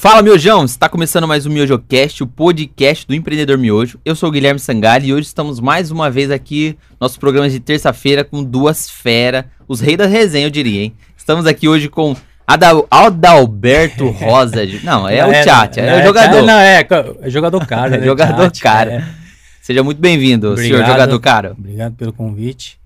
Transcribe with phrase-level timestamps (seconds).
[0.00, 0.64] Fala, Miojão!
[0.64, 3.98] Está começando mais um MiojoCast, o podcast do empreendedor Miojo.
[4.04, 7.58] Eu sou o Guilherme Sangali e hoje estamos mais uma vez aqui, nosso programa de
[7.58, 10.94] terça-feira, com duas feras, os reis da resenha, eu diria, hein?
[11.16, 12.14] Estamos aqui hoje com
[12.46, 14.64] Adal Adalberto Rosa.
[14.84, 16.42] Não, é, o chat, é, o jogador.
[16.42, 16.86] Não, é,
[17.20, 17.96] é jogador cara.
[17.98, 18.92] É jogador Chat, cara.
[18.92, 19.04] é.
[19.60, 21.56] Seja muito bem-vindo, senhor jogador caro.
[21.58, 22.78] Obrigado pelo convite.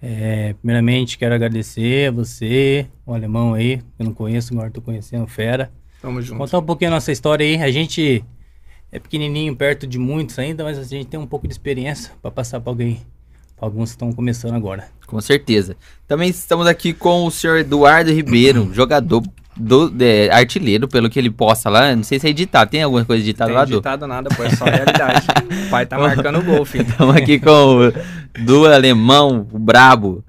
[0.00, 4.80] É, primeiramente, quero agradecer a você, o alemão aí, que eu não conheço, agora tô
[4.80, 5.68] conhecendo, fera.
[6.02, 6.38] Tamo junto.
[6.38, 7.62] Contar um pouquinho a nossa história aí.
[7.62, 8.24] A gente
[8.90, 12.30] é pequenininho, perto de muitos ainda, mas a gente tem um pouco de experiência para
[12.30, 13.00] passar para alguém.
[13.56, 14.88] Pra alguns que estão começando agora.
[15.06, 15.76] Com certeza.
[16.08, 19.22] Também estamos aqui com o senhor Eduardo Ribeiro, jogador
[19.56, 21.94] do é, artilheiro, pelo que ele posta lá.
[21.94, 22.70] Não sei se é editado.
[22.70, 23.76] Tem alguma coisa editada Tem lá, Du?
[23.76, 25.26] ditado nada, pô, é só realidade.
[25.66, 26.88] o pai tá marcando o gol, filho.
[26.88, 27.92] Estamos aqui com o
[28.44, 30.24] Du Alemão, o Brabo.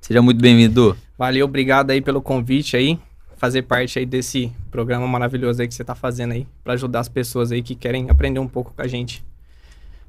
[0.00, 0.94] Seja muito bem-vindo.
[1.16, 2.98] Valeu, obrigado aí pelo convite aí.
[3.36, 6.48] Fazer parte aí desse programa maravilhoso aí que você tá fazendo aí.
[6.64, 9.24] Pra ajudar as pessoas aí que querem aprender um pouco com a gente.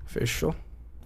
[0.08, 0.56] Fechou?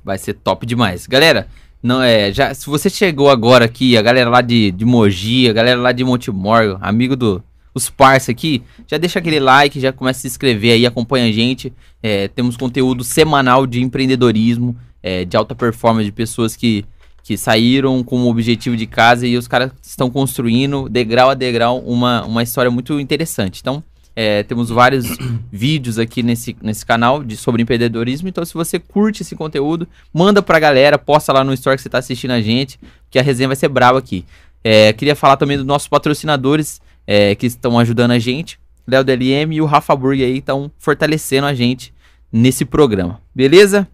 [0.01, 1.05] Vai ser top demais.
[1.05, 1.45] Galera,
[1.83, 5.51] não é, já, se você chegou agora aqui, a galera lá de, de Mogi, a
[5.51, 7.43] galera lá de Montemor, amigo do
[7.75, 11.31] os parça aqui, já deixa aquele like, já começa a se inscrever aí, acompanha a
[11.31, 11.73] gente.
[12.01, 16.85] É, temos conteúdo semanal de empreendedorismo, é, de alta performance, de pessoas que,
[17.23, 21.79] que saíram com o objetivo de casa e os caras estão construindo, degrau a degrau,
[21.79, 23.61] uma, uma história muito interessante.
[23.61, 23.83] Então,
[24.15, 25.05] é, temos vários
[25.51, 28.27] vídeos aqui nesse, nesse canal de, sobre empreendedorismo.
[28.27, 31.89] Então, se você curte esse conteúdo, manda pra galera, posta lá no story que você
[31.89, 34.25] tá assistindo a gente, que a resenha vai ser brava aqui.
[34.63, 38.59] É, queria falar também dos nossos patrocinadores é, que estão ajudando a gente.
[38.87, 41.93] Léo DLM e o Rafa Burg aí estão fortalecendo a gente
[42.31, 43.21] nesse programa.
[43.33, 43.87] Beleza?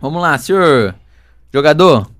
[0.00, 0.94] Vamos lá, senhor
[1.52, 2.10] jogador.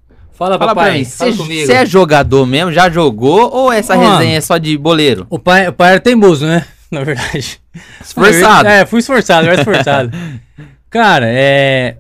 [0.41, 1.05] Fala, Fala pra papai.
[1.05, 2.73] você é jogador mesmo?
[2.73, 4.17] Já jogou ou essa Mano.
[4.17, 5.27] resenha é só de boleiro?
[5.29, 6.65] O pai, o pai era teimoso, né?
[6.91, 7.61] Na verdade.
[8.03, 8.67] Esforçado.
[8.67, 10.11] É, fui esforçado, era esforçado.
[10.89, 11.99] Cara, é.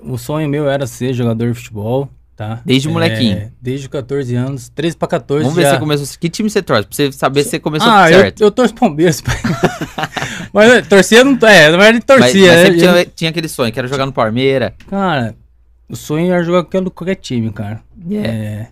[0.00, 2.60] O sonho meu era ser jogador de futebol, tá?
[2.64, 3.52] Desde É, molequinho.
[3.60, 5.68] Desde 14 anos, 13 pra 14 Vamos ver já.
[5.70, 6.18] se você começou.
[6.20, 6.86] Que time você torce?
[6.86, 8.40] Pra você saber se você começou Ah, eu, certo.
[8.42, 9.20] eu torço Palmeiras,
[10.54, 11.32] mas é, torcia não.
[11.48, 12.64] É, na verdade Mas, torcia, mas né?
[12.64, 14.72] sempre tinha, tinha aquele sonho, quero jogar no Palmeiras.
[14.88, 15.34] Cara,
[15.92, 17.80] o sonho era jogar com qualquer time, cara.
[18.10, 18.16] É.
[18.16, 18.68] É.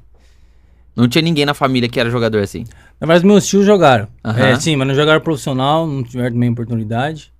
[0.97, 2.65] Não tinha ninguém na família que era jogador assim.
[3.01, 4.09] Na verdade, meus tios jogaram.
[4.25, 7.33] É, sim, mas não jogaram profissional, não tiveram também oportunidade.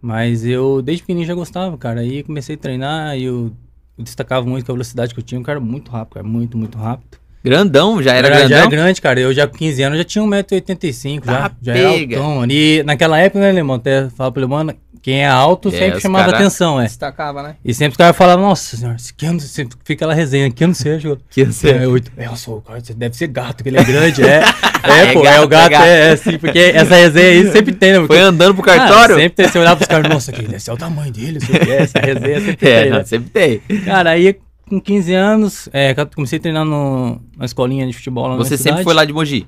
[0.00, 2.00] Mas eu, desde pequenininho, já gostava, cara.
[2.00, 3.52] Aí comecei a treinar e eu,
[3.98, 5.40] eu destacava muito com a velocidade que eu tinha.
[5.42, 6.26] Cara muito rápido, cara.
[6.26, 7.18] Muito, muito rápido.
[7.44, 8.66] Grandão, já era já, já grandão.
[8.66, 9.20] é grande, cara.
[9.20, 11.24] Eu já com 15 anos já tinha 1,85m.
[11.24, 12.16] Já, Ah, já era pega.
[12.18, 12.34] altão.
[12.36, 12.52] mano.
[12.52, 13.76] E naquela época, né, Lemão?
[13.76, 14.74] Até fala pro Lemão,
[15.06, 16.82] quem é alto É, sempre os chamava cara- atenção, é.
[16.82, 17.54] Destacava, né?
[17.64, 20.72] E sempre os caras falavam, nossa senhora, que ano, sempre fica aquela resenha, que ano
[20.84, 21.22] é jogador?
[21.30, 22.10] Que você- É, oito.
[22.16, 24.42] É, eu sou, cara, você deve ser gato, que ele é grande, é.
[24.82, 25.84] É, É pô, é gato, o gato, é gato.
[25.84, 28.04] é, é assim, porque essa resenha aí sempre tem, né?
[28.06, 29.14] Foi andando pro cartório?
[29.14, 31.60] sempre tem, você olhar pros caras, nossa, que esse é o tamanho dele, sei o
[31.60, 33.04] que é, essa resenha sempre É, tem, né?
[33.04, 33.60] sempre tem.
[33.84, 34.36] Cara, aí
[34.68, 38.62] com 15 anos, é, comecei a treinar no, na escolinha de futebol lá Você sempre
[38.70, 38.82] cidade.
[38.84, 39.46] foi lá de Mogi.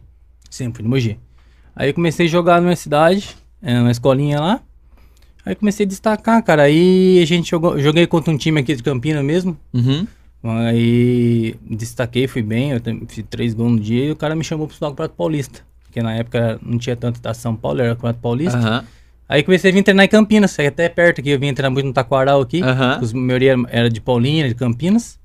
[0.49, 1.19] Sempre, fui no Mogi.
[1.75, 4.61] Aí comecei a jogar na minha cidade, é, na escolinha lá.
[5.49, 6.65] Aí comecei a destacar, cara.
[6.65, 9.57] Aí a gente jogou, joguei contra um time aqui de Campinas mesmo.
[9.73, 10.07] Uhum.
[10.45, 14.69] Aí destaquei, fui bem, eu fiz três gols no dia e o cara me chamou
[14.69, 15.61] pro Prato Paulista.
[15.85, 18.59] Porque na época não tinha tanto da São Paulo, era Prato Paulista.
[18.59, 18.85] Aham.
[19.27, 21.31] Aí comecei a vir treinar em Campinas, até perto aqui.
[21.31, 22.63] Eu vim treinar muito no Taquaral aqui.
[22.63, 22.99] Aham.
[23.01, 25.18] Os, a maioria era de Paulínia, de Campinas.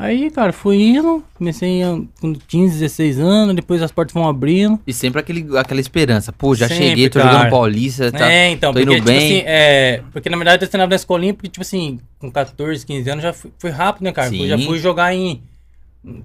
[0.00, 1.80] Aí, cara, fui indo, comecei
[2.20, 4.78] com 15, 16 anos, depois as portas vão abrindo.
[4.86, 6.32] E sempre aquele, aquela esperança.
[6.32, 7.32] Pô, já Sempre, cheguei, tô cara.
[7.32, 8.12] jogando Paulista.
[8.12, 9.18] Tá, é, então, tô porque, indo tipo bem.
[9.18, 13.10] assim, é, porque na verdade eu treinava na escolinha, porque, tipo assim, com 14, 15
[13.10, 14.28] anos já fui, fui rápido, né, cara?
[14.30, 14.46] Sim.
[14.46, 15.42] Já fui jogar em.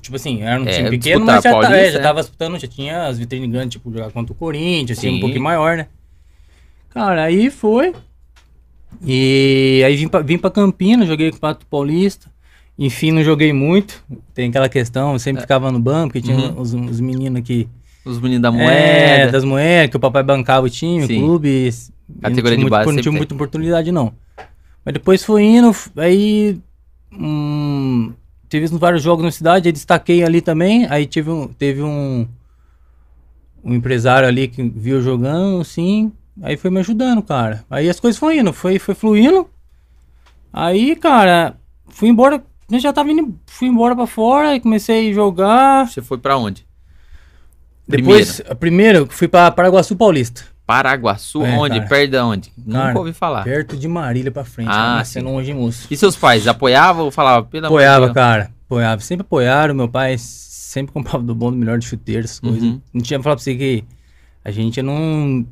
[0.03, 2.01] Tipo assim, era um É, time pequeno, mas já, tá- Paulista, é, já é.
[2.01, 5.17] tava disputando, já tinha as vitrines grandes, tipo, jogar contra o Corinthians, assim, Sim.
[5.17, 5.87] um pouquinho maior, né?
[6.91, 7.91] Cara, aí foi.
[9.03, 12.31] E aí vim pra, vim pra Campinas, joguei com o Pato Paulista.
[12.77, 14.03] Enfim, não joguei muito.
[14.33, 16.49] Tem aquela questão, eu sempre ficava no banco, porque tinha É.
[16.49, 16.59] Uhum.
[16.61, 17.67] os, os meninos que.
[18.05, 19.31] Os meninos da É, moeda.
[19.31, 21.17] das moedas, que o papai bancava o time, Sim.
[21.17, 21.69] o clube.
[21.69, 23.17] e Categoria de muito- base Não tinha tem.
[23.17, 24.13] muita oportunidade, não.
[24.83, 26.59] Mas depois foi indo, aí.
[27.11, 28.11] Hum,
[28.49, 30.85] teve vários jogos na cidade, aí destaquei ali também.
[30.89, 32.27] Aí tive um, teve um.
[33.63, 36.11] Um empresário ali que viu jogando, assim.
[36.41, 37.63] Aí foi me ajudando, cara.
[37.69, 39.47] Aí as coisas foram indo, foi, foi fluindo.
[40.51, 41.55] Aí, cara,
[41.87, 42.43] fui embora.
[42.75, 43.37] Eu já tava indo.
[43.45, 45.87] Fui embora pra fora, aí comecei a jogar.
[45.87, 46.65] Você foi pra onde?
[47.87, 50.43] Depois, a primeira, eu fui pra Paraguaçu Paulista.
[50.65, 51.75] Paraguaçu, É, onde?
[51.77, 51.89] cara.
[51.89, 52.49] Perto de onde?
[52.71, 53.43] Cara, Nunca ouvi falar.
[53.43, 54.69] Perto de Marília pra frente.
[54.71, 55.13] Ah, sim.
[55.19, 55.87] sendo longe, moço.
[55.91, 57.49] E seus pais apoiavam ou falavam?
[57.49, 58.51] Pelo de Apoiava, cara.
[58.65, 59.01] Apoiava.
[59.01, 59.75] Sempre apoiaram.
[59.75, 62.63] Meu pai sempre comprava do bom, do melhor de chuteiros, essas coisas.
[62.63, 62.81] Uhum.
[62.93, 63.83] Não tinha pra falar pra você que
[64.45, 64.95] a gente não.
[64.95, 65.45] Não,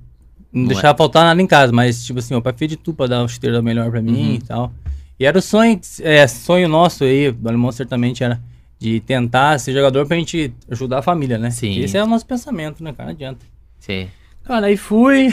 [0.53, 0.67] Não é.
[0.69, 3.19] deixava faltar nada em casa, mas, tipo assim, meu pai fez de tudo pra dar
[3.21, 4.33] uma chuteira melhor pra mim Uhum.
[4.35, 4.74] e tal.
[5.21, 8.41] E era o sonho, é, sonho nosso aí, do Alemão certamente era
[8.79, 11.51] de tentar ser jogador pra gente ajudar a família, né?
[11.51, 11.77] Sim.
[11.79, 13.09] Esse é o nosso pensamento, né, cara?
[13.09, 13.45] Não adianta.
[13.77, 14.07] Sim.
[14.44, 15.27] Cara, aí fui,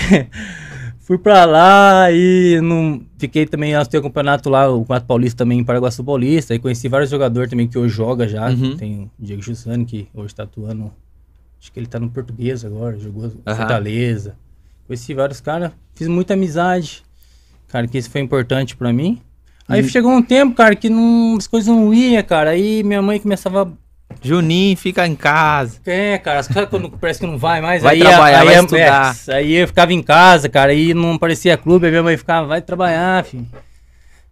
[1.01, 5.39] fui pra lá e não, fiquei também, nós temos um campeonato lá, o Campeonato Paulista
[5.39, 8.77] também em Paraguaçu Paulista, aí conheci vários jogadores também que hoje joga já, Uhum.
[8.77, 10.93] tem o Diego Jussani que hoje tá atuando,
[11.59, 13.57] acho que ele tá no Português agora, jogou Aham.
[13.57, 14.37] Fortaleza,
[14.87, 17.03] conheci vários caras, fiz muita amizade,
[17.69, 19.23] cara, que isso foi importante pra mim.
[19.69, 19.89] Aí Uhum.
[19.89, 23.71] chegou um tempo, cara, que não, as coisas não iam, cara, aí minha mãe começava
[24.23, 25.79] Juninho fica em casa.
[25.87, 27.83] é, cara, sabe quando parece que não vai mais?
[27.83, 29.17] Vai aí, trabalhar, aí, vai é, estudar.
[29.29, 32.47] é, aí eu ficava em casa, cara, aí não aparecia clube, aí minha mãe ficava,
[32.47, 33.47] vai trabalhar, filho.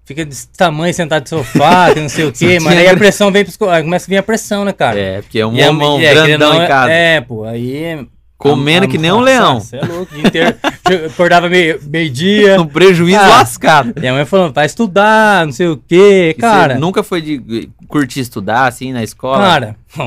[0.05, 3.31] Fica desse tamanho, sentado no sofá, que não sei o quê, mas aí a pressão
[3.31, 4.99] vem pros, co- aí começa a vir a pressão, né, cara?
[4.99, 6.93] É, porque é um E homão é, grandão ou não, em casa.
[6.93, 8.06] É, pô, aí...
[8.38, 9.61] Comendo a- que a- nem um leão.
[9.61, 10.56] Você é louco, dia inteiro.
[11.11, 12.61] Acordava meio- meio-dia.
[12.61, 13.29] Um prejuízo Ah.
[13.29, 13.94] lascado.
[13.99, 16.79] minha mãe falando, vai estudar, não sei o quê, E cara.
[16.79, 19.38] Nunca foi de curtir estudar, assim, na escola?
[19.38, 19.77] Cara,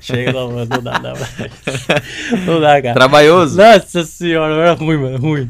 [0.00, 1.14] chega, não, não dá, não,
[2.46, 2.94] não dá, cara.
[2.94, 3.56] Trabalhoso?
[3.56, 5.48] Nossa senhora, era ruim, mano, ruim.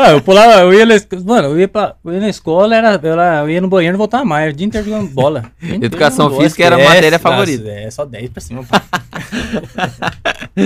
[0.00, 2.74] Ah, eu pulava, eu ia na escola, mano, eu ia, pra, eu ia na escola,
[2.74, 3.00] era,
[3.42, 5.44] eu, ia no banheiro e voltava mais, o dia inteiro jogando bola.
[5.62, 7.68] Educação física era a matéria nossa, favorita.
[7.68, 8.76] É, só 10 pra cima, pô.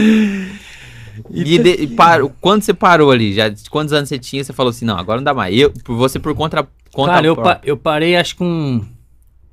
[1.32, 4.70] E, de- e parou- quando você parou ali, já quantos anos você tinha, você falou
[4.70, 5.56] assim, não, agora não dá mais.
[5.56, 8.82] Eu, você por conta, conta Cara, eu, pa- eu parei acho com.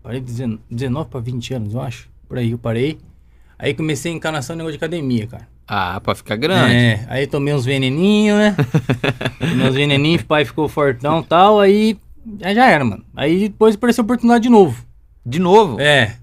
[0.04, 2.08] Parei de 19 19 pra 20 anos, eu acho.
[2.28, 3.00] Por aí eu parei.
[3.58, 5.48] Aí comecei a encarnação no negócio de academia, cara.
[5.68, 6.74] Ah, pra ficar grande.
[6.76, 8.56] É, aí tomei uns veneninhos, né?
[9.40, 11.98] tomei uns veneninhos, o pai ficou fortão e tal, aí,
[12.42, 13.04] aí já era, mano.
[13.16, 14.86] Aí depois apareceu a oportunidade de novo.
[15.26, 15.80] De novo.
[15.82, 16.18] É.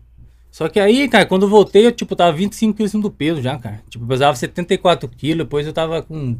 [0.50, 3.59] Só que aí, cara, quando eu voltei, eu, tipo, tava 25 quilos do peso já,
[3.59, 3.81] cara.
[3.89, 6.37] Tipo, eu pesava 74 quilos, depois eu tava com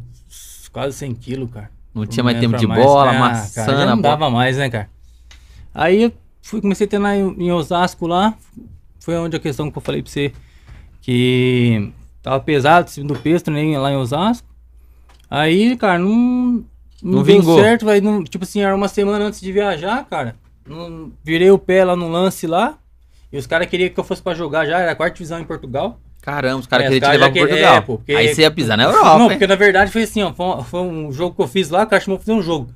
[0.71, 1.69] quase 100 quilos, cara.
[1.93, 2.83] Não tinha mais tempo de mais.
[2.83, 4.89] bola, Ah, maçã cara, não dava mais, né, cara?
[5.73, 8.33] Aí eu fui, comecei a treinar em, em Osasco lá.
[8.99, 10.31] Foi onde a questão que eu falei pra você.
[11.01, 11.91] Que
[12.23, 14.47] tava pesado, acima do peso, treinei lá em Osasco.
[15.29, 16.63] Aí, cara, não, não,
[17.01, 17.59] Não vingou.
[17.59, 17.85] certo.
[17.85, 17.99] Vai,
[18.29, 20.35] tipo assim, era uma semana antes de viajar, cara.
[20.67, 22.77] Não, virei o pé lá no lance lá.
[23.31, 25.43] E os caras queriam que eu fosse pra jogar já, era a quarta divisão em
[25.43, 25.99] Portugal.
[26.21, 27.75] Caramba, os caras É, queriam te levar que- Portugal.
[27.75, 29.29] é, pô, porque- Aí você ia pisar na Europa, não, hein?
[29.31, 30.31] porque na verdade foi assim, ó.
[30.33, 32.41] Foi um, foi um jogo que eu fiz lá, o cara chamou pra fazer um
[32.41, 32.69] jogo.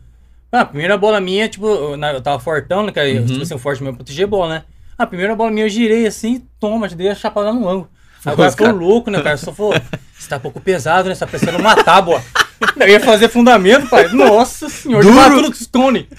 [0.51, 2.91] Ah, a primeira bola minha, tipo, eu, eu tava fortão, né?
[2.91, 3.07] cara?
[3.07, 3.25] Uhum.
[3.25, 4.63] Tipo assim, forte mesmo proteger a bola, né?
[4.97, 7.89] A primeira bola minha eu girei assim, toma, dei a chapada no ângulo.
[8.25, 9.37] Aí o cara ficou louco, né, cara?
[9.37, 9.73] Só falou,
[10.17, 11.15] você tá um pouco pesado, né?
[11.15, 12.21] Você tá precisando uma tábua.
[12.79, 14.07] Eu ia fazer fundamento, pai.
[14.09, 15.43] Nossa senhora, Duro.
[15.43, 16.09] tudo stone.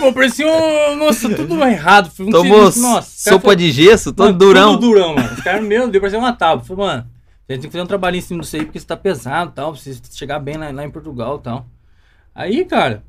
[0.00, 0.96] Pô, parecia um.
[0.96, 2.10] Nossa, tudo errado.
[2.10, 4.72] Foi um Tomou serviço- nossa, sopa de gesso, todo Mano, durão.
[4.74, 5.32] Tudo durão, mano.
[5.34, 6.64] Os caras, meu Deus, parecia uma tábua.
[6.64, 7.06] Falei, mano,
[7.48, 9.50] a gente tem que fazer um trabalhinho em cima disso aí, porque você tá pesado
[9.50, 9.72] e tal.
[9.72, 11.66] Precisa chegar bem lá, lá em Portugal e tal.
[12.34, 13.02] Aí, cara,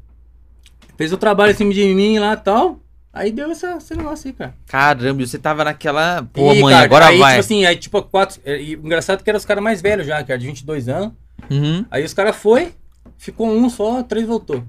[0.98, 2.80] fez o trabalho em cima de mim lá e tal.
[3.14, 4.56] Aí deu essa, esse negócio aí, cara.
[4.66, 6.24] Caramba, e você tava naquela.
[6.34, 7.32] Pô, E, mãe, cara, agora aí, vai.
[7.34, 8.42] tipo assim, aí, tipo, quatro.
[8.46, 10.90] E, o engraçado é que eram os caras mais velhos já, que era de 22
[10.90, 11.12] anos.
[11.50, 11.86] Uhum.
[11.92, 12.74] Aí os caras foi,
[13.18, 14.64] ficou um só, três voltou.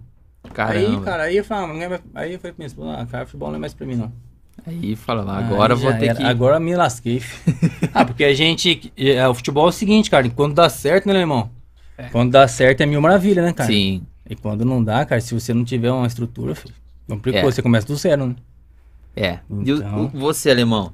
[0.44, 1.00] Aí, Caramba.
[1.00, 3.49] cara, aí eu falei, ah, é mais- aí eu falei pra mim, ah, cara, futebol
[3.49, 4.12] não é mais pra mim, não.
[4.67, 6.14] Aí fala lá, agora Aí eu vou ter era.
[6.17, 6.23] que.
[6.23, 7.23] Agora me lasquei.
[7.94, 8.93] ah, porque a gente.
[8.96, 10.29] É, o futebol é o seguinte, cara.
[10.31, 11.50] Quando dá certo, né, meu irmão?
[12.12, 13.69] Quando dá certo é mil maravilha, né, cara?
[13.70, 14.02] Sim.
[14.29, 16.74] E quando não dá, cara, se você não tiver uma estrutura, filho,
[17.08, 17.41] complicou.
[17.41, 17.44] É.
[17.44, 18.34] Você começa do zero, né?
[19.17, 19.39] É.
[19.65, 20.05] E o- Então.
[20.06, 20.93] o- você, alemão?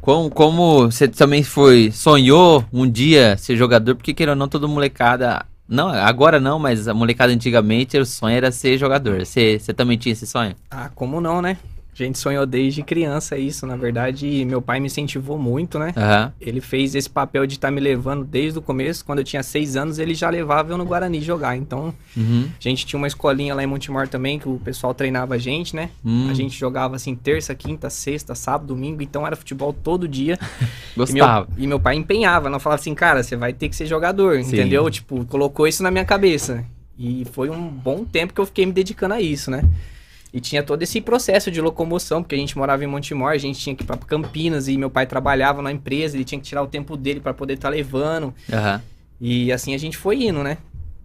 [0.00, 3.94] Como, como você também foi, sonhou um dia ser jogador?
[3.96, 5.44] Porque queira ou não, toda molecada.
[5.68, 9.24] Não, agora não, mas a molecada antigamente, o sonho era ser jogador.
[9.26, 10.54] Você, você também tinha esse sonho?
[10.70, 11.56] Ah, como não, né?
[11.98, 15.94] A gente sonhou desde criança isso, na verdade, e meu pai me incentivou muito, né?
[15.96, 16.30] Aham.
[16.38, 19.02] Ele fez esse papel de estar me levando desde o começo.
[19.02, 21.56] Quando eu tinha seis anos, ele já levava eu no Guarani jogar.
[21.56, 22.48] Então, Uhum.
[22.58, 25.74] a gente tinha uma escolinha lá em Montemor também, que o pessoal treinava a gente,
[25.74, 25.88] né?
[26.04, 30.38] Hum, A gente jogava assim terça, quinta, sexta, sábado, domingo, então era futebol todo dia.
[30.96, 31.48] E meu, gostava.
[31.56, 34.48] e meu pai empenhava, não falava assim, cara, você vai ter que ser jogador, Sim.
[34.56, 34.90] entendeu?
[34.90, 36.64] Tipo, colocou isso na minha cabeça.
[36.98, 39.62] E foi um bom tempo que eu fiquei me dedicando a isso, né?
[40.36, 43.58] E tinha todo esse processo de locomoção, porque a gente morava em Montemor, a gente
[43.58, 46.62] tinha que ir pra Campinas e meu pai trabalhava na empresa, ele tinha que tirar
[46.62, 48.34] o tempo dele pra poder estar levando.
[48.52, 48.82] Aham.
[49.18, 50.58] E assim a gente foi indo, né?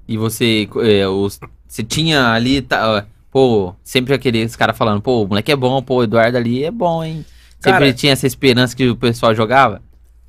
[0.06, 5.28] E você, é, os, você tinha ali, tá, pô, sempre aqueles caras falando, pô, o
[5.30, 7.26] moleque é bom, pô, o Eduardo ali é bom, hein?
[7.58, 9.82] Sempre Cara- tinha essa esperança que o pessoal jogava?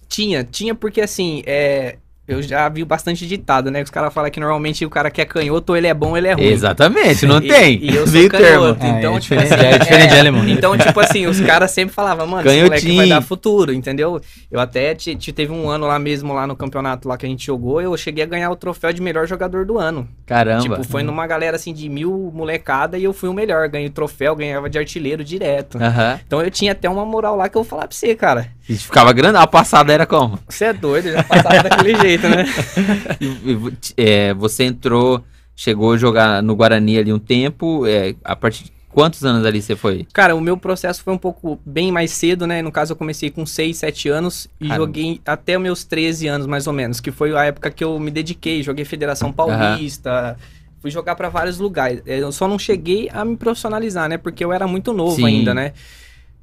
[0.08, 1.96] Tinha, tinha porque assim, é,
[2.28, 3.82] eu já vi bastante ditado, né?
[3.82, 6.16] Os caras falam que normalmente o cara que é canhoto, ou ele é bom, ou
[6.16, 6.44] ele é ruim.
[6.44, 7.78] Exatamente, não E- tem.
[7.82, 8.78] E, eu sou Meio canhoto.
[8.80, 8.98] termo.
[8.98, 9.66] Então, Ah, é tipo diferente- assim.
[9.66, 10.48] é diferente de alemão.
[10.48, 13.08] Então, tipo assim, os caras sempre falavam, mano, esse moleque vai Canhotinho.
[13.08, 14.20] dar futuro, entendeu?
[14.50, 17.28] Eu até te, te- teve um ano lá mesmo, lá no campeonato lá que a
[17.28, 20.08] gente jogou, eu cheguei a ganhar o troféu de melhor jogador do ano.
[20.26, 20.62] Caramba.
[20.62, 23.68] Tipo, foi numa galera assim de mil molecada e eu fui o melhor.
[23.68, 25.76] Ganhei o troféu, ganhava de artilheiro direto.
[25.82, 26.20] Aham.
[26.26, 28.46] Então eu tinha até uma moral lá que eu vou falar pra você, cara.
[28.68, 29.36] E ficava grande.
[29.38, 30.38] A passada era como?
[30.48, 32.44] Você é doido, já passava daquele jeito, né?
[33.96, 35.22] É, você entrou,
[35.54, 37.86] chegou a jogar no Guarani ali um tempo.
[37.86, 40.06] é, a partir de quantos anos ali você foi?
[40.12, 42.62] Cara, o meu processo foi um pouco bem mais cedo, né?
[42.62, 44.86] No caso, eu comecei com 6, 7 anos e Caramba.
[44.86, 48.10] joguei até meus 13 anos, mais ou menos, que foi a época que eu me
[48.10, 48.62] dediquei.
[48.62, 50.36] Joguei Federação Paulista,
[50.80, 52.02] fui jogar pra vários lugares.
[52.06, 54.18] É, Eu só não cheguei a me profissionalizar, né?
[54.18, 55.26] Porque eu era muito novo Sim.
[55.26, 55.72] ainda, né?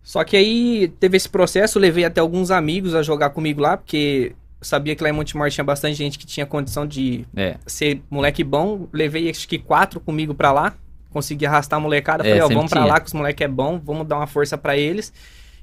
[0.10, 4.32] Só que aí teve esse processo, levei até alguns amigos a jogar comigo lá, porque
[4.60, 7.58] eu sabia que lá em Montemor tinha bastante gente que tinha condição de É.
[7.68, 8.88] ser moleque bom.
[8.92, 10.74] Levei acho que quatro comigo pra lá.
[11.12, 12.24] Consegui arrastar a molecada.
[12.24, 12.92] É, Falei, ó, sempre vamos pra tinha.
[12.92, 15.13] lá que os moleques é bom, vamos dar uma força pra eles.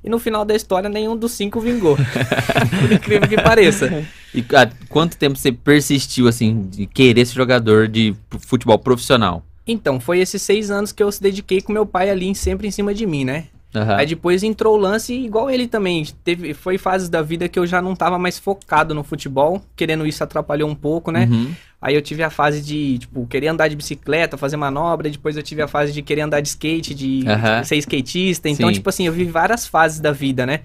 [0.04, 1.96] E no final da história, nenhum dos cinco vingou.
[2.80, 4.06] Por incrível que pareça.
[4.32, 9.44] E há quanto tempo você persistiu, assim, de querer ser jogador de futebol profissional?
[9.66, 12.70] Então, foi esses seis anos que eu se dediquei com meu pai ali sempre em
[12.70, 13.46] cima de mim, né?
[13.76, 13.96] Aham.
[13.96, 16.04] Aí depois entrou o lance, igual ele também.
[16.24, 19.60] Teve, foi fases da vida que eu já não tava mais focado no futebol.
[19.76, 21.28] Querendo isso atrapalhou um pouco, né?
[21.30, 21.52] Uhum.
[21.80, 25.10] Aí eu tive a fase de, tipo, querer andar de bicicleta, fazer manobra.
[25.10, 27.62] Depois eu tive a fase de querer andar de skate, de Aham.
[27.64, 28.48] ser skatista.
[28.48, 28.74] Então, Sim.
[28.74, 30.60] tipo assim, eu vi várias fases da vida, né?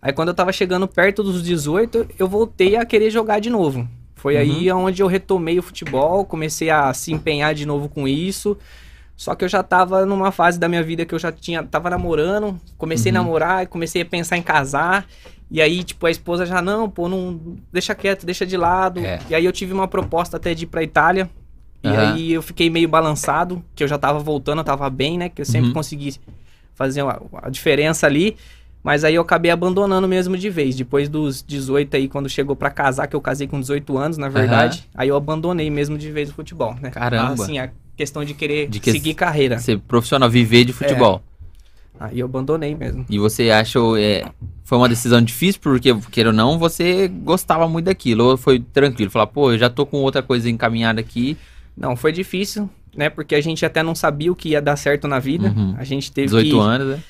[0.00, 3.86] Aí quando eu tava chegando perto dos 18, eu voltei a querer jogar de novo.
[4.14, 4.86] Foi aí Uhum.
[4.86, 8.56] onde eu retomei o futebol, comecei a se empenhar de novo com isso.
[9.22, 11.88] Só que eu já tava numa fase da minha vida que eu já tinha, tava
[11.88, 13.22] namorando, comecei a Uhum.
[13.22, 15.06] namorar, comecei a pensar em casar.
[15.48, 17.40] E aí, tipo, a esposa já, não, pô, não,
[17.72, 18.98] deixa quieto, deixa de lado.
[18.98, 19.20] É.
[19.30, 21.30] E aí eu tive uma proposta até de ir pra Itália.
[21.84, 21.98] E Aham.
[22.00, 25.28] aí eu fiquei meio balançado, que eu já tava voltando, eu tava bem, né?
[25.28, 25.74] Que eu sempre Uhum.
[25.74, 26.16] consegui
[26.74, 28.36] fazer uma, a diferença ali.
[28.82, 30.74] Mas aí eu acabei abandonando mesmo de vez.
[30.74, 34.28] Depois dos 18 aí, quando chegou pra casar, que eu casei com 18 anos, na
[34.28, 36.90] verdade, aí eu abandonei mesmo de vez o futebol, né?
[36.90, 37.34] Caramba.
[37.34, 39.58] Assim, a questão de querer De que- seguir carreira.
[39.58, 41.22] Ser profissional, viver de futebol.
[42.00, 43.06] Aí eu abandonei mesmo.
[43.08, 44.24] E você acha é,
[44.64, 48.24] foi uma decisão difícil porque, queira ou não, você gostava muito daquilo?
[48.24, 49.10] Ou foi tranquilo?
[49.10, 51.36] Falar, pô, eu já tô com outra coisa encaminhada aqui,
[51.76, 53.08] Não, foi difícil, né?
[53.08, 55.54] Porque a gente até não sabia o que ia dar certo na vida.
[55.56, 55.74] Uhum.
[55.78, 57.02] A gente teve 18 que anos, né?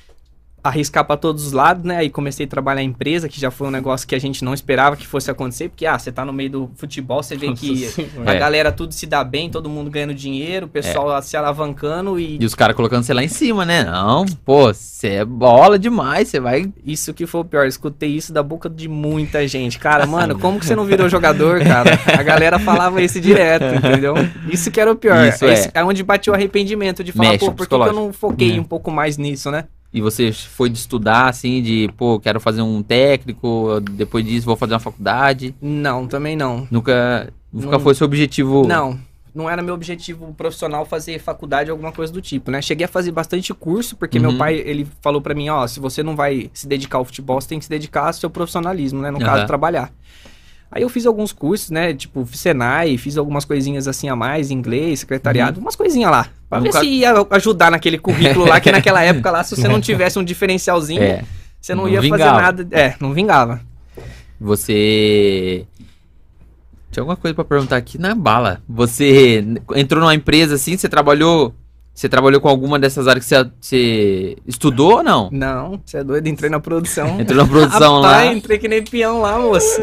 [0.65, 1.97] Arriscar pra todos os lados, né?
[1.97, 4.55] Aí comecei a trabalhar em empresa, que já foi um negócio que a gente não
[4.55, 7.89] esperava que fosse acontecer, porque ah, você tá no meio do futebol, você vê que
[8.27, 8.39] a É.
[8.39, 12.45] galera tudo se dá bem, todo mundo ganhando dinheiro, o pessoal se alavancando e E
[12.45, 13.83] os caras colocando você lá em cima, né?
[13.85, 16.73] Não, pô, você é bola demais, você vai.
[16.87, 19.79] isso que foi o pior, escutei isso da boca de muita gente.
[19.81, 21.91] Cara, mano, como que você não virou jogador, cara?
[22.19, 24.15] A galera falava isso direto, entendeu?
[24.49, 25.27] Isso que era o pior.
[25.27, 25.55] Isso é.
[25.55, 25.71] é.
[25.75, 28.57] é onde bateu o arrependimento de falar, Mexe pô, por que, que eu não foquei
[28.57, 28.61] É.
[28.61, 29.65] um pouco mais nisso, né?
[29.95, 34.57] E você foi de estudar, assim, de, pô, quero fazer um técnico, depois disso vou
[34.57, 35.55] fazer uma faculdade.
[35.61, 36.67] Não, também não.
[36.71, 37.81] Nunca, nunca Não.
[37.81, 38.67] foi seu objetivo.
[38.67, 38.99] Não,
[39.35, 42.63] não era meu objetivo profissional fazer faculdade ou alguma coisa do tipo, né?
[42.63, 44.29] Cheguei a fazer bastante curso, porque Uhum.
[44.29, 47.39] meu pai, ele falou pra mim, ó, se você não vai se dedicar ao futebol,
[47.39, 49.11] você tem que se dedicar ao seu profissionalismo, né?
[49.11, 49.27] No Aham.
[49.27, 49.93] caso, trabalhar.
[50.71, 51.93] Aí eu fiz alguns cursos, né?
[51.93, 56.29] Tipo, Senai, fiz algumas coisinhas assim a mais, inglês, secretariado, umas coisinhas lá.
[56.53, 59.81] Pra ver se ia ajudar naquele currículo lá, que naquela época lá, se você não
[59.81, 61.25] tivesse um diferencialzinho, É.
[61.59, 62.25] você não, não ia vingava.
[62.25, 62.69] fazer nada.
[62.71, 63.61] É, não vingava.
[64.39, 65.65] Você.
[66.91, 68.61] Tinha alguma coisa pra perguntar aqui na bala.
[68.69, 69.43] Você
[69.75, 71.55] entrou numa empresa assim, você trabalhou.
[71.95, 75.29] Você trabalhou com alguma dessas áreas que você, você estudou ou não?
[75.31, 77.21] Não, você é doido, entrei na produção.
[77.21, 78.33] Entrou na produção Rapaz, lá.
[78.35, 79.79] entrei que nem peão lá, moço.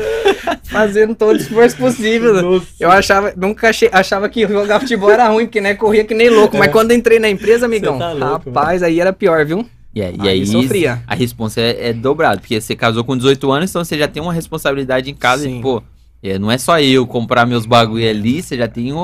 [0.66, 2.62] Fazendo todo o esforço possível.
[2.80, 6.30] Eu achava, nunca achei, achava que jogar futebol era ruim, porque né, corria que nem
[6.30, 6.58] louco.
[6.58, 9.66] Mas quando entrei na empresa, amigão, tá louco, rapaz, aí era pior, viu?
[9.94, 11.02] E, aí- e Aí aí sofria.
[11.08, 14.22] a responsa é, é dobrada, porque você casou com 18 anos, então você já tem
[14.22, 15.60] uma responsabilidade em casa Sim.
[15.60, 15.82] e, pô,
[16.22, 19.00] é, não é só eu comprar meus bagulho ali, você já tem um,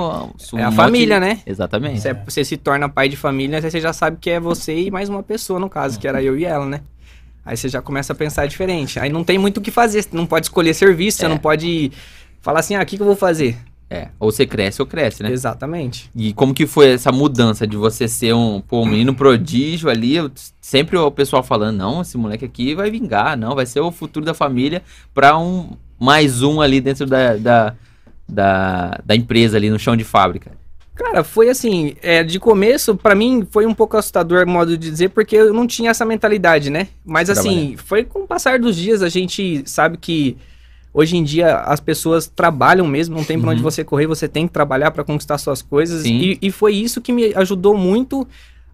[0.53, 1.39] um É a família, né?
[1.45, 2.01] Exatamente.
[2.01, 5.07] Você, você se torna pai de família, você já sabe que é você e mais
[5.07, 6.81] uma pessoa, no caso, que era eu e ela, né?
[7.45, 8.99] Aí você já começa a pensar diferente.
[8.99, 11.29] Aí não tem muito o que fazer, você não pode escolher serviço, você É.
[11.29, 11.91] não pode
[12.41, 13.57] falar assim, ah, o que, que eu vou fazer?
[13.87, 15.31] É, ou você cresce ou cresce, né?
[15.31, 16.09] Exatamente.
[16.15, 20.15] E como que foi essa mudança de você ser um, pô, um menino prodígio ali?
[20.59, 24.25] sempre o pessoal falando, não, esse moleque aqui vai vingar, não, vai ser o futuro
[24.25, 24.81] da família
[25.13, 27.75] pra um mais um ali dentro da, da,
[28.27, 30.51] da, da empresa ali no chão de fábrica.
[30.95, 35.09] Cara, foi assim, é, de começo, pra mim, foi um pouco assustador, modo de dizer,
[35.09, 36.87] porque eu não tinha essa mentalidade, né?
[37.05, 40.37] Mas assim, foi com o passar dos dias, a gente sabe que
[40.97, 43.69] Hoje em dia as pessoas trabalham mesmo, não tem pra onde Uhum.
[43.69, 46.05] você correr, você tem que trabalhar pra conquistar suas coisas.
[46.05, 48.25] E, e foi isso que me ajudou muito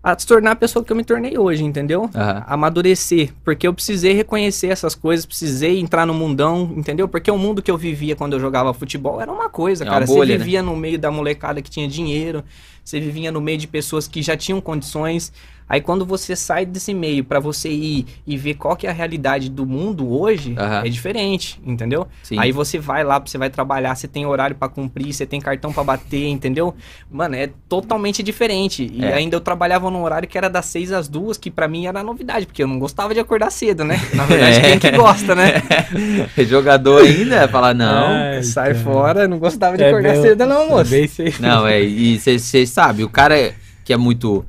[0.04, 2.10] a se tornar a pessoa que eu me tornei hoje, entendeu?
[2.16, 2.44] Aham.
[2.48, 7.08] Amadurecer, porque eu precisei reconhecer essas coisas, precisei entrar no mundão, entendeu?
[7.08, 9.94] Porque o mundo que eu vivia quando eu jogava futebol era uma coisa, É uma
[9.94, 10.06] cara.
[10.08, 12.44] bolha, você vivia no meio da molecada que tinha dinheiro,
[12.84, 15.32] você vivia no meio de pessoas que já tinham condições.
[15.72, 18.94] Aí quando você sai desse meio pra você ir e ver qual que é a
[18.94, 20.82] realidade do mundo hoje, Aham.
[20.86, 22.06] é diferente, entendeu?
[22.24, 22.38] Sim.
[22.38, 25.72] Aí você vai lá, você vai trabalhar, você tem horário pra cumprir, você tem cartão
[25.72, 26.76] pra bater, entendeu?
[27.10, 28.92] Mano, é totalmente diferente.
[28.94, 29.14] E É.
[29.14, 32.04] ainda eu trabalhava num horário que era das seis às duas, que pra mim era
[32.04, 33.96] novidade, porque eu não gostava de acordar cedo, né?
[34.14, 34.62] Na verdade, É.
[34.62, 35.54] quem que gosta, né?
[36.48, 38.08] Jogador ainda, fala, não.
[38.08, 38.84] Ai, Sai cara.
[38.84, 40.92] fora, não gostava de É acordar bem- cedo, não, moço.
[40.92, 41.34] bem sei.
[41.40, 43.54] Não, é, e você sabe, o cara
[43.86, 44.46] que é muito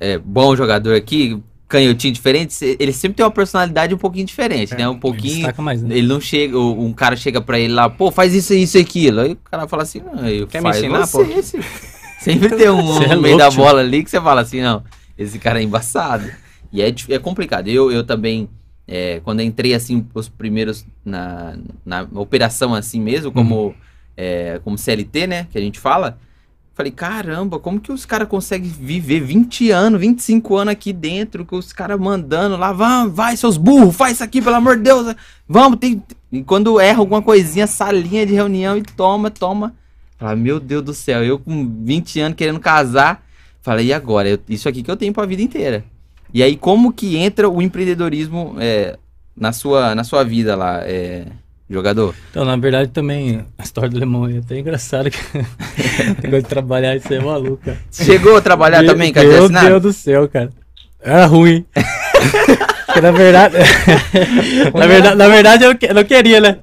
[0.00, 4.88] é, bom jogador aqui, canhotinho diferente, ele sempre tem uma personalidade um pouquinho diferente, né?
[4.88, 5.34] Um pouquinho.
[5.36, 5.96] Destaca mais, né?
[5.96, 9.20] Ele não chega, um cara chega pra ele lá, pô, faz isso, isso e aquilo.
[9.20, 11.38] Aí o cara fala assim, não, eu Quer me faz ensinar, você, pô?
[11.38, 11.60] esse-
[12.20, 14.82] Sempre tem um é no meio louco, da bola ali que você fala assim, não,
[15.18, 16.30] esse cara é embaçado.
[16.72, 17.68] E é, é complicado.
[17.68, 18.48] Eu, eu também,
[18.86, 23.74] é, quando entrei assim, os primeiros na, na operação assim mesmo, como,
[24.16, 26.18] é, como CLT, né, que a gente fala,
[26.74, 31.56] falei, caramba, como que os caras conseguem viver 20 anos, 25 anos aqui dentro, com
[31.56, 35.14] os caras mandando lá, vamos, vai seus burros, faz isso aqui, pelo amor de Deus,
[35.48, 36.02] vamos, tem...
[36.32, 39.72] E quando erra alguma coisinha, salinha de reunião e toma, toma.
[40.18, 43.24] Fala, meu Deus do céu, eu com 20 anos querendo casar,
[43.62, 44.28] falei, e agora?
[44.28, 45.84] Eu- isso aqui que eu tenho pra vida inteira.
[46.32, 48.98] E aí, como que entra o empreendedorismo é,
[49.36, 51.26] na, sua, na sua vida lá, é,
[51.74, 52.14] jogador?
[52.30, 55.10] Então, na verdade, também a história do Lemão é até engraçada.
[55.10, 55.18] Que...
[56.22, 57.78] Negócio de trabalhar, isso é maluco, cara.
[57.92, 59.48] Chegou a trabalhar Meu- também, cara, Meu?
[59.48, 60.50] Deus do céu, cara.
[61.02, 61.64] Era ruim.
[62.86, 63.56] Porque na verdade.
[64.74, 66.58] na verdade, na verdade eu, que- eu não queria, né?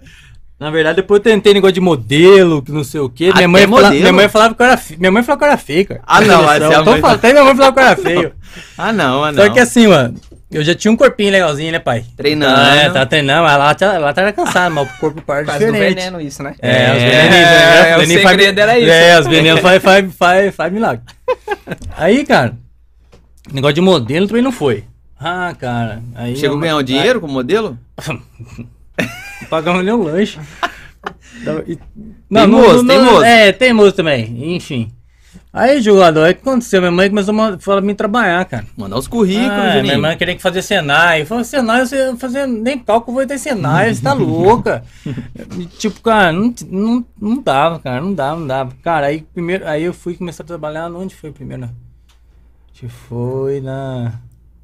[0.60, 3.26] Na verdade, depois eu tentei negócio de modelo, que não sei o quê.
[3.34, 5.00] Até Minha mãe, fala- minha mãe falava que eu era feio.
[5.00, 6.02] Minha mãe falava que eu era feio, cara.
[6.06, 8.32] Ah, não, mas é a então mãe- até minha mãe falava que eu era feio.
[8.78, 9.44] Ah, não, ah, não.
[9.44, 10.16] Só que assim, mano,
[10.52, 12.04] eu já tinha um corpinho legalzinho, né, pai?
[12.18, 12.60] Treinando.
[12.60, 15.52] Ah, é, tá treinando, mas lá, tá- lá tava cansado, mas o corpo parte do
[15.54, 15.96] diferente.
[15.96, 16.54] veneno isso, né?
[16.62, 17.90] É, É, os venenos, né?
[17.92, 18.92] é, o venenos faz- segredo era isso.
[18.92, 21.04] É, os venenos faz, faz, faz, faz milagre.
[21.98, 22.54] Aí, cara,
[23.52, 24.84] negócio de modelo também não foi.
[25.20, 26.02] Ah, cara.
[26.16, 27.78] Aí Chegou a eu- ganhar um dinheiro com o modelo?
[29.50, 30.40] Pagamos nem um lanche.
[31.46, 31.78] Tava- e-
[32.32, 33.24] Teimoso, teimoso.
[33.24, 34.92] É, teimoso também, enfim.
[35.54, 36.80] Aí, jogador, aí o que aconteceu?
[36.80, 38.66] Minha mãe começou a falar pra mim trabalhar, cara.
[38.78, 41.22] Mandar os currículos, Ah, minha mãe queria que fazer Senai.
[41.22, 44.84] Eu falei, Senai, você fazer nem cálculo vai ter Senai, você tá louca.
[45.78, 48.72] Tipo, cara, não, não, não dava, cara, não dava, não dava.
[48.82, 51.70] Cara, aí primeiro, aí eu fui começar a trabalhar, onde foi primeiro?
[52.74, 54.14] Que foi na...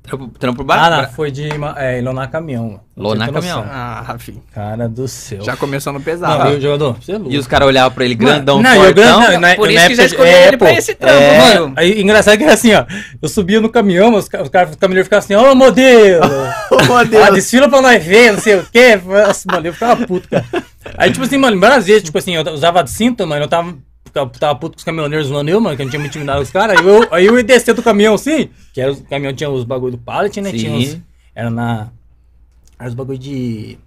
[0.08, 1.02] Trampo, trampo Ah, barato.
[1.04, 2.80] não, foi de é, lonar caminhão.
[2.96, 3.58] Lonar Pra caminhão.
[3.60, 3.72] noção.
[3.74, 4.42] Ah, filho.
[4.54, 5.44] Cara do céu.
[5.44, 6.50] Já começou no Não, pesado.
[6.50, 6.96] viu, jogador?
[7.02, 7.32] Você é louco.
[7.32, 8.94] E os caras olhavam pra ele grandão, não, e fortão.
[9.20, 10.74] grandão, na- Por na isso que já época- escolheram é, ele pra pô.
[10.78, 11.74] esse trampo, É, mano.
[11.76, 12.86] aí, engraçado que era assim, ó.
[13.22, 16.26] Eu subia no caminhão, os, os caras os caminhoneiros ficavam assim, ô modelo!
[16.90, 17.24] Ô, Deus.
[17.28, 18.96] ah, desfila pra nós ver, não sei o quê.
[19.04, 20.46] Nossa, mano, eu ficava puto, cara.
[20.98, 23.76] Aí, tipo assim, mano, várias vezes, tipo assim, eu usava cinto, mano, eu tava,
[24.08, 26.40] ficava- tava puto com os caminhoneiros zoando eu, mano, que eu não tinha me intimidado
[26.40, 26.80] com os caras.
[26.80, 29.64] Aí eu, aí eu ia descer do caminhão assim, que era, o caminhão tinha os
[29.64, 30.52] bagulho do pallet, né?
[30.52, 30.78] Tinha Sim.
[30.96, 30.98] uns,
[31.36, 31.88] era na.
[32.80, 33.78] Era os bagulho de.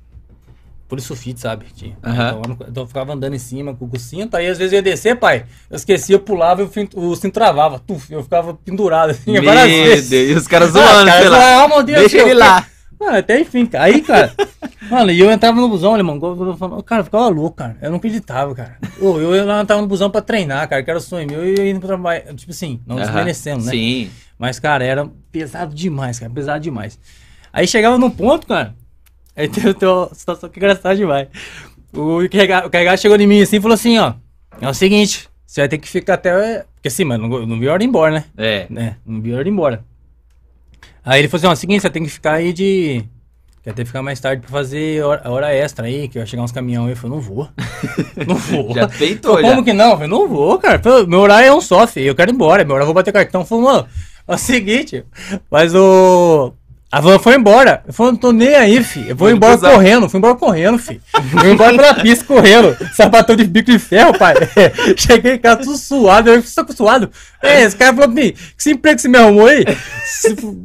[0.89, 1.67] Polisulfite, sabe?
[1.73, 1.97] Tinha.
[2.03, 2.41] Aham.
[2.41, 4.79] Então, eu então eu ficava andando em cima com o cinto, aí às vezes eu
[4.79, 5.45] ia descer, pai.
[5.71, 7.79] Eu esquecia, eu pulava e o, cinto travava.
[7.79, 10.31] Tuf, eu ficava pendurado assim, Meu várias Deus, vezes.
[10.31, 11.39] e os caras Ah, zoando, cara, lá.
[11.39, 12.67] zoava, meu Deus, Deixa ele lá.
[13.01, 13.85] Mano, até enfim, cara.
[13.85, 14.35] Aí, cara.
[14.91, 16.21] mano, e eu entrava no busão, alemão.
[16.23, 17.79] eu falando, Cara, eu ficava louco, cara.
[17.81, 18.77] Eu não acreditava, cara.
[19.01, 21.43] Eu, eu lá tava no busão pra treinar, cara, que era o sonho meu.
[21.43, 22.35] E eu indo pro trabalho.
[22.35, 23.71] Tipo assim, não desmerecendo, né?
[23.71, 24.11] Sim.
[24.39, 26.31] Mas, cara, era pesado demais, cara.
[26.31, 26.99] Pesado demais.
[27.51, 28.75] Aí chegava num ponto, cara.
[29.35, 31.29] Aí tem, uma situação que é engraçada demais.
[31.95, 34.13] O carregado, chegou em mim assim e falou assim: ó.
[34.61, 36.65] É o seguinte, você vai ter que ficar até.
[36.75, 38.25] Porque assim, mano, não, não vi a hora de ir embora, né?
[38.37, 38.67] É.
[38.69, 38.97] né?
[39.07, 39.85] Não vi a hora de ir embora.
[41.05, 43.05] Aí ele falou assim: ó, o seguinte, você tem que ficar aí de.
[43.63, 46.43] Quer ter que ficar mais tarde pra fazer hora, hora extra aí, que vai chegar
[46.43, 46.93] uns caminhão aí.
[46.93, 47.47] Eu falei, não vou.
[48.27, 48.75] Não vou.
[48.75, 49.55] Já peitou, Falei, já.
[49.55, 49.91] Como que não?
[49.91, 50.81] Eu falei, não vou, cara.
[51.07, 52.07] Meu horário é um só, filho.
[52.07, 52.65] Eu quero ir embora.
[52.65, 53.45] Meu horário eu vou bater cartão.
[53.45, 53.87] Falei, mano,
[54.27, 55.05] é o seguinte,
[55.51, 56.55] mas o.
[56.93, 57.83] A van foi embora.
[57.87, 59.11] Eu falei, não tô nem aí, filho.
[59.11, 59.73] Eu vou Foi embora cruzar.
[59.75, 60.09] correndo.
[60.09, 61.01] Fui embora correndo, filho.
[61.39, 62.77] Fui embora pela pista correndo.
[62.95, 64.35] Sapatão de bico de ferro, pai.
[64.99, 66.31] Cheguei em casa tudo suado.
[66.31, 67.09] Eu estou suado.
[67.41, 69.65] É, esse cara falou pra mim, que emprego que você me arrumou aí?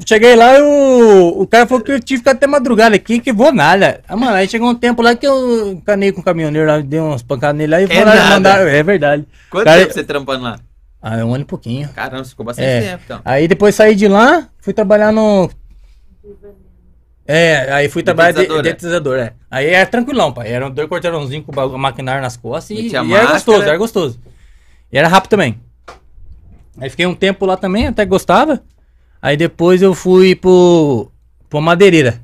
[0.06, 3.20] Cheguei lá e o, o cara falou que eu tive que ficar até madrugada aqui,
[3.20, 4.02] que vou nada.
[4.08, 7.00] Ah, mano, aí chegou um tempo lá que eu canei com o caminhoneiro lá, dei
[7.00, 8.22] umas pancadas nele lá e É nada.
[8.30, 8.68] mandaram.
[8.68, 9.26] É verdade.
[9.50, 10.58] Quanto Cara, tempo você trampando lá?
[11.02, 11.88] Ah, é um ano e pouquinho.
[11.96, 12.82] Caramba, ficou bastante É.
[12.82, 13.20] tempo, então.
[13.24, 15.50] Aí depois saí de lá, fui trabalhar no.
[17.28, 19.22] É, aí fui trabalhar de Detetizador, é.
[19.22, 19.34] é.
[19.50, 20.52] Aí era tranquilão, pai.
[20.52, 24.20] Era dois quarteirãozinhos com o bagu- maquinário nas costas e, e era gostoso, era gostoso.
[24.92, 25.60] E era rápido também.
[26.78, 28.62] Aí fiquei um tempo lá também, até gostava.
[29.22, 31.12] Aí depois eu fui pro,
[31.50, 32.22] pro madeireira.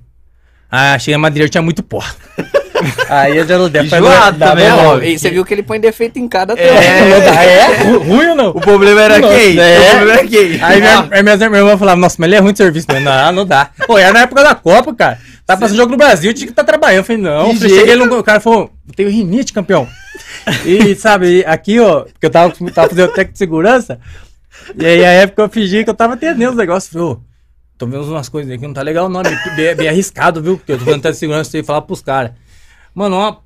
[0.69, 2.03] Ah, cheguei na madeireira, tinha muito pó.
[3.09, 4.99] aí eu já não devo Enjoado também, ó.
[4.99, 7.83] E você viu que ele põe defeito em cada É, não dá, é?
[7.83, 8.49] Ru- Ruim ou não?
[8.49, 9.59] O problema era Nossa, quem?
[9.59, 9.79] é.
[9.79, 10.59] O problema era quem?
[10.63, 12.87] Aí minha, aí minhas irmãs falavam, nossa, mas ele é ruim de serviço.
[13.01, 13.69] Não, não dá.
[13.87, 15.19] Pô, era na época da Copa, cara.
[15.45, 16.99] Tá passando jogo no Brasil, tinha que estar trabalhando.
[16.99, 17.49] Eu falei, não.
[17.49, 19.87] Que Eu falei, cheguei no, o cara falou, eu tenho rinite, campeão.
[20.65, 23.99] E, sabe, aqui, ó, porque eu tava, tava fazendo técnico de segurança.
[24.77, 26.91] E aí, a época eu fingi que eu tava atendendo os negócios.
[26.93, 27.19] Falei, ô,
[27.77, 29.21] tô vendo umas coisas aqui, não tá legal não,
[29.55, 30.57] bem, bem arriscado, viu?
[30.57, 32.31] Porque eu tô fazendo técnico de segurança e falar pros caras.
[32.93, 33.39] Mano, uma...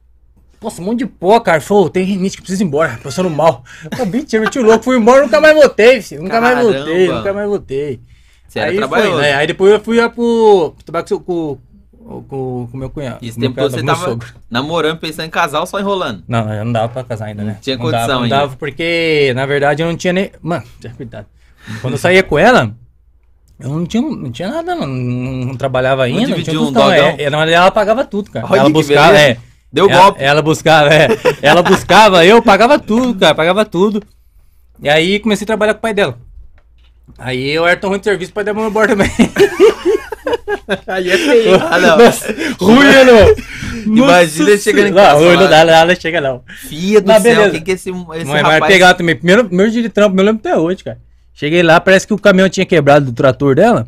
[0.61, 1.61] Nossa, um monte de pó, cara.
[1.61, 3.63] Falou, tem rinite que precisa ir embora, passando mal.
[3.97, 6.23] Eu mentira, meti o louco, fui embora, nunca mais voltei, filho.
[6.23, 6.73] Nunca mais Caramba.
[6.73, 7.99] voltei, nunca mais voltei.
[8.47, 9.11] Você era aí, trabalhoso.
[9.11, 9.33] foi, né?
[9.33, 10.73] aí depois eu fui lá pro.
[10.83, 11.57] trabalhar com,
[11.93, 13.19] com, com, meu cunhado.
[13.21, 14.27] Meu tempo cunhado, você tava sogro.
[14.49, 16.23] namorando, pensando em casal, só enrolando.
[16.27, 17.57] Não, não dava pra casar ainda, né?
[17.61, 18.35] tinha não dava, condição não ainda.
[18.37, 20.31] dava porque, na verdade, eu não tinha nem.
[20.41, 21.27] Mano, tinha cuidado.
[21.81, 22.75] Quando eu saía com ela,
[23.59, 26.21] eu não tinha, não tinha nada, não, não, não trabalhava ainda.
[26.21, 26.91] Não, dividiu tinha um dogão?
[26.91, 28.45] é, é, na verdade, ela pagava tudo, cara.
[28.49, 29.37] Olha ela que buscava, é.
[29.71, 30.23] Deu ela, golpe.
[30.23, 31.07] Ela buscava, é.
[31.41, 34.01] Ela buscava, eu pagava tudo, cara, pagava tudo.
[34.81, 36.17] E aí comecei a trabalhar com o pai dela.
[37.17, 39.09] Aí eu era tão ruim de serviço, o pai dela me embora também.
[40.87, 41.55] Aí é feio.
[41.61, 41.97] Ah, não.
[41.97, 43.97] Nossa, ruim, não.
[43.97, 46.43] Imagina ele chegando em Não, casa ruim não dá, nada chega não.
[46.67, 48.65] Filha do Mas céu, quem que é esse, esse Mas, mas rapaz...
[48.65, 49.15] pegar também.
[49.15, 50.97] Primeiro, primeiro dia de trampo, eu lembro até hoje, cara.
[51.35, 53.85] Cheguei lá, parece que o caminhão tinha quebrado do trator dela.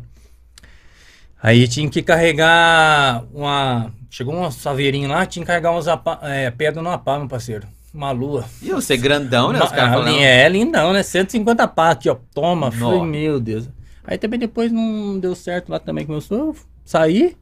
[1.42, 3.90] Aí tinha que carregar uma.
[4.10, 7.66] Chegou um saveirinho lá, tinha que carregar umas apa- é, pedra numa pá, meu parceiro.
[7.94, 8.44] Uma lua.
[8.60, 9.58] E você grandão, né?
[9.58, 10.12] Os Uma- caras a falando.
[10.14, 11.02] linha é lindão, né?
[11.02, 12.16] 150 pá aqui, ó.
[12.34, 12.70] Toma.
[12.70, 13.68] Falei, meu Deus.
[14.04, 16.56] Aí também depois não deu certo lá também com meu sogro.
[16.84, 17.34] Saí.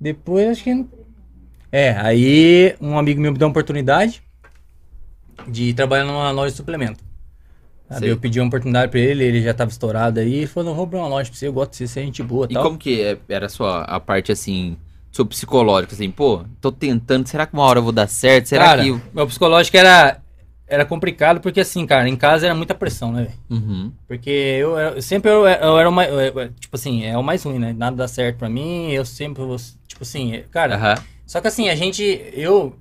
[0.00, 0.86] Depois acho que.
[1.70, 4.22] É, aí um amigo meu me deu uma oportunidade
[5.46, 7.04] de trabalhar numa loja de suplemento.
[7.90, 10.32] Sabe, eu pedi uma oportunidade pra ele, ele já tava estourado aí.
[10.34, 12.04] Ele falou, não, vou abrir uma loja pra você, eu gosto de você, você é
[12.04, 12.62] gente boa e E tal.
[12.62, 14.76] como que é- era a sua a parte assim,
[15.10, 18.46] seu psicológico, assim, pô, tô tentando, será que uma hora eu vou dar certo?
[18.46, 19.00] Será cara, que.
[19.12, 20.20] meu psicológico era,
[20.68, 23.26] era complicado porque assim, cara, em casa era muita pressão, né?
[23.50, 23.90] Uhum.
[24.06, 26.08] Porque eu, eu sempre eu, eu era o mais.
[26.08, 27.72] eu- eu- tipo assim, é o mais ruim, né?
[27.76, 28.92] Nada dá certo pra mim.
[28.92, 29.56] Eu sempre vou.
[29.88, 30.76] Tipo assim, cara.
[30.76, 30.94] Aham.
[31.26, 32.02] Só que assim, a gente.
[32.34, 32.76] Eu.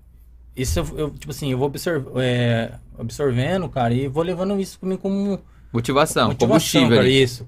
[0.56, 4.80] Isso eu, eu, tipo assim, eu vou absor- é, absorvendo, cara, e vou levando isso
[4.80, 5.40] comigo como
[5.72, 7.48] Motivação, motivação, combustível cara, isso.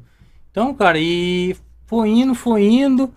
[0.52, 1.56] Então, cara, e
[1.88, 3.12] foi indo, foi indo.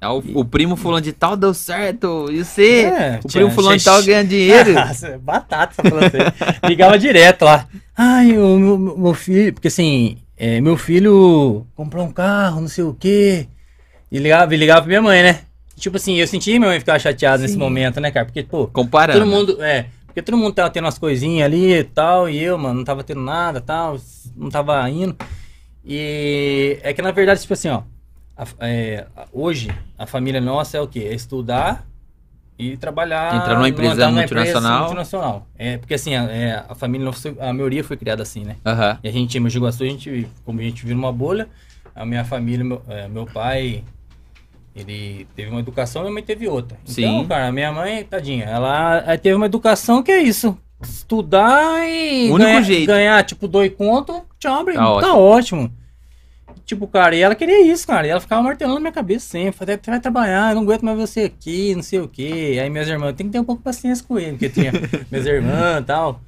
[0.00, 2.28] Ah, O, o primo fulano de tal deu certo.
[2.30, 2.82] E você?
[2.84, 4.72] É, o primo fulano de tal ganha dinheiro.
[4.74, 6.58] Nossa, batata essa assim.
[6.68, 7.66] Ligava direto lá.
[7.96, 9.52] Ai, o meu, meu- filho.
[9.52, 13.48] Porque assim, é, meu filho comprou um carro, não sei o quê.
[14.10, 15.40] E ligava, e ligava pra minha mãe, né?
[15.76, 18.24] Tipo assim, eu senti minha mãe ficar chateada nesse momento, né, cara?
[18.24, 19.18] Porque, pô, Comparando.
[19.18, 19.62] todo mundo.
[19.62, 19.86] É.
[20.18, 22.28] Porque todo mundo tava tendo umas coisinhas ali e tal.
[22.28, 23.96] E eu, mano, não tava tendo nada tal.
[24.36, 25.16] Não tava indo.
[25.84, 27.82] E é que na verdade, tipo assim, ó.
[28.36, 31.06] a- é, hoje, a família nossa é o quê?
[31.08, 31.86] É estudar
[32.58, 33.36] e trabalhar.
[33.36, 34.80] Entrar numa empresa entrar multinacional.
[34.80, 35.46] multinacional.
[35.56, 38.56] É, porque assim, a, é, a família, nossa, a maioria foi criada assim, né?
[38.66, 38.98] Aham.
[39.04, 41.48] E a gente, em Mogi Guaçu, a gente, como a gente vive numa bolha,
[41.94, 43.84] a minha família, meu, é, meu pai,
[44.78, 46.78] ele teve uma educação e minha mãe teve outra.
[46.82, 47.26] Então, Sim.
[47.26, 50.56] cara, minha mãe, tadinha, ela teve uma educação que é isso.
[50.80, 52.86] Estudar e único ganhar, jeito.
[52.86, 55.72] ganhar, tipo, dois contos, tchau, Tá tá, ótimo.
[56.64, 58.06] Tipo, cara, e ela queria isso, cara.
[58.06, 59.52] E ela ficava martelando na minha cabeça sempre.
[59.52, 62.58] Falei, você vai trabalhar, eu não aguento mais você aqui, não sei o quê.
[62.62, 64.70] Aí minhas irmãs, tem que ter um pouco de paciência com ele, porque tinha
[65.10, 66.20] minhas irmãs e tal.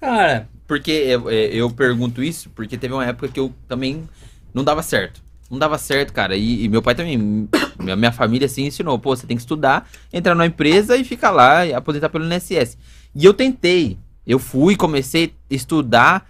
[0.00, 4.06] Cara, Porque eu, é, eu pergunto isso porque teve uma época que eu também
[4.52, 5.22] não dava certo.
[5.50, 6.36] Não dava certo, cara.
[6.36, 7.16] E, e meu pai também,
[7.78, 11.30] minha, minha família assim ensinou, pô, você tem que estudar, entrar numa empresa e ficar
[11.30, 12.76] lá e aposentar pelo INSS.
[13.14, 13.98] E eu tentei.
[14.26, 16.28] Eu fui, comecei a estudar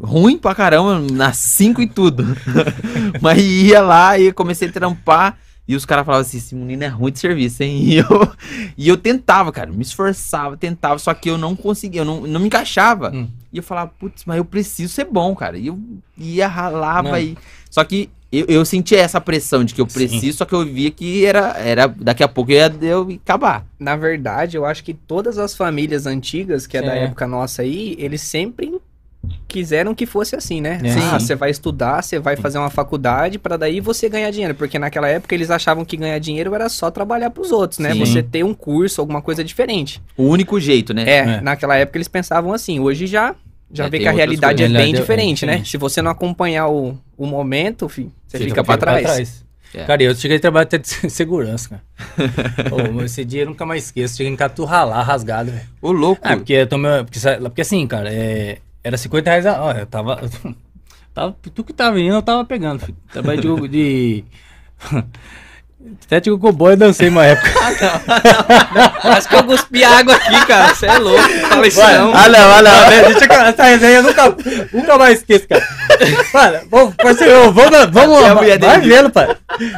[0.00, 2.24] ruim pra caramba, nas 5 e tudo.
[3.20, 5.38] Mas ia lá e comecei a trampar.
[5.66, 7.80] E os caras falavam assim, esse menino é ruim de serviço, hein?
[7.84, 8.32] E eu,
[8.76, 12.38] e eu tentava, cara, me esforçava, tentava, só que eu não conseguia, eu não, não
[12.38, 13.10] me encaixava.
[13.14, 13.28] Hum.
[13.50, 15.56] E eu falava, putz, mas eu preciso ser bom, cara.
[15.56, 15.80] E eu
[16.18, 17.18] ia, ralava Mano.
[17.18, 17.38] e...
[17.70, 19.94] Só que eu, eu sentia essa pressão de que eu Sim.
[20.06, 23.16] preciso, só que eu via que era, era daqui a pouco eu ia eu ia
[23.16, 23.66] acabar.
[23.78, 27.94] Na verdade, eu acho que todas as famílias antigas, que é, da época nossa aí,
[27.98, 28.78] eles sempre
[29.48, 30.80] quiseram que fosse assim, né?
[30.82, 30.90] É.
[30.90, 31.26] Ah, Sim.
[31.26, 35.08] você vai estudar, você vai fazer uma faculdade pra daí você ganhar dinheiro, porque naquela
[35.08, 37.92] época eles achavam que ganhar dinheiro era só trabalhar pros outros, né?
[37.92, 38.00] Sim.
[38.00, 40.02] Você ter um curso, alguma coisa diferente.
[40.16, 41.04] O único jeito, né?
[41.06, 41.40] É, É.
[41.40, 42.80] naquela época eles pensavam assim.
[42.80, 43.34] Hoje já
[43.74, 44.82] já É, vê que a realidade é coisas.
[44.82, 45.52] bem Realidade é diferente, né?
[45.52, 45.70] diferente.
[45.70, 49.44] Se você não acompanhar o, o momento, você, Você fica fica pra pra trás.
[49.74, 49.84] É.
[49.84, 51.82] Cara, eu cheguei a trabalhar até de segurança, cara.
[52.70, 54.16] Pô, esse dia eu nunca mais esqueço.
[54.16, 55.66] Cheguei em Catu ralar, rasgado, velho.
[55.82, 56.20] Ô, louco.
[56.24, 59.80] Ah, porque, eu tomei, porque, porque assim, cara, é, era 50 reais a hora.
[59.80, 60.20] Eu tava,
[61.12, 61.36] tava.
[61.52, 62.80] Tu que tava indo, eu tava pegando.
[62.86, 62.96] Filho.
[63.12, 63.68] Trabalhei de.
[63.68, 64.24] de
[66.20, 67.48] de Gogoboy eu dancei uma época.
[69.04, 70.74] Acho que eu cuspi água aqui, cara.
[70.74, 71.28] Você é louco.
[71.48, 71.98] Fala isso Vai.
[71.98, 72.14] não.
[72.14, 72.90] Ah, não, ah, não.
[72.90, 73.02] né?
[73.02, 74.36] Deixa eu essa resenha eu nunca,
[74.72, 75.66] nunca mais esqueço, cara.
[76.32, 78.94] Mano, vamos, parceiro, vamos, vamos, a mulher vai dele.
[78.94, 79.36] vendo, pai.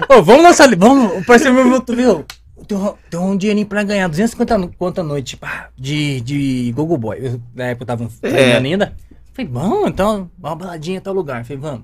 [0.09, 2.25] Ô, vamos lançar ali, vamos, parceiro, meu, viu?
[2.66, 6.73] Tem um, tem um dinheirinho pra ganhar, 250 no- conto a noite, pá, de, de
[6.75, 7.19] Google Boy.
[7.21, 8.92] Eu, na época eu tava treinando ainda.
[9.35, 11.45] Falei, vamos, então, uma baladinha em tal lugar.
[11.45, 11.83] Falei, vamos.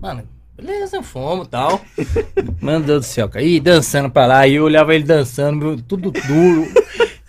[0.00, 0.22] Mano,
[0.62, 1.80] beleza, fomos e tal.
[2.60, 3.44] Mano Deus do céu, cara.
[3.44, 6.68] E dançando pra lá, e eu olhava ele dançando, meu, tudo duro.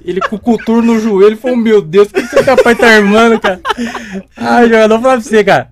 [0.06, 2.82] Ele com o coturno no joelho, falou, meu Deus, o que você é capaz de
[2.84, 3.62] tá armando, cara?
[4.36, 5.70] Ai, jogador, vou falar pra você, cara.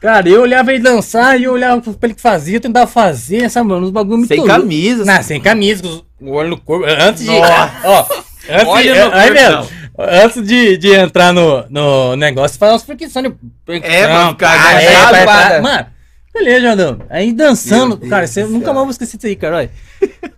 [0.00, 3.48] Cara, eu olhava ele dançar e eu olhava pra ele que fazia, eu tentava fazer,
[3.48, 5.04] sabe, mano, uns bagulho muito Sem camisa.
[5.04, 6.84] Não, sem camisa, com os- o olho no corpo.
[6.86, 7.30] Antes de.
[7.30, 8.06] Ó,
[8.50, 9.66] antes Olha de, aí mesmo.
[9.96, 12.82] Antes de, de entrar no, no negócio, fazer umas
[13.28, 13.34] de.
[13.82, 15.86] É, pra ficar é, pra- pra- Mano,
[16.34, 16.98] beleza, Jordão.
[17.08, 18.48] Aí dançando, Meu Deus cara, você céu.
[18.50, 19.56] nunca mais vou esquecer isso aí, cara.
[19.56, 19.70] Olha.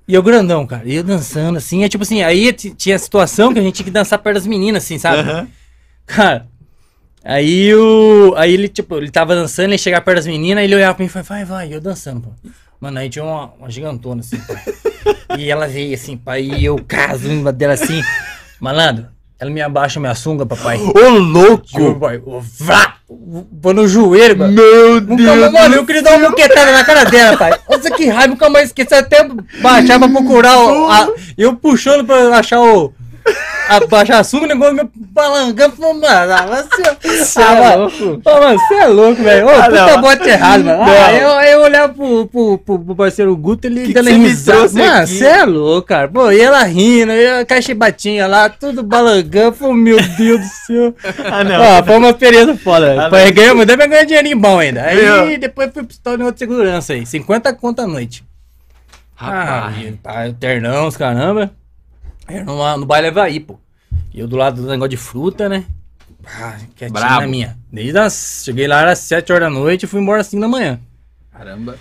[0.06, 0.82] E eu grandão, cara.
[0.85, 3.85] E eu dançando, assim, é tipo assim, aí tinha a situação que a gente tinha
[3.85, 5.48] que dançar perto das meninas, assim, sabe?
[6.06, 6.46] Cara,
[7.24, 8.35] aí o.
[8.37, 11.09] Aí ele, tipo, ele tava dançando, ele chegava perto das meninas, ele olhava pra mim
[11.09, 12.30] e falava, vai, vai, e eu dançando, pô.
[12.80, 14.62] Mano, aí tinha uma, uma gigantona, assim, pai.
[15.38, 18.00] E ela veio assim, pai, e eu caso em dela assim.
[18.61, 19.06] Malandro,
[19.38, 20.78] ela me abaixa minha sunga, papai.
[20.78, 21.66] Ô, louco.
[21.66, 22.22] Juro, pai.
[22.24, 22.95] ô, Vrá!
[23.09, 24.53] Vou no joelho, mano.
[24.53, 25.53] Meu Nunca Deus.
[25.53, 27.53] mano, eu queria dar uma moquetada na cara dela, pai.
[27.71, 28.95] Nossa, que raiva, nunca mais esqueci.
[28.95, 29.29] Até
[29.62, 30.90] baixar pra procurar o.
[30.90, 32.92] a- eu puxando pra achar o.
[33.68, 35.74] A, baixar a sunga, o negócio me balangando.
[35.78, 37.24] Mano, ah, você.
[37.24, 38.22] Cê é ah, mano, louco.
[38.22, 39.46] Você é louco, velho.
[39.46, 40.82] Ô, Ah, puta bote errado, mano.
[40.82, 44.68] Ah, eu, eu olhava pro, pro, pro, pro parceiro Guto, ele Que dando risada.
[44.72, 46.06] Mano, você é louco, cara.
[46.06, 49.74] Pô, e ela rindo, e a cachibatinha lá, tudo balangando.
[49.74, 50.94] Meu Deus do céu.
[51.28, 51.60] Ah, não.
[51.60, 53.06] Ó, foi uma experiência foda.
[53.06, 53.32] Ah, não.
[53.32, 54.82] ganhamos, ainda bem ganhar dinheirinho bom ainda.
[54.82, 55.38] Aí Meu.
[55.38, 57.04] depois fui pro história de segurança aí.
[57.04, 58.24] 50 conto a noite.
[59.16, 59.74] Rapaz.
[59.76, 61.50] Ah, e tá, ternão, os caramba.
[62.28, 63.58] Era no, no baile Havaí, pô.
[64.12, 65.64] E eu do lado do negócio de fruta, né?
[66.24, 67.20] Ah, quietinho Brabo.
[67.20, 67.56] na minha.
[67.72, 68.42] Desde as.
[68.44, 70.80] Cheguei lá, era 7 horas da noite e fui embora às 5 da manhã.
[71.30, 71.78] Caramba.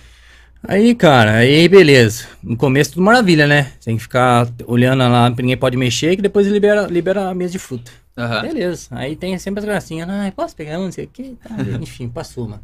[0.68, 2.26] Aí, cara, aí beleza.
[2.42, 3.72] No começo tudo maravilha, né?
[3.84, 7.60] Tem que ficar olhando lá, ninguém pode mexer, que depois libera, libera a mesa de
[7.60, 7.92] fruta.
[8.18, 8.42] Aham.
[8.42, 8.88] Beleza.
[8.92, 10.10] Aí tem sempre as gracinhas.
[10.10, 11.38] Ah, posso pegar um, não sei o que.
[11.44, 12.64] Tá, enfim, passou, mano.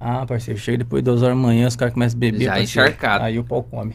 [0.00, 2.44] Ah, parceiro, chega depois de duas horas da manhã, os caras começam a beber.
[2.44, 2.70] Já parceiro.
[2.88, 3.24] encharcado.
[3.24, 3.94] Aí o pau come.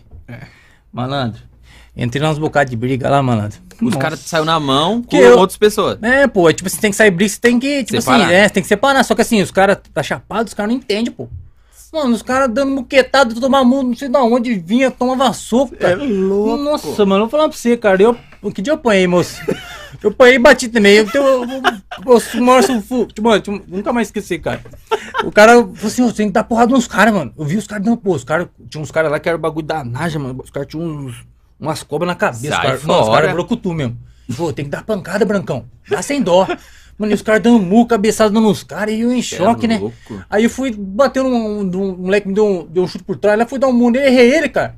[0.91, 1.48] Malandro.
[1.95, 3.57] Entrei nos bocados de briga lá, malandro.
[3.81, 5.97] Os caras saiu na mão com Que eu- outras pessoas.
[6.01, 8.25] É, pô, tipo, você tem que sair briga, você tem que, tipo Separar.
[8.25, 9.03] assim, é, você tem que separar.
[9.03, 11.27] Só que assim, os caras tá chapado, os caras não entendem, pô.
[11.91, 15.95] Mano, os caras dando muquetada, tomar mundo, não sei da onde vinha, tomava soco, cara.
[16.03, 16.63] louco.
[16.63, 17.99] Nossa, mano, eu vou falar pra você, cara.
[18.01, 18.15] Eu,
[18.53, 19.41] que dia eu apanhei, moço?
[20.01, 20.93] Eu apanhei e bati também.
[20.97, 21.25] Eu tenho.
[21.25, 24.61] Eu, eu, tipo, mano, tipo, nunca mais esqueci, cara.
[25.25, 27.33] O cara falou assim: "Ô, você tem que dar porrada nos caras, mano.
[27.37, 28.47] Eu vi os caras dando, pô, os caras.
[28.69, 30.39] Tinha uns caras lá que era o bagulho da Naja, mano.
[30.41, 31.15] Os caras tinham uns,
[31.59, 32.55] umas cobras na cabeça.
[32.55, 33.21] Sai Os caras, fora.
[33.21, 33.97] caras brocutu mesmo.
[34.37, 35.65] Pô, tem que dar pancada, Brancão.
[35.89, 36.47] Dá sem dó.
[36.97, 39.77] Mano, e os caras dando mu, cabeçada nos caras e eu em é choque, né?
[39.79, 40.21] louco.
[40.29, 43.15] Aí eu fui bater num, num- um moleque me deu um, deu um chute por
[43.17, 44.75] trás, lá fui dar um mundo, errei ele, cara.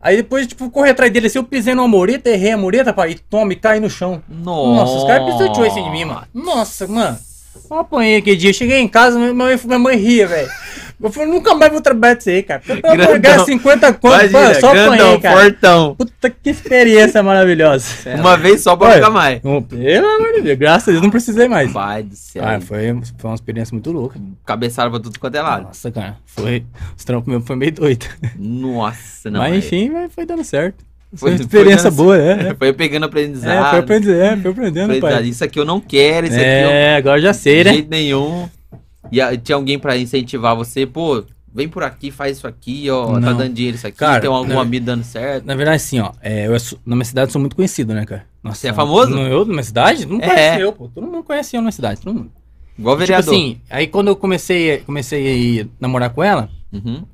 [0.00, 3.12] Aí depois, tipo, corri atrás dele, assim, eu pisei numa mureta, errei a mureta, pai,
[3.12, 4.22] e tome, cai no chão.
[4.28, 4.80] Nossa.
[4.82, 6.26] Nossa, os caras pisoteou esse de mim, mano.
[6.34, 7.18] Nossa, mano.
[7.70, 10.48] Eu apanhei aquele dia, cheguei em casa, minha mãe, minha mãe ria, velho.
[11.02, 12.62] Eu falei, nunca mais vou trabalhar disso aí, cara.
[12.66, 15.40] Eu ganhando 50 conto, Imagina, mano, só grandão, apanhei, cara.
[15.40, 15.94] fortão.
[15.96, 17.86] Puta que experiência maravilhosa.
[18.18, 19.40] Uma vez só pra ficar mais.
[19.44, 21.70] um- Pelo amor de Deus, graças a Deus não precisei mais.
[21.72, 22.42] Pai do céu.
[22.46, 22.78] Ah, foi,
[23.18, 24.18] foi uma experiência muito louca.
[24.46, 25.64] Cabeçada pra tudo quanto é lado.
[25.64, 26.64] Nossa, cara, foi.
[26.96, 28.06] Os trampos mesmo foi meio doido.
[28.38, 29.40] Nossa, não.
[29.40, 30.84] Mas é- enfim, foi dando certo.
[31.18, 32.48] Foi uma experiência foi boa, é.
[32.50, 32.54] é.
[32.54, 33.70] Foi pegando É, aprendizado.
[33.70, 35.22] foi aprendendo, é, foi aprendendo, pai.
[35.24, 37.72] Isso aqui eu não quero, isso aqui É, agora já eu sei, de né?
[37.74, 38.48] jeito nenhum.
[39.12, 41.22] E tinha alguém pra incentivar você, pô,
[41.54, 43.36] vem por aqui, faz isso aqui, ó, tá Não.
[43.36, 44.60] dando dinheiro isso aqui, Cara, tem algum não.
[44.60, 45.44] amigo dando certo.
[45.46, 48.24] Na verdade, assim, ó, é, eu na minha cidade eu sou muito conhecido, né, cara?
[48.42, 49.10] Nossa, Você é famoso?
[49.10, 50.06] No, eu, na minha cidade?
[50.06, 50.28] Mundo É.
[50.28, 50.88] conhece eu, pô.
[50.88, 52.30] Todo mundo conhece eu na minha cidade, todo mundo.
[52.76, 53.32] Igual Tipo vereador.
[53.34, 57.04] assim, aí quando eu comecei, comecei a namorar com ela, Uhum.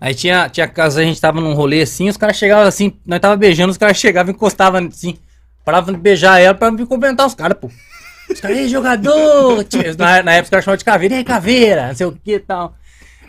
[0.00, 3.20] Aí tinha, tinha casa, a gente tava num rolê assim, os caras chegavam assim, nós
[3.20, 5.18] tava beijando, os caras chegavam e encostavam assim,
[5.64, 7.70] paravam de beijar ela pra me cumprimentar os caras, pô.
[8.30, 9.64] Os caras, ei, jogador!
[9.98, 12.40] Na, na época os caras chamavam de caveira, ei, caveira, não sei o que e
[12.40, 12.74] tal.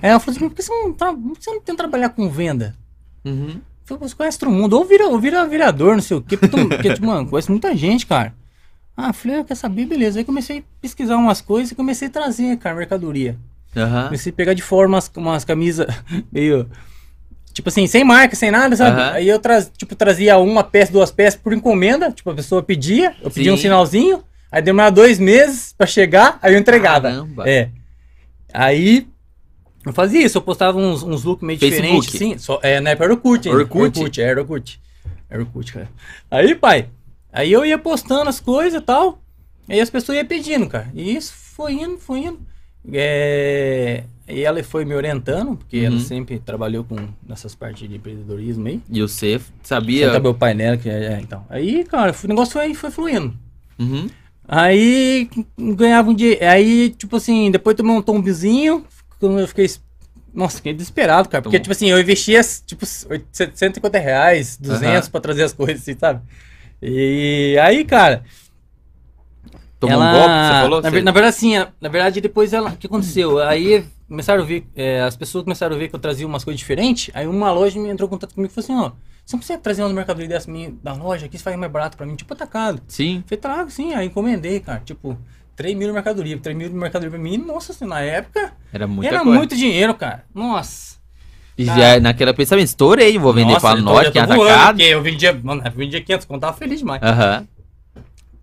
[0.02, 2.76] Aí eu falei assim, por que você não, que você não tenta trabalhar com venda?
[3.26, 3.50] Uhum.
[3.90, 6.36] Eu falei, você conhece todo mundo, ou vira, ou vira vereador, não sei o quê,
[6.38, 8.34] porque, tu- tipo, mano, conhece muita gente, cara.
[8.96, 10.20] Ah, eu falei, eu quero saber, beleza.
[10.20, 13.38] Aí comecei a pesquisar umas coisas e comecei a trazer, cara, mercadoria.
[13.78, 14.06] Aham.
[14.06, 15.88] Comecei a pegar de fora umas, umas camisas
[16.32, 16.70] meio.
[17.54, 19.02] Tipo assim, sem marca, sem nada, sabe?
[19.02, 19.12] Aham.
[19.14, 22.12] Aí eu traz, tipo, trazia uma peça, duas peças por encomenda.
[22.12, 23.64] Tipo, a pessoa pedia, eu pedia um Sim.
[23.64, 24.24] sinalzinho.
[24.52, 27.10] Aí demorava dois meses pra chegar, aí eu entregava.
[27.10, 27.50] Caramba.
[27.50, 27.70] É.
[28.54, 29.08] Aí
[29.86, 32.06] eu fazia isso, eu postava uns, uns looks meio Facebook.
[32.06, 32.38] diferentes, sim.
[32.38, 33.62] Só, é, na época era Orkut ainda.
[33.62, 34.00] Orkut?
[34.00, 34.82] Orkut, era Orkut.
[35.30, 35.90] Era Orkut, cara.
[36.30, 36.90] Aí, pai,
[37.32, 39.22] aí eu ia postando as coisas e tal,
[39.68, 40.90] aí as pessoas iam pedindo, cara.
[40.94, 42.40] E isso foi indo, foi indo.
[42.92, 44.04] É...
[44.30, 46.02] E ela foi me orientando, porque ela Uhum.
[46.02, 48.82] sempre trabalhou com nessas partes de empreendedorismo aí.
[48.90, 50.10] E você sabia.
[50.10, 51.46] trabalhou o painel, que é, é, então.
[51.50, 53.34] Aí, cara, o negócio foi, foi fluindo.
[53.80, 54.10] Uhum.
[54.46, 56.38] Aí ganhava um dia.
[56.52, 58.86] Aí, tipo assim, depois tomei um tombezinho.
[59.20, 59.70] quando Eu fiquei.
[60.34, 61.42] Nossa, fiquei desesperado, cara.
[61.42, 61.64] Porque, Tomou.
[61.64, 65.10] tipo assim, eu investia, tipo, 800, 150 reais, 200 Aham.
[65.12, 66.22] pra trazer as coisas, assim, sabe?
[66.82, 68.24] E aí, cara.
[69.80, 70.82] Tomou ela- um golpe, você falou?
[70.82, 72.70] Na, Você- na verdade, assim, a- na verdade, depois ela.
[72.72, 73.40] O que aconteceu?
[73.40, 74.66] Aí começaram a ver.
[74.76, 77.12] é, as pessoas começaram a ver que eu trazia umas coisas diferentes.
[77.14, 78.92] Aí uma loja me entrou em contato comigo e falou assim: ó,
[79.26, 81.38] você não consegue trazer uma mercadoria dessa minha da loja aqui?
[81.38, 82.82] Você faz mais barato pra mim, tipo atacado.
[82.88, 83.24] Sim.
[83.28, 84.82] Falei, trago sim, aí encomendei, cara.
[84.84, 85.18] Tipo,
[85.56, 86.38] 3 mil de mercadoria.
[86.38, 89.38] 3 mil de mercadoria pra mim, nossa, assim, na época Era muita era coisa.
[89.38, 90.24] muito dinheiro, cara.
[90.34, 90.98] Nossa.
[91.58, 94.68] E já naquela pensamento, estourei, vou vender nossa, pra nós, que é voando, atacado.
[94.78, 97.02] porque eu vendia, mano, eu vendia 500, conto, tava feliz demais.
[97.02, 97.48] Aham.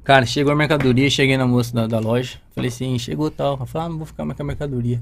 [0.05, 2.37] Cara, chegou a mercadoria, cheguei na moça da, da loja.
[2.55, 3.57] Falei assim, chegou tal.
[3.57, 5.01] Ela falou, ah, não vou ficar mais com a mercadoria.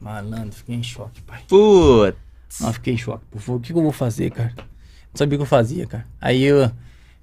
[0.00, 1.40] Malandro, fiquei em choque, pai.
[1.48, 2.16] Putz.
[2.60, 3.24] Não, fiquei em choque.
[3.30, 4.52] Pô, o que, que eu vou fazer, cara?
[4.56, 4.64] Não
[5.16, 6.06] sabia o que eu fazia, cara.
[6.20, 6.70] Aí eu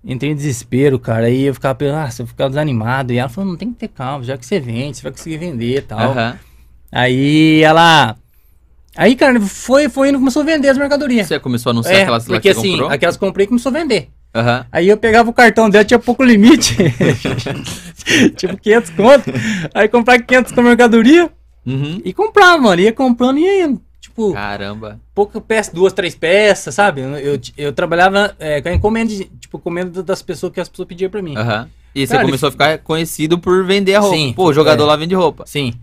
[0.04, 1.28] entrei em desespero, cara.
[1.28, 3.14] Aí eu ficava pensando, ah, se eu ficar desanimado.
[3.14, 5.38] E ela falou, não tem que ter calma, já que você vende, você vai conseguir
[5.38, 6.14] vender e tal.
[6.92, 8.16] Aí ela.
[8.96, 11.28] Aí, cara, foi, foi indo, começou a vender as mercadorias.
[11.28, 12.90] Você começou a anunciar É, aquelas lá porque que assim, comprou?
[12.90, 14.10] aquelas que eu comprei começou a vender.
[14.34, 14.66] Aham.
[14.72, 16.76] Aí eu pegava o cartão dela, tinha pouco limite.
[18.36, 19.32] tipo 500 conto.
[19.74, 21.30] Aí comprava 500 com mercadoria
[21.66, 22.02] Uhum.
[22.04, 22.82] e comprava, mano.
[22.82, 23.82] Ia comprando e ia indo.
[24.02, 25.00] Tipo, Caramba.
[25.16, 27.02] pouca peça, duas, três peças, sabe?
[27.02, 30.88] Eu, eu, eu trabalhava é, com a encomenda, tipo, encomenda das pessoas que as pessoas
[30.88, 31.36] pediam pra mim.
[31.38, 31.70] Aham.
[31.96, 34.16] E você Cara, começou a ficar conhecido por vender a roupa.
[34.18, 34.88] Sim, Pô, o jogador é.
[34.88, 35.46] lá vende roupa.
[35.48, 35.74] Sim.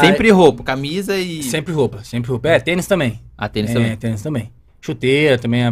[0.00, 1.42] Sempre roupa, camisa e.
[1.42, 2.48] sempre roupa, sempre roupa.
[2.48, 3.20] É, tênis também.
[3.36, 3.96] Ah, tênis é, também.
[3.96, 4.50] tênis também.
[4.80, 5.62] Chuteira também.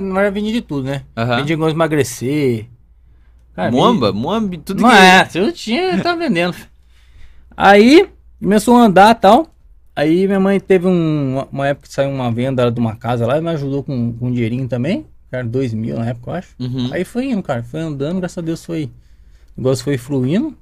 [0.00, 1.02] Não era vendia de tudo, né?
[1.16, 1.36] Aham.
[1.36, 2.66] Vendia igual emagrecer.
[3.54, 4.96] Cara, Moamba, Moamba, tudo Não que.
[4.96, 6.56] é, eu tinha, tá vendendo.
[7.56, 8.08] Aí,
[8.40, 9.48] começou a andar e tal.
[9.94, 13.38] Aí minha mãe teve um, uma época que saiu uma venda de uma casa lá,
[13.38, 15.06] e me ajudou com, com um dinheirinho também.
[15.30, 16.48] Era dois mil na época, eu acho.
[16.58, 16.90] Uhum.
[16.92, 17.62] Aí foi indo, cara.
[17.62, 18.84] Foi andando, graças a Deus foi.
[19.56, 20.56] O negócio foi fluindo.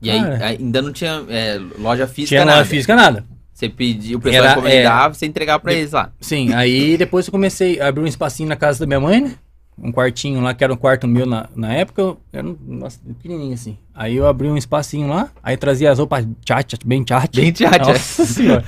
[0.00, 0.46] E aí, Cara.
[0.46, 2.58] aí ainda não tinha é, loja física Tinha nada.
[2.58, 3.24] loja física, nada.
[3.52, 6.10] Você pedia, o pessoal Era, encomendava, você entregava pra de- eles lá.
[6.20, 9.34] Sim, aí depois eu comecei a abrir um espacinho na casa da minha mãe, né?
[9.78, 13.54] Um quartinho lá, que era um quarto meu na, na época, era um nossa, pequenininho
[13.54, 13.76] assim.
[13.94, 17.40] Aí eu abri um espacinho lá, aí trazia as roupas tchat, bem tchat.
[17.40, 17.92] Bem tchat, é.
[17.92, 18.64] Nossa senhora.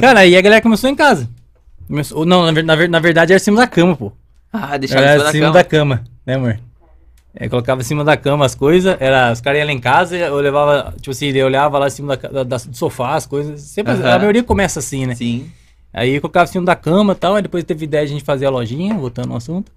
[0.00, 1.28] Cara, aí a galera começou em casa.
[1.88, 4.12] Começou, ou não, na, na na verdade era em cima da cama, pô.
[4.52, 6.58] Ah, deixava Era em cima em cima da da cama, né, amor?
[7.34, 10.16] É, colocava em cima da cama as coisas, era, os caras iam lá em casa,
[10.16, 13.60] eu levava, tipo assim, eu olhava lá em cima da, da- do sofá, as coisas.
[13.62, 14.12] Sempre, Aham.
[14.14, 15.14] A maioria começa assim, né?
[15.14, 15.50] Sim.
[15.94, 18.14] Aí eu colocava em cima da cama e tal, aí depois teve ideia de a
[18.16, 19.72] gente fazer a lojinha, voltando ao assunto.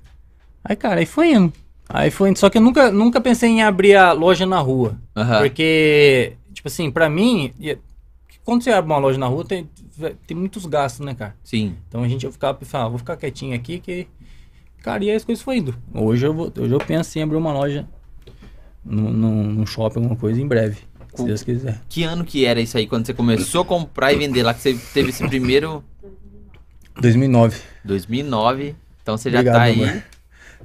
[0.64, 1.54] Aí, cara, aí foi indo.
[1.88, 2.40] Aí foi indo.
[2.40, 4.98] Só que eu nunca, nunca pensei em abrir a loja na rua.
[5.16, 5.40] Aham.
[5.40, 7.54] Porque, tipo assim, pra mim,
[8.44, 9.70] quando você abre uma loja na rua, tem,
[10.28, 11.36] tem muitos gastos, né, cara?
[11.44, 11.76] Sim.
[11.88, 14.08] Então a gente eu ficava pensando, ah, vou ficar quietinho aqui que.
[14.86, 15.76] Cara, e aí as coisas foram indo.
[15.92, 17.88] Hoje eu, vou, hoje eu penso em abrir uma loja
[18.86, 20.78] num, shopping, alguma coisa em breve.
[21.16, 21.82] Se Deus quiser.
[21.90, 24.62] Que ano que era isso aí, quando você começou a comprar e vender lá, que
[24.62, 25.84] você teve esse primeiro
[27.02, 27.60] 2009.
[27.84, 28.76] 2009.
[29.02, 30.04] Então você já Obrigado, tá aí.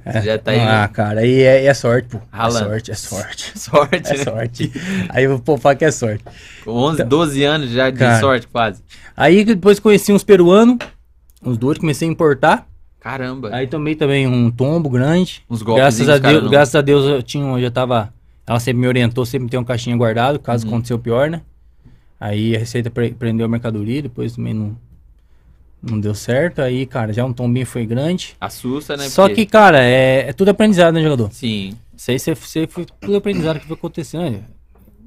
[0.05, 0.59] Você já tá aí.
[0.59, 2.19] Ah, cara, aí é, é sorte, pô.
[2.29, 2.65] Ralando.
[2.65, 3.51] É sorte, é sorte.
[3.59, 4.23] Sorte, É né?
[4.23, 4.71] sorte.
[5.09, 6.23] Aí eu vou falar que é sorte.
[6.63, 8.19] Com 11, 12 anos já de Cara.
[8.19, 8.83] sorte quase.
[9.17, 10.77] Aí depois conheci uns peruanos,
[11.43, 12.70] uns dois, comecei a importar.
[13.01, 13.49] Caramba.
[13.51, 15.41] Aí tomei também um tombo grande.
[15.49, 15.81] Uns golpes.
[15.81, 18.13] Graças a, Deus, graças a Deus eu tinha, eu já tava.
[18.47, 20.73] Ela sempre me orientou, sempre tem um caixinha guardado, caso Uhum.
[20.73, 21.41] aconteceu o pior, né?
[22.19, 24.77] Aí a Receita pre- prendeu a mercadoria, depois também não,
[25.81, 26.61] não deu certo.
[26.61, 28.35] Aí, cara, já um tombinho foi grande.
[28.39, 29.09] Assusta, né?
[29.09, 31.31] Só Porque- que, cara, é, é tudo aprendizado, né, jogador?
[31.33, 31.73] Sim.
[31.97, 34.43] Isso aí você, você foi tudo aprendizado que foi acontecendo.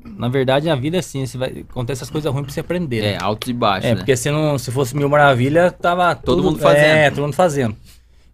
[0.05, 3.01] Na verdade, a vida é assim, você vai, acontece as coisas ruins pra você aprender.
[3.03, 3.13] né?
[3.15, 3.97] É, alto e baixo, É, né?
[3.97, 6.85] porque se, não, se fosse mil maravilha, tava Todo tudo- mundo fazendo.
[6.85, 7.75] É, todo mundo fazendo.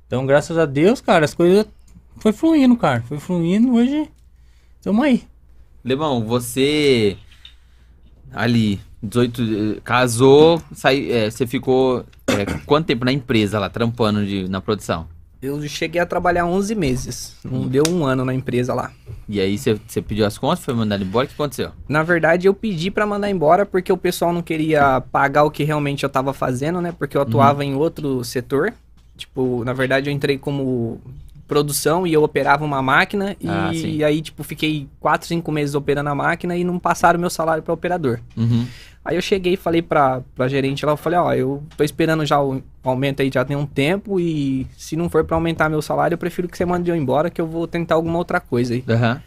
[0.07, 1.65] Então, graças a Deus, cara, as coisas
[2.19, 3.03] foi fluindo, cara.
[3.03, 4.09] Foi fluindo, hoje
[4.79, 5.23] estamos aí.
[5.85, 7.17] Lemão, você
[8.33, 14.25] ali, 18, eh, casou, sai, eh, você ficou eh, quanto tempo na empresa lá, trampando
[14.27, 15.09] de, na produção?
[15.43, 17.35] Eu cheguei a trabalhar 11 meses.
[17.43, 18.93] Não deu um ano na empresa lá.
[19.27, 21.71] E aí você, pediu as contas, foi mandado embora, o que aconteceu?
[21.89, 25.65] Na verdade, eu pedi pra mandar embora porque o pessoal não queria pagar o que
[25.65, 26.93] realmente eu tava fazendo, né?
[26.93, 28.75] Porque eu atuava em outro setor.
[29.17, 31.01] Tipo, na verdade eu entrei como
[31.51, 34.03] produção e eu operava uma máquina Ah, e sim.
[34.05, 37.75] aí, tipo, fiquei 4, 5 meses operando a máquina e não passaram meu salário para
[37.75, 38.21] operador.
[38.37, 38.65] Uhum.
[39.05, 42.25] Aí eu cheguei e falei pra, pra gerente lá, eu falei, ó, eu tô esperando
[42.25, 45.81] já o aumento aí já tem um tempo e se não for pra aumentar meu
[45.83, 48.75] salário, eu prefiro que você mande eu embora que eu vou tentar alguma outra coisa
[48.75, 48.85] aí.
[48.89, 49.21] Aham.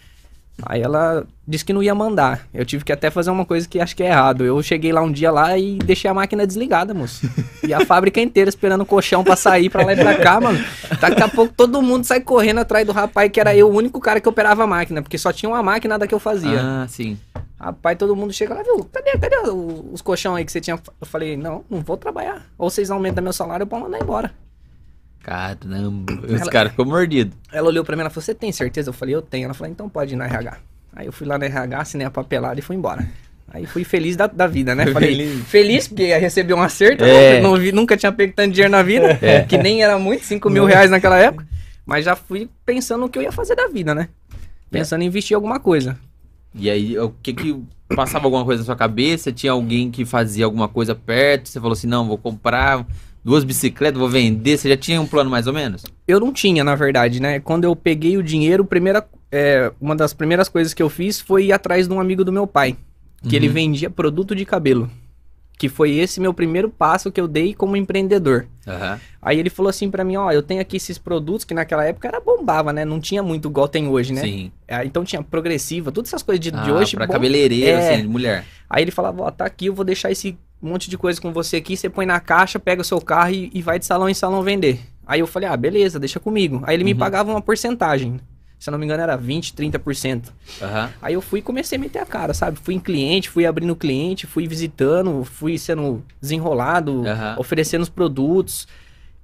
[0.62, 2.48] Aí ela disse que não ia mandar.
[2.54, 4.46] Eu tive que até fazer uma coisa que acho que é errado.
[4.46, 7.28] Eu cheguei lá um dia lá e deixei a máquina desligada, moço.
[7.68, 10.60] E a fábrica inteira esperando o colchão pra sair pra lá e pra cá, mano.
[11.00, 14.00] Daqui a pouco todo mundo sai correndo atrás do rapaz, que era eu, o único
[14.00, 16.62] cara que operava a máquina, porque só tinha uma máquina da que eu fazia.
[16.62, 17.18] Ah, sim.
[17.60, 18.88] Rapaz, todo mundo chega lá, viu?
[18.92, 20.80] Cadê, cadê os colchão aí que você tinha?
[21.00, 22.46] Eu falei, não, não vou trabalhar.
[22.58, 24.32] Ou vocês aumentam meu salário, eu posso mandar embora.
[25.24, 26.14] Caramba.
[26.28, 27.36] Os Ela- caras ficou mordido.
[27.52, 28.90] Ela olhou pra mim e falou, você tem certeza?
[28.90, 29.46] Eu falei, eu tenho.
[29.46, 30.58] Ela falou, então pode ir na RH.
[30.96, 33.08] Aí eu fui lá na RH, assinei a papelada e fui embora.
[33.52, 34.88] Aí fui feliz da, da vida, né?
[34.88, 35.48] Falei, Feliz.
[35.48, 37.04] feliz, porque ia receber um acerto.
[37.04, 37.36] É.
[37.36, 37.42] né?
[37.42, 40.66] Não vi- nunca tinha pego tanto dinheiro na vida, que nem era muito, 5 mil
[40.66, 41.46] reais naquela época.
[41.86, 44.10] Mas já fui pensando no que eu ia fazer da vida, né?
[44.72, 45.98] Pensando em investir em alguma coisa.
[46.56, 47.62] E aí, o que que
[47.96, 49.32] passava alguma coisa na sua cabeça?
[49.32, 51.50] Tinha alguém que fazia alguma coisa perto?
[51.50, 52.86] Você falou assim, não, vou comprar
[53.24, 54.58] duas bicicletas, vou vender.
[54.58, 55.84] Você já tinha um plano mais ou menos?
[56.08, 57.40] Eu não tinha, na verdade, né?
[57.40, 61.46] Quando eu peguei o dinheiro, primeira, é, uma das primeiras coisas que eu fiz foi
[61.46, 62.76] ir atrás de um amigo do meu pai.
[63.28, 63.54] Que ele Uhum.
[63.54, 64.90] vendia produto de cabelo.
[65.58, 68.48] Que foi esse meu primeiro passo que eu dei como empreendedor.
[68.68, 69.00] Aham.
[69.22, 72.08] Aí ele falou assim pra mim, ó, eu tenho aqui esses produtos que naquela época
[72.08, 72.84] era bombava, né?
[72.84, 74.22] Não tinha muito igual tem hoje, né?
[74.22, 74.52] Sim.
[74.68, 76.96] É, então tinha progressiva, todas essas coisas de, de Ah, hoje.
[76.98, 77.94] pra bom- cabeleireiro, É.
[77.94, 78.44] assim, de mulher.
[78.70, 80.36] Aí ele falava, ó, tá aqui, eu vou deixar esse
[80.68, 83.52] monte de coisa com você aqui, você põe na caixa, pega o seu carro e,
[83.54, 84.80] e vai de salão em salão vender.
[85.06, 86.62] Aí eu falei, ah, beleza, deixa comigo.
[86.66, 87.00] Aí ele me Uhum.
[87.00, 88.20] pagava uma porcentagem.
[88.58, 90.32] Se eu não me engano era 20, 30%.
[90.62, 90.90] Aham.
[91.02, 92.58] Aí eu fui e comecei a meter a cara, sabe?
[92.64, 97.36] Fui em cliente, fui abrindo cliente, fui visitando, fui sendo desenrolado, Aham.
[97.38, 98.66] oferecendo os produtos.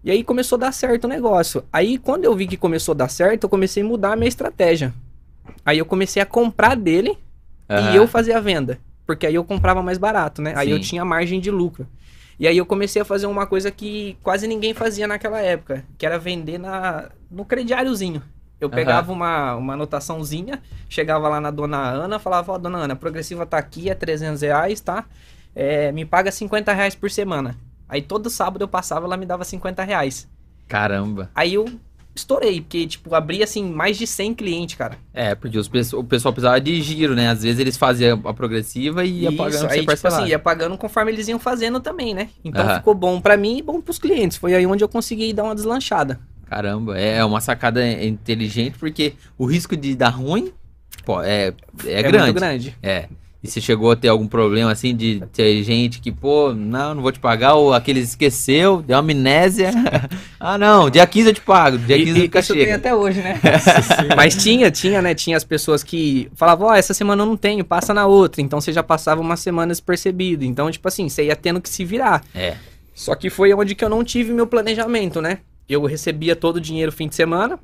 [0.04, 1.64] E aí começou a dar certo o negócio.
[1.72, 4.28] Aí quando eu vi que começou a dar certo, eu comecei a mudar a minha
[4.28, 4.94] estratégia.
[5.66, 7.18] Aí eu comecei a comprar dele
[7.94, 8.78] e eu fazia a venda.
[9.10, 10.53] Porque aí eu comprava mais barato, né?
[10.55, 10.74] Aí Sim.
[10.74, 11.88] eu tinha margem de lucro.
[12.39, 16.05] E aí eu comecei a fazer uma coisa que quase ninguém fazia naquela época, que
[16.05, 18.22] era vender na, no crediáriozinho.
[18.62, 22.95] Eu pegava uma, uma anotaçãozinha, chegava lá na dona Ana, falava, ó, dona Ana, a
[22.95, 25.05] progressiva tá aqui, é 300 reais, tá?
[25.55, 27.55] É, me paga 50 reais por semana.
[27.89, 30.30] Aí todo sábado eu passava, ela me dava 50 reais.
[30.68, 31.32] Caramba.
[31.34, 31.66] Aí eu
[32.16, 34.97] estourei, porque, tipo, abri, assim, mais de 100 clientes, cara.
[35.14, 37.30] É, porque os o pessoal precisava de giro, né?
[37.30, 40.78] Às vezes eles faziam a progressiva e ia Isso, pagando aí, tipo assim, ia pagando
[40.78, 42.30] conforme eles iam fazendo também, né?
[42.43, 44.38] Então ficou bom pra mim e bom pros clientes.
[44.38, 46.20] Foi aí onde eu consegui dar uma deslanchada.
[46.45, 50.51] Caramba, é uma sacada inteligente, porque o risco de dar ruim
[51.10, 51.53] pô, é,
[51.86, 52.18] é, grande.
[52.20, 52.78] muito grande.
[52.84, 53.07] É.
[53.42, 57.02] E você chegou a ter algum problema assim de ter gente que, pô, não, não
[57.02, 59.72] vou te pagar, ou aquele esqueceu, deu amnésia.
[60.38, 62.94] ah, não, dia 15 eu te pago, dia 15 E, e nunca isso tem até
[62.94, 63.40] hoje, né?
[64.14, 65.16] Mas tinha, tinha, né?
[65.16, 68.42] Tinha as pessoas que falavam, ó, essa semana eu não tenho, passa na outra.
[68.42, 70.44] Então você já passava uma semana despercebido.
[70.44, 72.22] Então, tipo assim, você ia tendo que se virar.
[72.36, 72.58] É.
[72.94, 75.38] Só que foi onde que eu não tive meu planejamento, né?
[75.70, 77.58] Eu recebia todo o dinheiro fim de semana.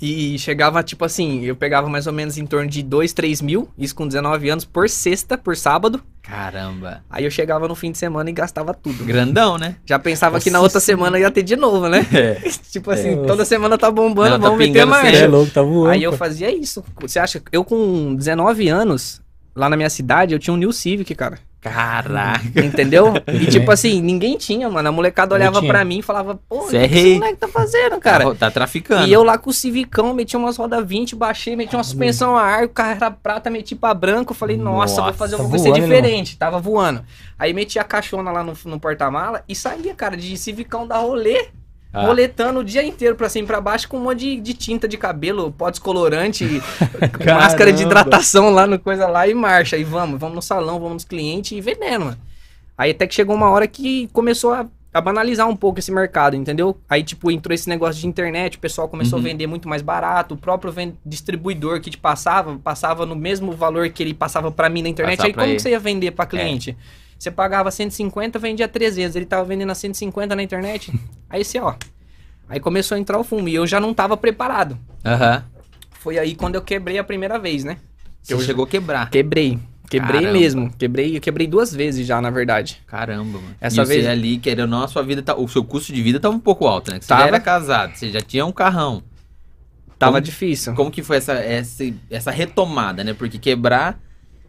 [0.00, 3.68] E chegava, tipo assim, eu pegava mais ou menos em torno de 2, 3 mil,
[3.78, 6.02] isso com 19 anos, por sexta, por sábado.
[6.22, 7.04] Caramba.
[7.08, 9.04] Aí eu chegava no fim de semana e gastava tudo.
[9.04, 9.76] Grandão, né?
[9.86, 12.04] Já pensava que na Nossa outra semana ia ter de novo, né?
[12.72, 13.26] tipo assim, É.
[13.26, 15.16] toda semana tá bombando, Não, tá vamos meter pingando mais.
[15.16, 15.90] é louco, tá voando.
[15.90, 16.82] Aí eu fazia isso.
[17.00, 17.40] Você acha?
[17.52, 19.22] Eu com 19 anos,
[19.56, 21.38] lá na minha cidade, eu tinha um New Civic, cara.
[21.60, 22.64] Caraca.
[22.64, 23.14] Entendeu?
[23.26, 24.88] E tipo assim, ninguém tinha, mano.
[24.88, 27.48] A molecada olhava pra mim e falava, pô, o Cê que, é esse moleque tá
[27.48, 28.24] fazendo, cara?
[28.26, 29.08] Tá, tá traficando.
[29.08, 32.42] E eu lá com o Civicão, meti umas rodas 20, baixei, meti uma suspensão a
[32.42, 34.32] ar, o carro era prata, meti pra branco.
[34.32, 36.36] Falei, nossa, vou Nossa, fazer tá alguma coisa voando, diferente.
[36.36, 37.04] Tava voando.
[37.38, 41.48] Aí meti a caixona lá no, no porta-mala e saía, cara, de Civicão da rolê.
[41.98, 42.04] Ah.
[42.06, 44.86] Roletando o dia inteiro pra cima e pra baixo com um monte de, de tinta
[44.86, 46.44] de cabelo, pó descolorante,
[47.24, 49.76] máscara de hidratação lá no coisa lá e marcha.
[49.76, 52.18] E vamos, vamos no salão, vamos nos clientes e vendendo, mano.
[52.76, 56.36] Aí até que chegou uma hora que começou a, a banalizar um pouco esse mercado,
[56.36, 56.76] entendeu?
[56.88, 59.24] Aí, tipo, entrou esse negócio de internet, o pessoal começou Uhum.
[59.24, 60.74] a vender muito mais barato, o próprio
[61.04, 65.16] distribuidor que te passava, passava no mesmo valor que ele passava pra mim na internet.
[65.16, 65.56] Passar Aí como ele.
[65.56, 66.76] que você ia vender pra cliente?
[67.18, 70.92] Você pagava 150, vendia 300, ele tava vendendo a 150 na internet.
[71.30, 71.74] aí você, ó.
[72.48, 74.78] Aí começou a entrar o fumo e eu já não tava preparado.
[75.04, 75.42] Aham.
[76.00, 77.78] Foi aí quando eu quebrei a primeira vez, né?
[78.22, 79.10] Você chegou a quebrar.
[79.10, 79.58] Quebrei.
[79.88, 80.38] Quebrei Caramba.
[80.38, 80.72] mesmo.
[80.76, 82.82] Quebrei, eu quebrei duas vezes já, na verdade.
[82.86, 83.54] Caramba, mano.
[83.60, 85.34] Essa e você vez- ali, querendo ou não, a sua vida tá.
[85.36, 86.98] O seu custo de vida tava um pouco alto, né?
[86.98, 87.22] Que Você Tava.
[87.22, 89.02] já era casado, você já tinha um carrão.
[89.98, 90.74] Tava Como- difícil.
[90.74, 93.14] Como que foi essa, essa, essa retomada, né?
[93.14, 93.98] Porque quebrar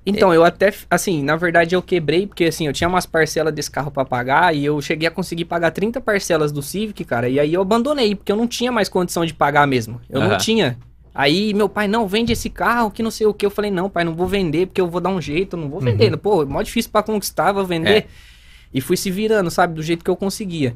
[0.10, 3.70] Então, eu até, assim, na verdade eu quebrei, porque assim, eu tinha umas parcelas desse
[3.70, 7.40] carro pra pagar e eu cheguei a conseguir pagar 30 parcelas do Civic, cara, e
[7.40, 10.00] aí eu abandonei, porque eu não tinha mais condição de pagar mesmo.
[10.10, 10.38] Eu não Aham.
[10.38, 10.78] tinha.
[11.14, 13.46] Aí meu pai, não, vende esse carro, que não sei o que.
[13.46, 15.82] Eu falei, não, pai, não vou vender, porque eu vou dar um jeito, não vou
[15.82, 16.16] vender.
[16.16, 17.90] Pô, é mó difícil pra conquistar, vou vender.
[17.90, 18.06] É.
[18.74, 20.76] E fui se virando, sabe, do jeito que eu conseguia.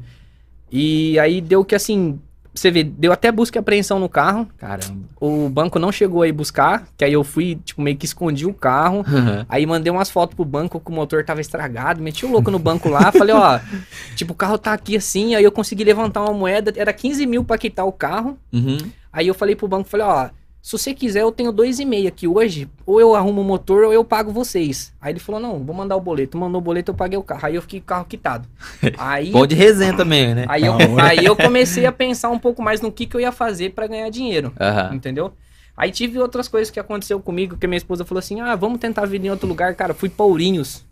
[0.70, 2.18] E aí deu que assim,
[2.54, 4.46] você vê, deu até busca e apreensão no carro.
[4.58, 5.08] Caramba.
[5.20, 8.52] O banco não chegou aí buscar, que aí eu fui, tipo, meio que escondi o
[8.52, 9.04] carro.
[9.48, 12.58] Aí mandei umas fotos pro banco que o motor tava estragado, meti o louco no
[12.58, 13.58] banco lá, falei, ó,
[14.14, 17.44] tipo, o carro tá aqui assim, aí eu consegui levantar uma moeda, era 15 mil
[17.44, 18.38] pra quitar o carro.
[18.52, 18.78] Uhum.
[19.12, 20.30] Aí eu falei pro banco, falei, ó,
[20.62, 23.82] se você quiser, eu tenho dois e meio aqui hoje, ou eu arrumo o motor
[23.82, 24.94] ou eu pago vocês.
[25.00, 26.38] Aí ele falou, não, vou mandar o boleto.
[26.38, 27.44] Mandou o boleto, eu paguei o carro.
[27.44, 28.48] Aí eu fiquei com o carro quitado.
[28.96, 30.46] Aí, Bom de resenha também, né?
[30.48, 31.04] aí, eu, hora.
[31.08, 33.88] aí eu comecei a pensar um pouco mais no que, que eu ia fazer pra
[33.88, 34.52] ganhar dinheiro.
[34.60, 34.94] Aham.
[34.94, 35.32] Entendeu?
[35.76, 39.04] Aí tive outras coisas que aconteceu comigo, que minha esposa falou assim: ah, vamos tentar
[39.04, 39.74] vir em outro lugar.
[39.74, 40.84] Cara, fui pra Ourinhos.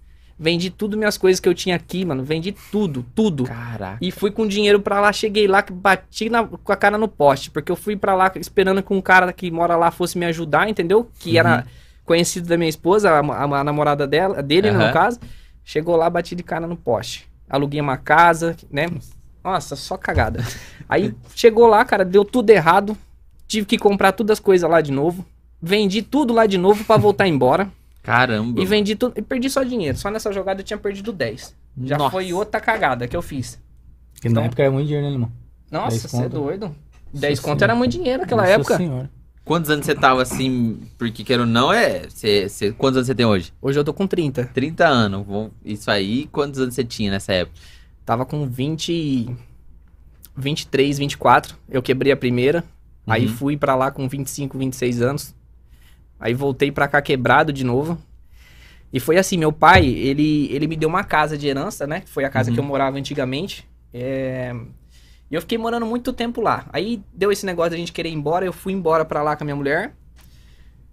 [0.43, 2.25] Vendi tudo minhas coisas que eu tinha aqui, mano.
[2.25, 3.45] Vendi tudo, tudo.
[3.45, 3.99] Caraca.
[4.01, 7.51] E fui com dinheiro pra lá, cheguei lá, bati na- com a cara no poste.
[7.51, 10.67] Porque eu fui pra lá esperando que um cara que mora lá fosse me ajudar,
[10.67, 11.11] entendeu?
[11.19, 11.67] Que era
[12.07, 14.87] conhecido da minha esposa, a, a- a namorada dela, dele, Aham.
[14.87, 15.21] no caso.
[15.63, 17.29] Chegou lá, bati de cara no poste.
[17.49, 18.87] Aluguei uma casa, né?
[19.45, 20.43] Nossa, só cagada.
[20.89, 22.97] Aí chegou lá, cara, deu tudo errado.
[23.47, 25.23] Tive que comprar todas as coisas lá de novo.
[25.61, 27.71] Vendi tudo lá de novo pra voltar embora.
[28.03, 28.61] Caramba.
[28.61, 29.15] E vendi tudo.
[29.17, 29.97] E perdi só dinheiro.
[29.99, 31.55] Só nessa jogada eu tinha perdido 10.
[31.85, 32.11] Já Nossa.
[32.11, 33.61] foi outra cagada que eu fiz.
[34.15, 35.33] Porque na época era muito dinheiro, né, irmão?
[35.71, 36.75] Nossa, 10 você é doido.
[37.13, 37.65] 10 Nossa conto senhora.
[37.65, 38.77] era muito dinheiro naquela Nossa época.
[38.77, 39.11] Senhora.
[39.45, 40.81] Quantos anos você tava assim?
[40.99, 42.03] Porque queira ou não, é.
[42.09, 43.53] Você, você- quantos anos você tem hoje?
[43.61, 44.45] Hoje eu tô com 30.
[44.47, 45.27] 30 anos.
[45.65, 47.57] Isso aí, quantos anos você tinha nessa época?
[48.05, 48.93] Tava com 20.
[48.93, 49.37] e-
[50.37, 51.57] 23, 24.
[51.69, 52.65] Eu quebrei a primeira.
[53.07, 53.33] Aí Uhum.
[53.35, 55.35] fui pra lá com 25, 26 anos.
[56.21, 57.99] Aí voltei pra cá quebrado de novo.
[58.93, 62.01] E foi assim, meu pai, ele, ele me deu uma casa de herança, né?
[62.01, 62.55] Que foi a casa Uhum.
[62.55, 63.67] que eu morava antigamente.
[63.95, 64.55] É,
[65.31, 66.67] E eu fiquei morando muito tempo lá.
[66.73, 69.45] Aí deu esse negócio da gente querer ir embora, eu fui embora pra lá com
[69.45, 69.95] a minha mulher.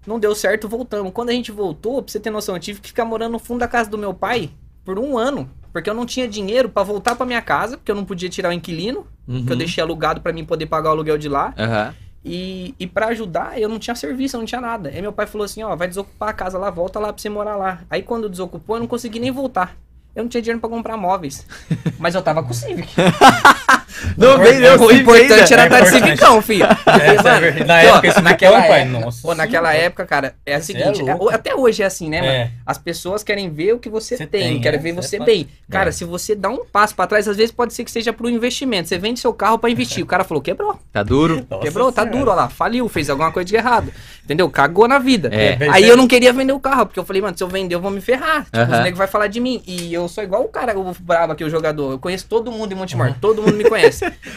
[0.05, 1.11] Não deu certo, voltamos.
[1.11, 3.59] Quando a gente voltou, pra você ter noção, eu tive que ficar morando no fundo
[3.59, 4.51] da casa do meu pai
[4.85, 5.49] por um ano.
[5.73, 8.49] Porque eu não tinha dinheiro pra voltar pra minha casa, porque eu não podia tirar
[8.49, 9.45] o inquilino, Uhum.
[9.45, 11.53] que eu deixei alugado pra mim poder pagar o aluguel de lá.
[11.57, 11.93] Aham.
[12.23, 14.89] E, e para ajudar, eu não tinha serviço, eu não tinha nada.
[14.89, 17.29] Aí meu pai falou assim, ó, vai desocupar a casa lá, volta lá pra você
[17.29, 17.81] morar lá.
[17.89, 19.77] Aí quando desocupou, eu não consegui nem voltar.
[20.15, 21.45] Eu não tinha dinheiro pra comprar móveis.
[21.99, 22.91] Mas eu tava com o Civic.
[24.17, 25.53] Não vendeu o Civic importante ainda.
[25.53, 26.05] era É estar de importante.
[26.05, 26.67] Civicão, filho.
[26.87, 27.63] É, verdade.
[27.67, 31.11] Na época esse naquela pai, época, nossa pô, naquela época, cara, é o seguinte, é
[31.11, 32.31] é- até hoje é assim, né, mano?
[32.33, 32.51] É.
[32.65, 35.01] As pessoas querem ver o que você, Você tem, tem, querem é, ver isso é
[35.03, 35.47] você bem.
[35.69, 35.91] Cara, É.
[35.91, 38.87] se você dá um passo pra trás, às vezes pode ser que seja pro investimento.
[38.89, 40.03] Você vende seu carro pra investir.
[40.03, 40.79] O cara falou, quebrou.
[40.91, 41.45] Tá duro?
[41.49, 43.91] Nossa Quebrou, tá duro, ó lá, faliu, fez alguma coisa de errado.
[44.23, 44.49] Entendeu?
[44.49, 45.29] Cagou na vida.
[45.31, 45.57] É.
[45.71, 47.81] Aí eu não queria vender o carro, porque eu falei, mano, se eu vender, eu
[47.81, 48.43] vou me ferrar.
[48.45, 49.61] Tipo, os negros vai falar de mim.
[49.65, 51.91] E eu sou igual o cara, o brabo aqui, o jogador.
[51.93, 53.86] Eu conheço todo mundo em Montemor, todo mundo me conhece.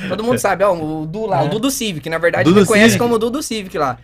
[0.09, 1.49] Todo mundo sabe, ó, o Du lá, o É.
[1.49, 3.03] Dudu Civic, na verdade, Dudu me conhece Civic.
[3.03, 3.99] como o Dudu Civic lá.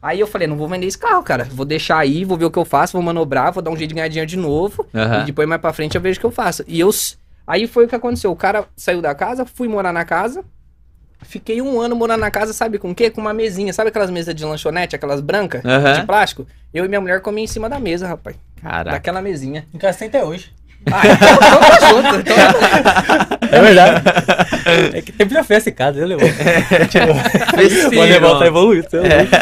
[0.00, 1.44] Aí eu falei, não vou vender esse carro, cara.
[1.44, 3.90] Vou deixar aí, vou ver o que eu faço, vou manobrar, vou dar um jeito
[3.90, 4.84] de ganhar dinheiro de novo.
[4.92, 5.22] Aham.
[5.22, 6.64] E depois mais pra frente eu vejo o que eu faço.
[6.66, 6.90] E eu.
[7.46, 8.30] Aí foi o que aconteceu.
[8.32, 10.44] O cara saiu da casa, fui morar na casa.
[11.24, 13.08] Fiquei um ano morando na casa, sabe com o quê?
[13.10, 13.72] Com uma mesinha.
[13.72, 16.00] Sabe aquelas mesas de lanchonete, aquelas brancas, Aham.
[16.00, 16.46] de plástico?
[16.74, 18.34] Eu e minha mulher comia em cima da mesa, rapaz.
[18.60, 18.90] Caraca.
[18.90, 19.64] Daquela mesinha.
[19.72, 20.52] Em casa tem até hoje.
[20.90, 22.20] Ah, então, então tá junto.
[22.20, 24.02] Então, É verdade.
[24.96, 26.28] é que sempre já fez esse caso, eu levou.
[26.28, 28.88] Fez O filho, tá evoluindo.
[28.96, 29.36] é louco.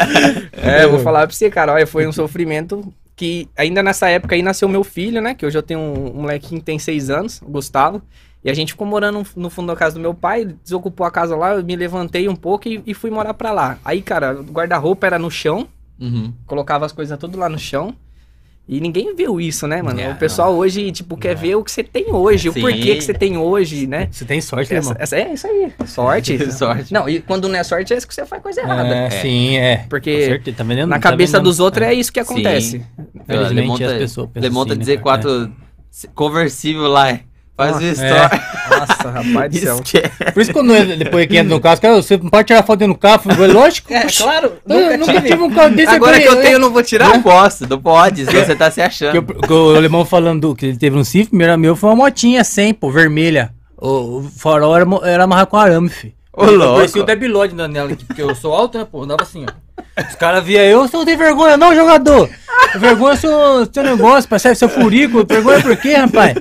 [0.61, 1.73] é, eu vou falar pra você, cara.
[1.73, 5.33] Olha, foi um sofrimento que ainda nessa época aí nasceu meu filho, né?
[5.33, 8.01] Que hoje eu tenho um, um molequinho que tem seis anos, o Gustavo.
[8.43, 11.35] E a gente ficou morando no fundo da casa do meu pai, desocupou a casa
[11.35, 13.77] lá, eu me levantei um pouco e, e fui morar pra lá.
[13.85, 15.67] Aí, cara, o guarda-roupa era no chão,
[15.99, 16.33] Uhum.
[16.47, 17.93] colocava as coisas tudo lá no chão.
[18.73, 19.99] E ninguém viu isso, né, mano?
[19.99, 22.61] É, o pessoal hoje, tipo, quer ver o que você tem hoje, o Sim.
[22.61, 24.07] porquê que você tem hoje, né?
[24.09, 24.95] Você tem sorte, Essa, irmão.
[24.97, 26.37] essa- é isso aí, sorte.
[26.53, 26.93] Sorte.
[26.93, 28.87] Não, e quando não é sorte, é isso que você faz coisa errada.
[28.95, 29.85] É, sim, é.
[29.89, 32.79] Porque tá vendendo- Na tá cabeça vendendo- dos outros é isso que acontece.
[32.79, 32.85] Sim.
[33.13, 35.03] Infelizmente, Lemonta, as pessoas pensam Lemonta assim, né, dizer cara?
[35.03, 35.51] quatro
[36.15, 37.09] conversível lá.
[37.09, 37.19] é.
[37.57, 38.79] Faz Nossa, o é.
[38.79, 39.75] Nossa, rapaz do céu.
[39.83, 40.31] Esquece.
[40.33, 42.79] Por isso quando eu- depois que entra no carro, cara, você não pode tirar foto
[42.79, 43.21] dentro do carro,
[43.53, 43.93] lógico.
[43.93, 45.33] É, claro, Eu nunca, nunca tive.
[45.43, 45.93] um carro desse.
[45.93, 47.09] Agora que eu tenho, eu não vou tirar?
[47.09, 48.25] Não posso, não pode.
[48.25, 49.15] senão Você tá se Que achando.
[49.15, 51.95] eu- que o alemão falando do- que ele teve um Civic, primeiro meu foi uma
[51.97, 53.53] motinha 100, pô, vermelha.
[53.77, 56.15] O, o farol era, era amarrado com arame, fi.
[56.33, 56.75] Ô, Eu louco.
[56.77, 60.01] parecia o Debilode andando nela aqui, porque eu sou alto, né, pô, andava assim, ó.
[60.07, 62.29] Os caras via eu, você não tem vergonha não, jogador.
[62.77, 63.29] Vergonha seu,
[63.71, 65.25] seu negócio, percebe seu furico.
[65.25, 66.33] Vergonha por quê, rapaz?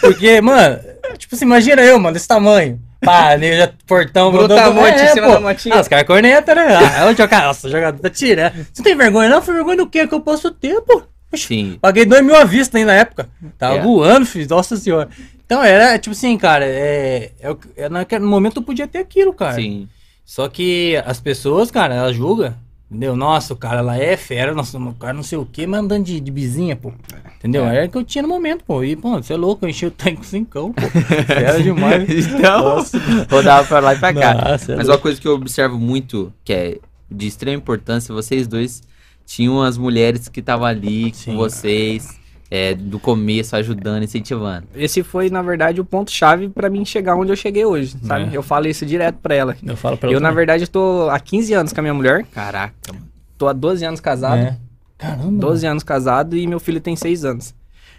[0.00, 0.78] Porque, mano,
[1.16, 2.80] tipo assim, imagina eu, mano, desse tamanho.
[3.00, 5.34] Pá, nem já portão, Brutamonte é, em cima pô.
[5.34, 5.74] da motinha.
[5.76, 6.68] Ah, os caras cornetam, né?
[6.76, 7.44] Ah, onde jogar?
[7.44, 8.52] Nossa, jogador tá tirando.
[8.54, 9.42] Você não tem vergonha não?
[9.42, 10.06] Foi vergonha do quê?
[10.06, 11.02] Que eu posso ter, pô.
[11.34, 11.78] Sim.
[11.80, 13.28] Paguei dois mil à vista aí na época.
[13.58, 13.80] Tava É.
[13.80, 15.08] voando, fiz, nossa senhora.
[15.52, 19.32] Então era, tipo assim, cara, é, é, que- é naquele momento eu podia ter aquilo,
[19.34, 19.54] cara.
[19.54, 19.86] Sim.
[20.24, 22.54] Só que as pessoas, cara, elas julgam,
[22.90, 23.14] entendeu?
[23.14, 26.04] Nossa, o cara lá é fera, nossa, o cara não sei o que, mas andando
[26.04, 26.90] de, de bizinha, pô.
[27.38, 27.66] Entendeu?
[27.66, 28.82] Era o que eu tinha no momento, pô.
[28.82, 30.80] E, pô, você é louco, eu enchi o tanque com cincão, pô.
[31.26, 32.08] Fera demais.
[32.08, 32.98] Então, Nossa.
[33.30, 34.34] rodava pra lá e pra cá.
[34.34, 34.90] Nossa, é Mas louco.
[34.92, 36.78] uma coisa que eu observo muito, que é
[37.10, 38.82] de extrema importância, vocês dois
[39.26, 41.32] tinham as mulheres que estavam ali Sim.
[41.32, 42.18] com vocês,
[42.54, 44.66] é, do começo, ajudando, incentivando.
[44.74, 48.30] Esse foi, na verdade, o ponto-chave pra mim chegar onde eu cheguei hoje, sabe?
[48.30, 48.36] É.
[48.36, 49.56] Eu falo isso direto pra ela.
[49.64, 50.36] Eu falo pra Eu, ela na também.
[50.36, 52.26] verdade, tô há 15 anos com a minha mulher.
[52.30, 53.06] Caraca, mano.
[53.38, 54.36] Tô há 12 anos casado.
[54.36, 54.56] É.
[54.98, 55.30] Caramba.
[55.40, 57.54] 12 anos casado e meu filho tem 6 anos.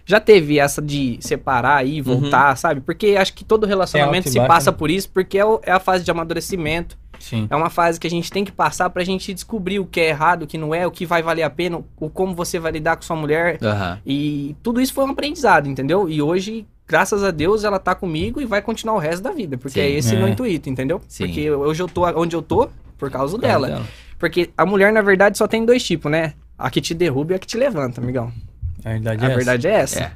[0.05, 2.79] Já teve essa de separar aí, voltar, sabe?
[2.81, 4.77] Porque acho que todo relacionamento alto e se baixo, passa né?
[4.77, 6.95] por isso, porque é, o- é a fase de amadurecimento.
[7.23, 7.47] Sim.
[7.49, 10.09] É uma fase que a gente tem que passar pra gente descobrir o que é
[10.09, 12.73] errado, o que não é, o que vai valer a pena, o como você vai
[12.73, 13.57] lidar com sua mulher.
[13.63, 13.97] Aham.
[14.05, 16.09] E tudo isso foi um aprendizado, entendeu?
[16.09, 19.57] E hoje, graças a Deus, ela tá comigo e vai continuar o resto da vida.
[19.57, 19.85] Porque Sim.
[19.85, 20.17] é esse É.
[20.17, 21.01] o meu intuito, entendeu?
[21.07, 21.27] Sim.
[21.27, 22.67] Porque hoje eu tô onde eu tô
[22.97, 23.85] por causa Por causa dela.
[24.19, 26.33] Porque a mulher, na verdade, só tem dois tipos, né?
[26.57, 28.33] A que te derruba e a que te levanta, amigão.
[28.83, 29.35] A verdade A é essa.
[29.37, 29.99] verdade é essa.
[30.01, 30.11] É.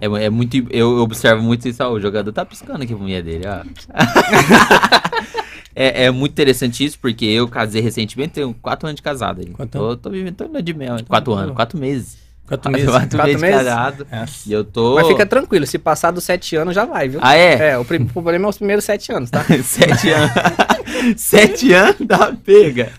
[0.00, 0.56] É, é muito.
[0.70, 1.82] Eu observo muito isso.
[1.84, 3.62] ó, o jogador tá piscando aqui pra mulher dele, ó.
[5.74, 9.46] é, é muito interessante isso, porque eu casei recentemente, tenho quatro anos de casado aí.
[9.48, 10.96] Quanto Tô, tô vivendo tô de mel.
[11.08, 12.18] Quatro anos, quatro meses.
[12.46, 12.88] Quatro meses.
[12.90, 13.56] Quatro, Quatro meses de meses?
[13.58, 14.06] casado.
[14.10, 14.24] É.
[14.46, 14.96] E eu tô.
[14.96, 17.20] Mas fica tranquilo, se passar dos sete anos já vai, viu?
[17.22, 17.70] Ah, é?
[17.70, 19.44] É, o prim- o problema é os primeiros sete anos, tá?
[19.62, 20.30] Sete anos.
[21.16, 22.92] Sete anos dá pega.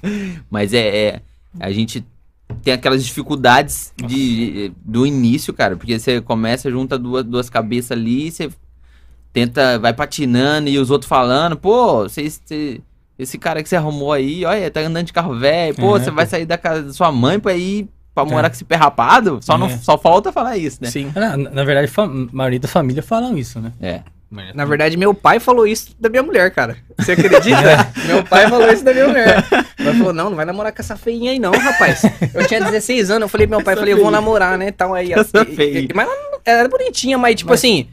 [0.50, 1.22] Mas é, é,
[1.60, 2.04] A gente
[2.64, 5.76] tem aquelas dificuldades de, do início, cara.
[5.76, 8.50] Porque você começa, junta duas, duas cabeças ali, você
[9.34, 12.40] tenta, vai patinando e os outros falando, pô, vocês.
[12.46, 12.80] você-
[13.20, 16.10] esse cara que você arrumou aí, olha, tá andando de carro velho, pô, É, você
[16.10, 16.16] pô.
[16.16, 18.50] vai sair da casa da sua mãe pra ir pra morar É.
[18.50, 19.40] com esse pé rapado?
[19.42, 19.78] Só, não, É.
[19.78, 20.90] só falta falar isso, né?
[20.90, 21.12] Sim.
[21.16, 23.72] Na, na verdade, a maioria da família falam isso, né?
[23.82, 24.02] É.
[24.56, 26.76] Na verdade, meu pai falou isso da minha mulher, cara.
[26.98, 27.92] Você acredita?
[28.08, 29.46] meu pai falou isso da minha mulher.
[29.78, 32.02] Ele falou, não, não vai namorar com essa feinha aí não, rapaz.
[32.34, 34.72] Eu tinha 16 anos, eu falei pro meu pai, Essa falei, eu vou namorar, né,
[34.72, 35.14] tal aí.
[35.14, 35.88] Essa e- e- feinha.
[35.94, 36.08] Mas
[36.44, 37.88] ela era bonitinha, mas tipo Mas- assim,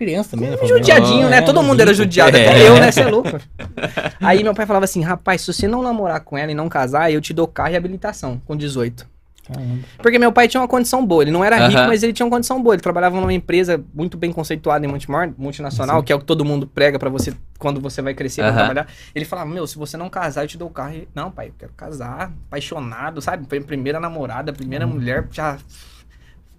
[0.00, 0.56] Criança também, né?
[0.66, 1.36] judiadinho, né?
[1.36, 2.48] É, Todo mundo era judiado, É.
[2.48, 3.38] até eu, né, você é louco.
[4.18, 7.12] Aí meu pai falava assim, rapaz, se você não namorar com ela e não casar,
[7.12, 9.06] eu te dou carro e habilitação, com 18.
[9.46, 9.78] Caramba.
[9.98, 11.22] Porque meu pai tinha uma condição boa.
[11.22, 12.74] Ele não era rico, mas ele tinha uma condição boa.
[12.74, 14.88] Ele trabalhava numa empresa muito bem conceituada em
[15.36, 18.50] multinacional, que é o que todo mundo prega pra você quando você vai crescer pra
[18.50, 18.58] Aham.
[18.58, 18.86] trabalhar.
[19.14, 20.94] Ele falava: Meu, se você não casar, eu te dou o carro.
[20.94, 22.32] E, não, pai, eu quero casar.
[22.46, 23.44] Apaixonado, sabe?
[23.48, 25.58] Foi a primeira namorada, a primeira mulher, já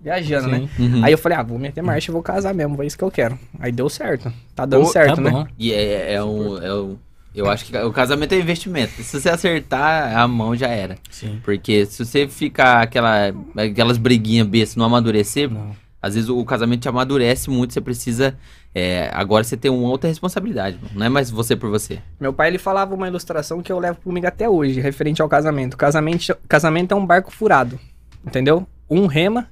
[0.01, 0.69] viajando, né?
[0.77, 0.83] Sim.
[0.95, 1.05] Uhum.
[1.05, 2.81] Aí eu falei: Ah, vou meter marcha e vou casar mesmo.
[2.81, 3.37] É isso que eu quero.
[3.59, 4.31] Aí deu certo.
[4.55, 5.47] Tá dando Pô, certo, tá né?
[5.57, 6.97] E é, é um, é um-
[7.33, 9.01] Eu acho que o casamento é investimento.
[9.03, 10.97] Se você acertar, a mão já era.
[11.09, 11.39] Sim.
[11.43, 15.71] Porque se você ficar aquela, aquelas briguinhas bestas não amadurecer, Não.
[16.01, 17.73] às vezes o casamento te amadurece muito.
[17.73, 18.35] Você precisa.
[18.75, 20.77] é, agora você tem uma outra responsabilidade.
[20.81, 20.91] mano.
[20.95, 21.99] Não é mais você por você.
[22.19, 25.77] Meu pai ele falava uma ilustração que eu levo comigo até hoje, referente ao casamento.
[25.77, 27.79] Casamento, casamento é um barco furado,
[28.25, 28.67] entendeu?
[28.89, 29.47] Um rema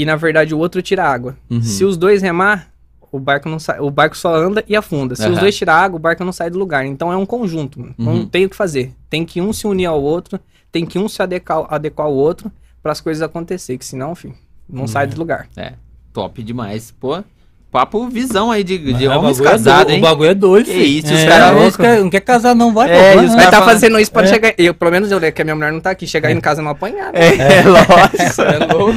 [0.00, 1.36] e na verdade o outro tira água.
[1.50, 1.62] Uhum.
[1.62, 2.70] Se os dois remar,
[3.12, 5.14] o barco não sai, o barco só anda e afunda.
[5.16, 5.40] Se os Aham.
[5.40, 6.84] dois tirar água, o barco não sai do lugar.
[6.86, 7.94] Então é um conjunto, mano.
[7.98, 8.26] não Uhum.
[8.26, 8.92] tem o que fazer.
[9.08, 10.38] Tem que um se unir ao outro,
[10.70, 12.50] tem que um se adequar, adequar ao outro
[12.82, 14.32] para as coisas acontecer, que senão, enfim,
[14.68, 15.48] não sai do lugar.
[15.56, 15.74] É,
[16.12, 16.90] top demais.
[16.92, 17.22] Pô,
[17.70, 19.98] papo visão aí de, de Mas o homens bagulho é casados, doido, hein?
[19.98, 20.84] O bagulho é doido, Que filho.
[21.06, 22.90] isso, os é, caras não quer casar, não vai.
[22.90, 24.26] É, pô, e os vai, Mas cara tá fala- fazendo isso pra É.
[24.26, 24.54] chegar.
[24.58, 26.06] Eu, pelo menos eu, né, que a minha mulher não tá aqui.
[26.06, 27.12] Chegar aí em casa não apanhar.
[27.12, 27.18] né?
[27.20, 28.42] É, lógico.
[28.42, 28.94] é louco.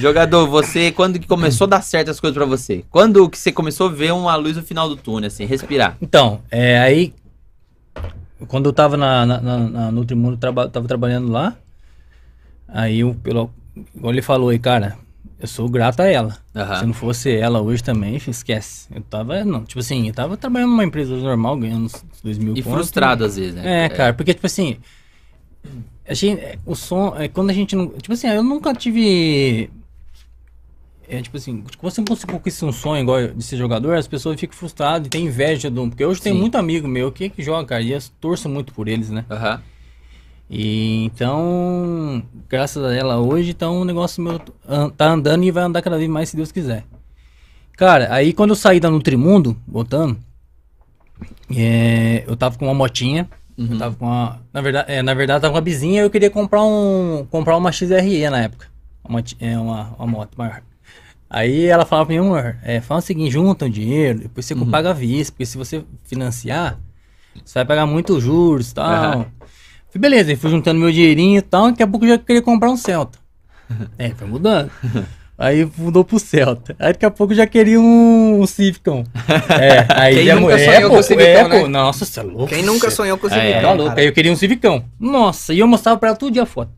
[0.00, 2.84] Jogador, você, quando que começou a dar certo as coisas pra você?
[2.90, 5.96] Quando que você começou a ver uma luz no final do túnel, assim, respirar?
[6.00, 7.12] Então, é, aí,
[8.48, 11.54] quando eu tava na, na, na, na Nutrimundo, traba, tava trabalhando lá,
[12.68, 13.50] aí, eu, pelo,
[13.94, 14.96] igual ele falou aí, cara,
[15.38, 16.38] eu sou grato a ela.
[16.54, 16.76] Aham.
[16.76, 18.88] Se não fosse ela hoje também, esquece.
[18.94, 22.56] Eu tava, não, tipo assim, eu tava trabalhando numa empresa normal, ganhando uns dois mil
[22.56, 22.74] E conto.
[22.74, 23.84] frustrado às vezes, né?
[23.84, 24.78] É, cara, porque, tipo assim,
[26.08, 29.68] a gente, é, o som, é quando a gente não, tipo assim, eu nunca tive,
[31.08, 34.38] é, tipo assim, quando você não conquista um sonho igual de ser jogador, as pessoas
[34.40, 36.38] ficam frustradas e tem inveja do, porque hoje tem Sim.
[36.38, 39.24] muito amigo meu que, que joga, cara, e eu torço muito por eles, né?
[39.30, 39.60] Aham.
[40.48, 44.38] E então, graças a ela hoje, então o negócio meu
[44.96, 46.84] tá andando e vai andar cada vez mais se Deus quiser.
[47.76, 50.16] Cara, aí quando eu saí da Nutrimundo, voltando,
[51.54, 53.28] é, eu tava com uma motinha,
[53.58, 53.68] Uhum.
[53.72, 56.04] eu tava com uma, na verdade, é, na verdade eu tava com uma vizinha e
[56.04, 58.66] eu queria comprar um, comprar uma XRE na época,
[59.02, 60.62] uma, é, uma, uma moto maior.
[61.28, 64.54] Aí ela falava pra mim, amor, é, fala o seguinte, junta o dinheiro, depois você
[64.54, 64.70] Uhum.
[64.70, 66.78] paga à vista, porque se você financiar,
[67.44, 68.86] você vai pagar muito juros e tal.
[69.12, 69.26] Aham.
[69.96, 72.42] Falei, beleza, aí fui juntando meu dinheirinho e tal, daqui a pouco eu já queria
[72.42, 73.18] comprar um Celta.
[73.98, 74.70] É, foi mudando.
[75.38, 76.74] Aí mudou pro Celta.
[76.78, 79.04] Aí daqui a pouco já queria um, um Civicão.
[79.60, 81.60] É, aí Quem já nunca é, sonhou pô, com o Civicão, é, né?
[81.60, 82.46] pô, Nossa, você é louco.
[82.46, 84.00] Quem nunca sonhou com o É, Civicão, Tá louco.
[84.00, 84.82] Aí eu queria um Civicão.
[84.98, 86.70] Nossa, e eu mostrava pra ela todo dia a foto.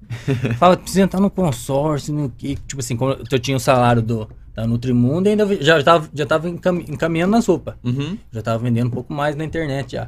[0.59, 2.57] Falava, precisa entrar no consórcio, no que.
[2.67, 6.27] Tipo assim, como eu tinha o salário do, da Nutrimundo e ainda já tava, já
[6.27, 7.75] tava encam- encaminhando nas roupas.
[7.85, 8.19] Uhum.
[8.33, 10.05] Já tava vendendo um pouco mais na internet já.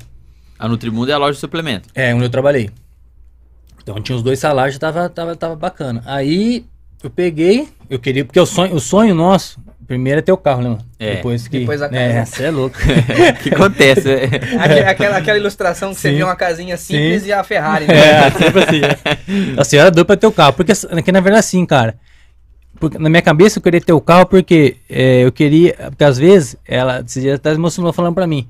[0.59, 1.89] A Nutrimundo é a loja de suplemento.
[1.95, 2.69] É, onde eu trabalhei.
[3.83, 6.03] Então tinha os dois salários, tava, tava, tava bacana.
[6.07, 6.65] Aí
[7.03, 10.63] eu peguei, eu queria, porque o sonho, o sonho nosso, primeiro é ter o carro,
[10.63, 10.85] né, mano?
[10.99, 11.61] É, Depois que.
[11.61, 12.27] depois a É, casa.
[12.37, 12.77] você é louco.
[12.79, 14.11] O que acontece?
[14.11, 14.25] é-
[14.59, 16.17] Aque- aquela, aquela ilustração que você Sim.
[16.19, 17.29] vê uma casinha simples Sim.
[17.29, 17.95] e a Ferrari, né?
[18.27, 18.81] É, sempre assim.
[18.85, 19.61] É.
[19.61, 20.53] A senhora deu pra ter o carro.
[20.53, 20.73] Porque,
[21.03, 21.97] que na verdade, assim, cara.
[22.79, 25.75] Porque na minha cabeça eu queria ter o carro porque é, eu queria.
[25.91, 27.01] Porque às vezes, ela.
[27.07, 28.47] Esse dia até emocionou falando pra mim.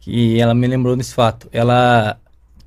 [0.00, 1.48] Que ela me lembrou desse fato.
[1.52, 2.18] Ela.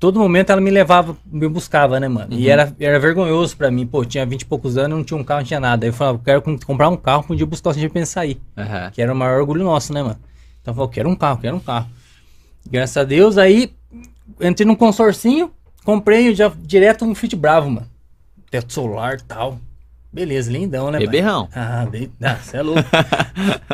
[0.02, 2.34] Todo momento ela me levava, me buscava, né, mano?
[2.34, 2.50] E Uhum.
[2.52, 3.86] era, era vergonhoso pra mim.
[3.86, 5.86] Pô, tinha 20 e poucos anos, não tinha um carro, não tinha nada.
[5.86, 8.40] Aí eu falava, quero com- comprar um carro pra um dia buscar o CGP sair.
[8.58, 8.90] Aham.
[8.92, 10.18] Que era o maior orgulho nosso, né, mano?
[10.60, 11.86] Então eu falei, eu quero um carro, quero um carro.
[12.68, 13.72] Graças a Deus, aí
[14.40, 15.52] entrei num consorcinho,
[15.84, 17.86] comprei já direto um Fit Bravo, mano.
[18.50, 19.60] Teto solar e tal.
[20.12, 20.98] Beleza, lindão, né?
[20.98, 21.48] Beberrão.
[21.54, 22.10] Ah, bem...
[22.20, 22.82] ah, você é louco.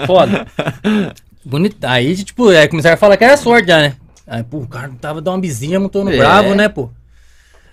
[0.06, 0.46] Foda.
[1.42, 1.82] Bonito.
[1.84, 3.96] Aí, tipo, aí começaram a falar que era sorte já, né?
[4.28, 6.16] Aí, pô, o cara tava dando uma bizinha, montou no É.
[6.16, 6.90] bravo, né, pô?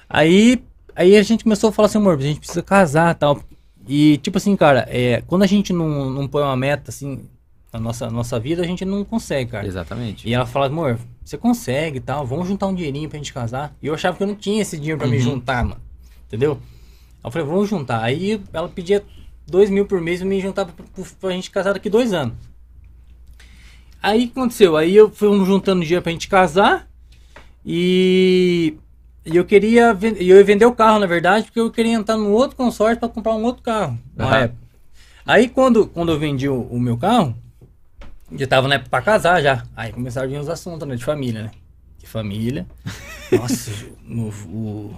[0.10, 0.64] Aí,
[0.96, 3.42] aí a gente começou a falar assim, amor, a gente precisa casar e tal.
[3.88, 7.26] E, tipo assim, cara, é, quando a gente não, não põe uma meta, assim,
[7.74, 9.68] na nossa, nossa vida, a gente não consegue, cara.
[9.68, 10.28] Exatamente.
[10.28, 13.76] E ela fala, amor, você consegue e tal, vamos juntar um dinheirinho pra gente casar.
[13.82, 15.22] E eu achava que eu não tinha esse dinheiro pra me Uhum.
[15.24, 15.82] juntar, mano.
[16.28, 16.60] Entendeu?
[17.24, 18.02] Eu falei, vamos juntar.
[18.02, 19.04] Aí ela pedia
[19.46, 22.34] dois mil por mês pra me juntar pra, pra, pra gente casar daqui dois anos.
[24.06, 24.78] Aí aconteceu?
[24.78, 26.88] Aí eu fui juntando dinheiro pra gente casar
[27.66, 28.76] e,
[29.26, 32.16] e eu queria e eu ia vender o carro, na verdade, porque eu queria entrar
[32.16, 34.38] num outro consórcio pra comprar um outro carro na Aham.
[34.44, 34.60] época.
[35.26, 37.36] Aí quando, quando eu vendi o, o meu carro,
[38.38, 39.64] já tava na época pra casar já.
[39.76, 40.96] Aí começaram a vir os assuntos, né?
[40.96, 41.52] De família, né?
[41.98, 42.68] De família.
[43.34, 43.72] Nossa,
[44.08, 44.96] o, o,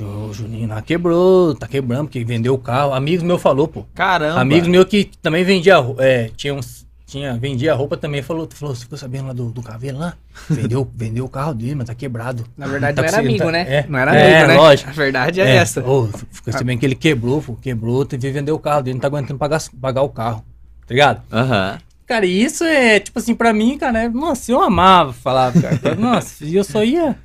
[0.00, 2.94] o Juninho lá quebrou, tá quebrando, porque vendeu o carro.
[2.94, 3.84] Amigos meu falou, pô.
[3.94, 4.40] Caramba.
[4.40, 6.77] Amigos meu que também vendia, é, tinha uns,
[7.08, 10.14] tinha, vendia roupa também, falou, falou, você ficou sabendo lá do, do cabelo lá?
[10.50, 12.44] Vendeu, vendeu o carro dele, mas tá quebrado.
[12.56, 13.60] Na verdade, Tá não era amigo, tá- né?
[13.68, 13.86] é.
[13.88, 14.56] Não era É, amigo, né?
[14.56, 14.90] lógico.
[14.90, 15.80] A verdade é, essa.
[15.84, 19.00] Ô, ficou sabendo que ele quebrou, pô, quebrou, teve que vender o carro dele, não
[19.00, 20.44] tá aguentando pagar, pagar o carro,
[20.86, 21.22] tá ligado?
[21.32, 21.78] Aham.
[22.06, 25.78] Cara, e isso é, tipo assim, pra mim, cara, é- nossa, eu amava falar, cara.
[25.96, 27.16] Nossa, e eu só ia.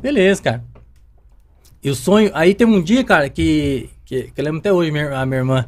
[0.00, 0.64] Beleza, cara.
[1.82, 2.30] E o sonho.
[2.34, 3.90] Aí tem um dia, cara, que.
[4.04, 5.66] Que, que eu lembro até hoje, minha, a minha irmã.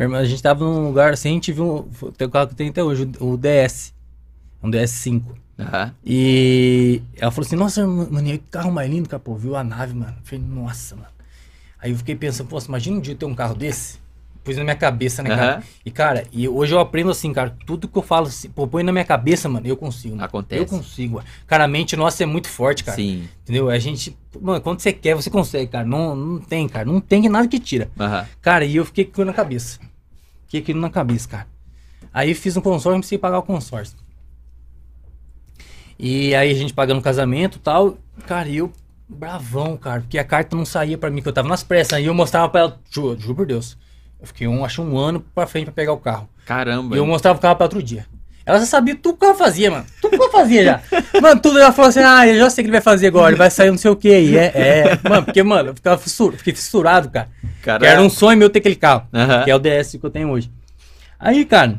[0.00, 1.86] Minha irmã, a gente tava num lugar assim, a gente viu.
[2.02, 3.92] Um, tem o carro que tem até hoje, o, DS.
[4.62, 5.22] Um DS5.
[5.58, 5.94] Aham.
[6.02, 9.92] E ela falou assim, nossa, mano, que carro mais lindo, cara, pô, viu a nave,
[9.92, 10.14] mano.
[10.18, 11.08] Eu falei, nossa, mano.
[11.78, 13.98] Aí eu fiquei pensando, pô, imagina um dia eu ter um carro desse.
[14.42, 15.52] Pus na minha cabeça, né, cara?
[15.56, 15.62] Aham.
[15.84, 18.82] E, cara, e hoje eu aprendo assim, cara, tudo que eu falo, assim, pô, põe
[18.82, 20.14] na minha cabeça, mano, eu consigo.
[20.14, 20.24] mano.
[20.24, 20.62] Acontece.
[20.62, 21.22] Eu consigo.
[21.46, 22.96] Cara, a mente nossa é muito forte, cara.
[22.96, 23.28] Sim.
[23.42, 23.68] Entendeu?
[23.68, 25.84] A gente, mano, quando você quer, você consegue, cara.
[25.84, 26.86] Não, não tem, cara.
[26.86, 27.90] Não tem nada que tira.
[28.00, 28.26] Aham.
[28.40, 29.89] Cara, e eu fiquei com na cabeça.
[30.50, 31.46] Fiquei com aquilo na cabeça, cara.
[32.12, 33.96] Aí fiz um consórcio, não precisei pagar o consórcio.
[35.96, 37.96] E aí a gente pagando o casamento e tal.
[38.26, 38.72] Cara, e eu
[39.08, 41.92] bravão, cara, porque a carta não saía pra mim, que eu tava nas pressas.
[41.92, 43.78] Aí eu mostrava pra ela, juro, juro por Deus.
[44.20, 46.28] Eu fiquei, um, acho um ano pra frente pra pegar o carro.
[46.44, 46.96] Caramba.
[46.96, 48.04] E eu mostrava o carro pra outro dia.
[48.50, 49.86] Ela já sabia tudo que ela fazia, mano.
[50.02, 50.80] Tudo que ela fazia já.
[51.22, 53.30] Mano, tudo ela falou assim: ah, eu já sei o que ele vai fazer agora,
[53.30, 54.08] ele vai sair não sei o que.
[54.08, 55.08] E é, é.
[55.08, 57.28] Mano, porque, mano, eu ficava fissur, fiquei fissurado, cara.
[57.62, 59.06] Que era um sonho meu ter aquele carro.
[59.44, 60.50] Que é o DS que eu tenho hoje.
[61.18, 61.78] Aí, cara.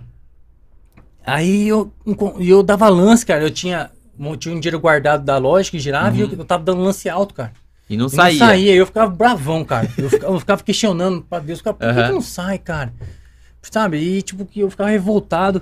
[1.25, 1.91] Aí eu,
[2.39, 3.43] eu dava lance, cara.
[3.43, 3.91] Eu tinha,
[4.39, 7.33] tinha um dinheiro guardado da loja que girava e eu, eu tava dando lance alto,
[7.33, 7.51] cara.
[7.89, 8.39] E não E saía.
[8.39, 9.89] Não saía, eu ficava bravão, cara.
[9.97, 12.07] Eu ficava, eu ficava questionando pra Deus, cara, por que, Aham.
[12.07, 12.93] que não sai, cara?
[13.61, 13.97] Sabe?
[13.97, 15.61] E tipo, que eu ficava revoltado.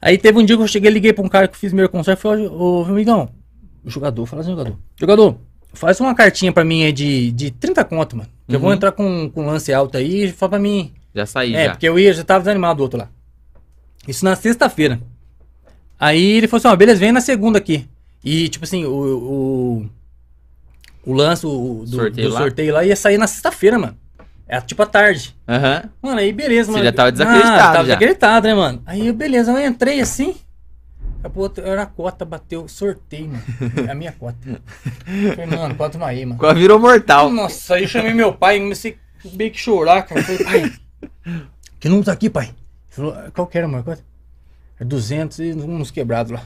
[0.00, 2.20] Aí teve um dia que eu cheguei, liguei pra um cara que fiz meu consórcio
[2.20, 3.28] e falei, ô, ô amigão,
[3.84, 4.76] jogador, fala assim, jogador.
[4.98, 5.36] Jogador,
[5.72, 8.28] faz uma cartinha pra mim aí de, de 30 conto, mano.
[8.48, 8.76] Que eu vou Uhum.
[8.76, 10.92] entrar com, com lance alto aí e fala pra mim.
[11.14, 11.70] Já saí, É, já.
[11.72, 13.08] porque eu ia, já tava desanimado do outro lá.
[14.06, 15.00] Isso na sexta-feira.
[15.98, 17.86] Aí ele falou assim, ó, beleza, vem na segunda aqui.
[18.24, 19.86] E, tipo assim, o...
[21.04, 22.40] O, o lance o, do, Sorteio do lá?
[22.40, 23.96] sorteio lá ia sair na sexta-feira, mano.
[24.48, 25.36] É tipo à tarde.
[25.46, 25.82] Aham.
[26.00, 26.84] Mano, aí beleza, Você mano.
[26.84, 27.82] já tava desacreditado Ah, tava já.
[27.82, 28.82] desacreditado, né, mano?
[28.86, 30.34] Aí beleza, eu entrei assim.
[31.20, 33.42] Acabou, era a cota, bateu, sorteio, mano.
[33.86, 34.36] É a minha cota.
[35.36, 36.38] Falei, mano, bota uma aí, mano.
[36.38, 37.28] Quase virou mortal.
[37.30, 38.96] Nossa, aí eu chamei meu pai e comecei
[39.34, 40.22] meio que chorar, cara.
[40.22, 40.72] Falei, pai,
[41.80, 42.46] que número tá aqui, pai?
[42.46, 42.54] Ele
[42.88, 43.82] falou, qual que era, mano?
[43.84, 43.96] Qual-
[44.80, 46.42] É 200 e uns quebrados lá.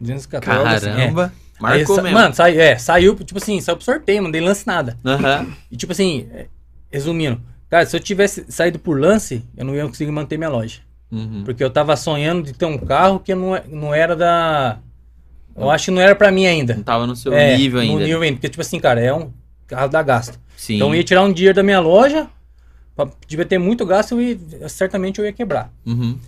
[0.00, 0.68] 214.
[0.76, 0.94] assim, é.
[0.96, 1.32] Caramba.
[1.60, 2.18] Aí Marcou sa- mesmo.
[2.18, 4.96] Mano, sai, é, saiu, tipo assim, saiu pro sorteio, não dei lance nada.
[5.04, 5.48] Aham.
[5.70, 6.46] E tipo assim, é,
[6.90, 10.80] resumindo, cara, se eu tivesse saído por lance, eu não ia conseguir manter minha loja.
[11.10, 11.42] Uhum.
[11.44, 14.78] Porque eu tava sonhando de ter um carro que não, é- não era da.
[15.56, 16.74] Eu acho que não era pra mim ainda.
[16.74, 17.94] Não tava no seu É, nível ainda.
[17.94, 18.36] No nível ainda.
[18.36, 19.32] Porque, tipo assim, cara, é um
[19.66, 20.38] carro da gasto.
[20.56, 20.76] Sim.
[20.76, 22.28] Então eu ia tirar um dinheiro da minha loja,
[22.94, 25.72] pra, devia ter muito gasto, ia- certamente eu ia quebrar.
[25.86, 26.18] Uhum.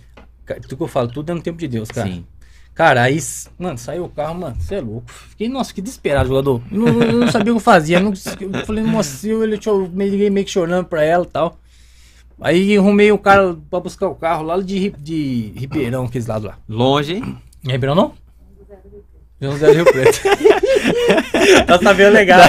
[0.45, 2.07] Cara, Tudo que eu falo, tudo é no tempo de Deus, cara.
[2.09, 2.25] Sim.
[2.73, 3.19] Cara, aí,
[3.59, 5.11] mano, saiu o carro, mano, você é louco.
[5.11, 6.61] Fiquei, nossa, que desesperado, jogador.
[6.71, 7.97] Eu não, eu não sabia o que fazia.
[7.97, 11.27] Eu, não, eu falei, nossa, eu, ele, eu meio, meio que chorando pra ela e
[11.27, 11.57] tal.
[12.39, 16.57] Aí arrumei o cara pra buscar o carro lá de, de Ribeirão, aqueles lados lá.
[16.67, 17.37] Longe, hein?
[17.67, 18.13] É Ribeirão não?
[19.39, 20.19] João Zé Rio Preto.
[21.65, 22.41] tá sabendo legal.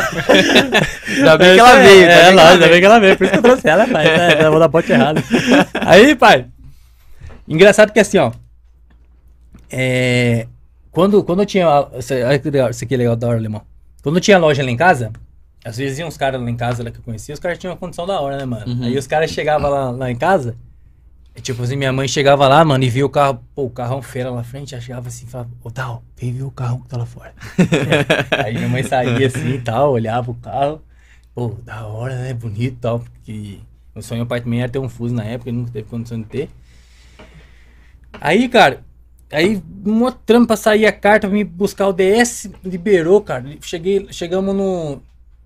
[1.08, 2.04] Ainda bem que ela veio.
[2.04, 2.70] É, ainda bem que ela lógico, ainda veio.
[2.70, 3.16] bem que ela veio.
[3.16, 4.06] Por isso que eu trouxe ela, pai.
[4.12, 5.22] É, eu vou dar bote errado.
[5.74, 6.46] Aí, pai.
[7.48, 8.32] Engraçado que assim, ó.
[9.72, 10.46] É,
[10.90, 11.66] quando, quando eu tinha.
[11.66, 13.62] Olha que legal, isso aqui é legal da hora, alemão.
[14.02, 15.10] Quando eu tinha loja lá em casa,
[15.64, 17.72] às vezes iam uns caras lá em casa lá que eu conhecia, os caras tinham
[17.72, 18.66] uma condição da hora, né, mano?
[18.66, 18.84] Uhum.
[18.84, 20.56] Aí os caras chegavam lá, lá em casa.
[21.34, 24.02] e, Tipo assim, minha mãe chegava lá, mano, e via o carro, pô, o carrão
[24.02, 26.88] feira lá na frente, já chegava assim, falava, ô Tal, vem ver o carro que
[26.88, 27.32] tá lá fora.
[28.44, 30.82] Aí minha mãe saía assim e tal, olhava o carro,
[31.34, 33.60] pô, da hora, né, bonito e tal, porque
[33.94, 36.26] o sonho pai também era ter um Fuso na época, ele nunca teve condição de
[36.26, 36.50] ter.
[38.20, 38.82] Aí, cara,
[39.32, 43.44] aí uma trampa sair a carta pra me buscar o DS, liberou, cara.
[43.60, 45.02] Cheguei, chegamos no.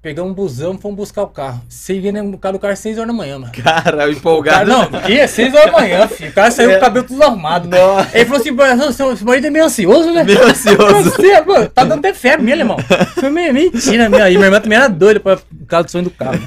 [0.06, 1.60] Pegamos um busão, fomos buscar o carro.
[1.68, 3.52] Cheguei no carro do cara às 6 horas da manhã, mano.
[3.60, 4.70] Cara, empolgado.
[4.70, 6.30] não, que 6 horas da manhã, filho.
[6.30, 7.66] O cara saiu com o cabelo tudo arrumado.
[7.66, 8.16] Nossa.
[8.16, 10.22] Ele falou assim, "Mano, seu marido é meio ansioso, né?
[10.22, 11.10] Meio ansioso.
[11.10, 12.76] Você, mano, tá dando até febre mesmo, irmão.
[13.18, 14.20] Foi meio mentira, meu.
[14.20, 16.38] E minha irmã também era doida pra por causa do sonho do carro.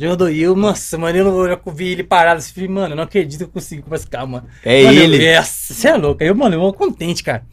[0.00, 2.96] Eu e eu, nossa, mano, eu, não- eu vi ele parado assim, falei, mano, eu
[2.96, 4.48] não acredito que eu consegui comprar esse carro, mano.
[4.64, 5.36] É Mano, eu- ele.
[5.36, 6.24] Nossa, você é louco.
[6.24, 7.44] Aí eu, mano, eu vou contente, cara.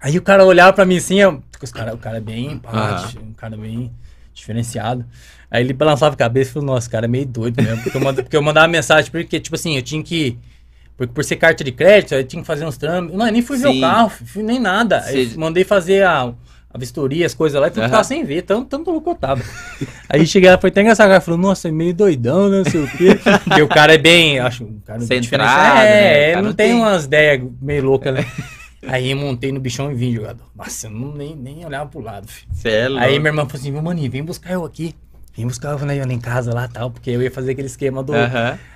[0.00, 1.42] Aí o cara olhava pra mim assim, eu,
[1.74, 3.90] cara, o cara é bem empático, um cara bem
[4.34, 5.04] diferenciado.
[5.50, 7.82] Aí ele balançava a cabeça e falou, nossa, cara é meio doido mesmo.
[7.82, 10.38] Porque eu, manda- porque eu mandava mensagem, porque, tipo assim, eu tinha que.
[10.96, 13.16] Porque por ser carta de crédito, eu tinha que fazer uns trâmites.
[13.16, 13.78] Não, eu nem fui ver Sim.
[13.78, 15.00] o carro, fui nem nada.
[15.04, 16.32] Aí Cê- mandei fazer a,
[16.72, 17.88] a vistoria, as coisas lá, e fui Aham.
[17.90, 19.42] ficar sem ver, tanto, tanto louco eu tava.
[20.08, 22.80] Aí cheguei lá, foi até engraçado, cara falou, nossa, é meio doidão, né, não sei
[22.82, 23.18] o quê.
[23.44, 25.74] Porque o cara é bem, acho, um cara Centrado, diferenciado.
[25.80, 26.22] né?
[26.28, 28.26] É, cara não não tem tem- umas ideias meio loucas, né?
[28.86, 30.44] Aí eu montei no bichão e vim, jogador.
[30.54, 32.52] Nossa, eu não, nem, nem olhava pro lado, filho.
[32.52, 33.04] Cê é louco.
[33.04, 34.94] Aí minha irmã falou assim, meu maninho, vem buscar eu aqui.
[35.36, 38.12] Vem buscar eu lá em casa lá tal, porque eu ia fazer aquele esquema do...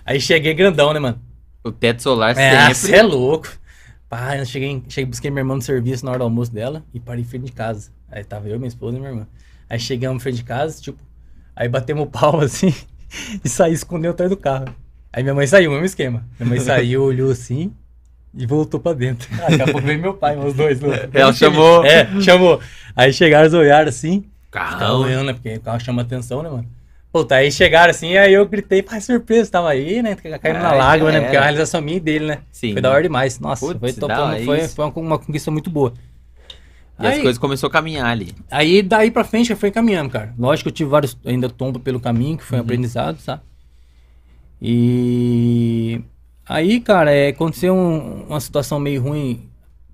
[0.05, 1.21] Aí cheguei grandão, né, mano?
[1.65, 2.75] O teto solar É, sempre.
[2.75, 3.49] você é louco.
[4.09, 7.01] Pá, eu cheguei, cheguei, busquei minha irmã no serviço na hora do almoço dela e
[7.01, 7.91] parei em frente de casa.
[8.09, 9.27] Aí tava eu, minha esposa e minha irmã.
[9.69, 11.03] Aí chegamos em frente de casa, tipo,
[11.57, 12.73] aí batemos o pau assim
[13.45, 14.67] e saí escondendo atrás do carro.
[15.13, 16.25] Aí minha mãe saiu, mesmo esquema.
[16.39, 17.73] Minha mãe saiu, olhou assim
[18.37, 19.29] e voltou pra dentro.
[19.41, 20.81] Ah, daqui a pouco veio meu pai, os dois.
[20.81, 21.09] loucos.
[21.13, 21.85] Ela chamou.
[21.85, 22.61] É, chamou.
[22.95, 25.01] Aí chegaram, olharam assim, Carro.
[25.05, 25.33] olhando, né?
[25.33, 26.67] Porque o carro chama atenção, né, mano?
[27.13, 30.15] Puta, aí chegaram assim, aí eu gritei, pai, surpresa, tava aí, né?
[30.17, 31.21] Caindo na Ai, lágrima, né?
[31.23, 32.39] Porque é uma realização minha e dele, né?
[32.53, 32.73] Sim.
[32.73, 33.41] Foi da hora demais.
[33.41, 34.75] Nossa, Putz, foi, topando, foi, isso.
[34.77, 35.95] foi uma, uma conquista muito boa.
[37.01, 38.35] E as Aí- coisas começaram a caminhar ali.
[38.51, 40.35] Aí daí pra frente foi caminhando, cara.
[40.39, 42.65] Lógico que eu tive vários ainda tombos pelo caminho, que foi um Uhum.
[42.67, 43.41] aprendizado, sabe?
[44.61, 46.01] E
[46.47, 49.49] aí, cara, é, aconteceu um- uma situação meio ruim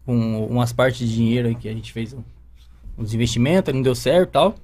[0.04, 2.14] com umas partes de dinheiro aí que a gente fez
[2.98, 4.54] uns investimentos, não deu certo e tal.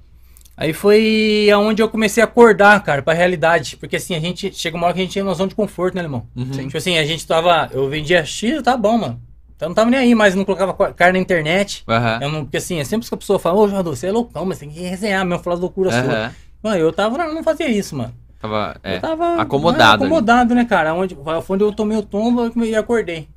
[0.57, 3.77] Aí foi aonde eu comecei a acordar, cara, pra realidade.
[3.77, 6.01] Porque assim, a gente chega uma hora que a gente tinha noção de conforto, né,
[6.01, 6.27] irmão?
[6.35, 6.51] Uhum.
[6.51, 7.69] Tipo assim, a gente tava.
[7.71, 9.21] Eu vendia X, tá bom, mano.
[9.55, 11.83] Então não tava nem aí, mas não colocava co- carne na internet.
[11.87, 12.19] Aham.
[12.21, 14.45] Eu não, porque assim, é sempre que a pessoa fala, ô jogador, você é loucão,
[14.45, 15.99] mas tem que resenhar mesmo, falar loucura sua.
[16.01, 16.31] Aham.
[16.61, 18.13] Mano, eu tava, não, não fazia isso, mano.
[18.39, 18.77] Tava.
[18.83, 18.95] É.
[18.97, 20.93] eu tava acomodado é, acomodado, né, cara?
[20.93, 21.17] Onde,
[21.49, 23.27] onde eu tomei o tombo e acordei.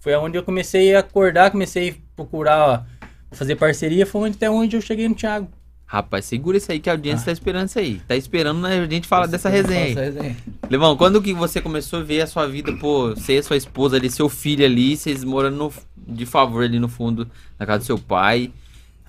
[0.00, 4.48] Foi onde eu comecei a acordar, comecei a procurar ó, fazer parceria, foi onde, até
[4.50, 5.48] onde eu cheguei no Thiago.
[5.84, 7.26] Rapaz, segura isso aí que a audiência Ah.
[7.26, 8.00] tá esperando isso aí.
[8.06, 9.88] Tá esperando né, a gente falar dessa resenha.
[9.90, 10.36] Essa resenha.
[10.70, 13.56] Levão, quando que você começou a ver a sua vida, pô, você e a sua
[13.56, 15.72] esposa ali, seu filho ali, vocês morando no-
[16.14, 17.26] de favor ali no fundo,
[17.58, 18.50] na casa do seu pai.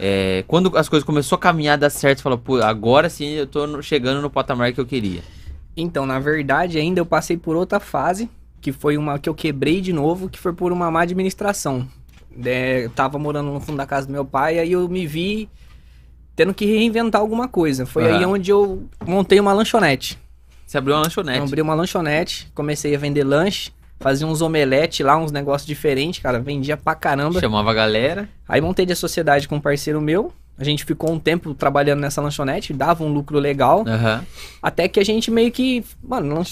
[0.01, 3.45] É, quando as coisas começaram a caminhar, dar certo, você falou, pô, agora sim eu
[3.45, 5.21] tô chegando no patamar que eu queria.
[5.75, 8.29] Então, na verdade, ainda eu passei por outra fase,
[8.61, 11.85] que foi uma que eu quebrei de novo, que foi por uma má administração.
[12.45, 15.49] É, eu tava morando no fundo da casa do meu pai, aí eu me vi
[16.35, 17.85] tendo que reinventar alguma coisa.
[17.85, 18.33] Foi aí Aham.
[18.33, 20.17] onde eu montei uma lanchonete.
[20.65, 21.41] Você abriu uma Eu lanchonete.
[21.41, 26.39] abri uma lanchonete, comecei a vender lanche, fazia uns omelete lá, uns negócios diferentes, cara,
[26.39, 27.39] vendia pra caramba.
[27.39, 28.29] Chamava a galera.
[28.47, 30.31] Aí montei de sociedade com um parceiro meu.
[30.57, 33.85] A gente ficou um tempo trabalhando nessa lanchonete, dava um lucro legal.
[33.87, 34.25] Aham.
[34.61, 35.85] Até que a gente meio que.
[36.03, 36.43] Mano,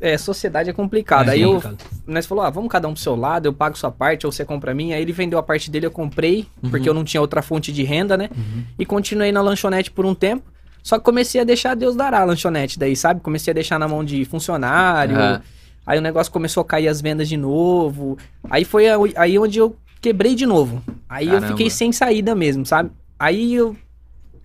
[0.00, 1.32] é, sociedade é complicada.
[1.32, 1.60] É aí eu.
[2.06, 4.44] Nós falou, ah, vamos cada um pro seu lado, eu pago sua parte, ou você
[4.44, 4.94] compra a minha.
[4.94, 6.70] Aí ele vendeu a parte dele, eu comprei, Uhum.
[6.70, 8.30] porque eu não tinha outra fonte de renda, né?
[8.78, 10.44] E continuei na lanchonete por um tempo.
[10.80, 13.20] Só que comecei a deixar Deus dará a lanchonete daí, sabe?
[13.20, 15.16] Comecei a deixar na mão de funcionário.
[15.16, 15.42] Aham.
[15.86, 18.18] Aí o negócio começou a cair as vendas de novo.
[18.50, 20.82] Aí foi a- aí onde eu quebrei de novo.
[21.08, 21.48] Aí eu Caramba.
[21.48, 22.90] fiquei sem saída mesmo, sabe?
[23.18, 23.76] Aí eu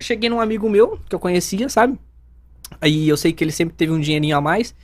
[0.00, 1.98] cheguei num amigo meu que eu conhecia, sabe?
[2.80, 4.74] Aí eu sei que ele sempre teve um dinheirinho a mais.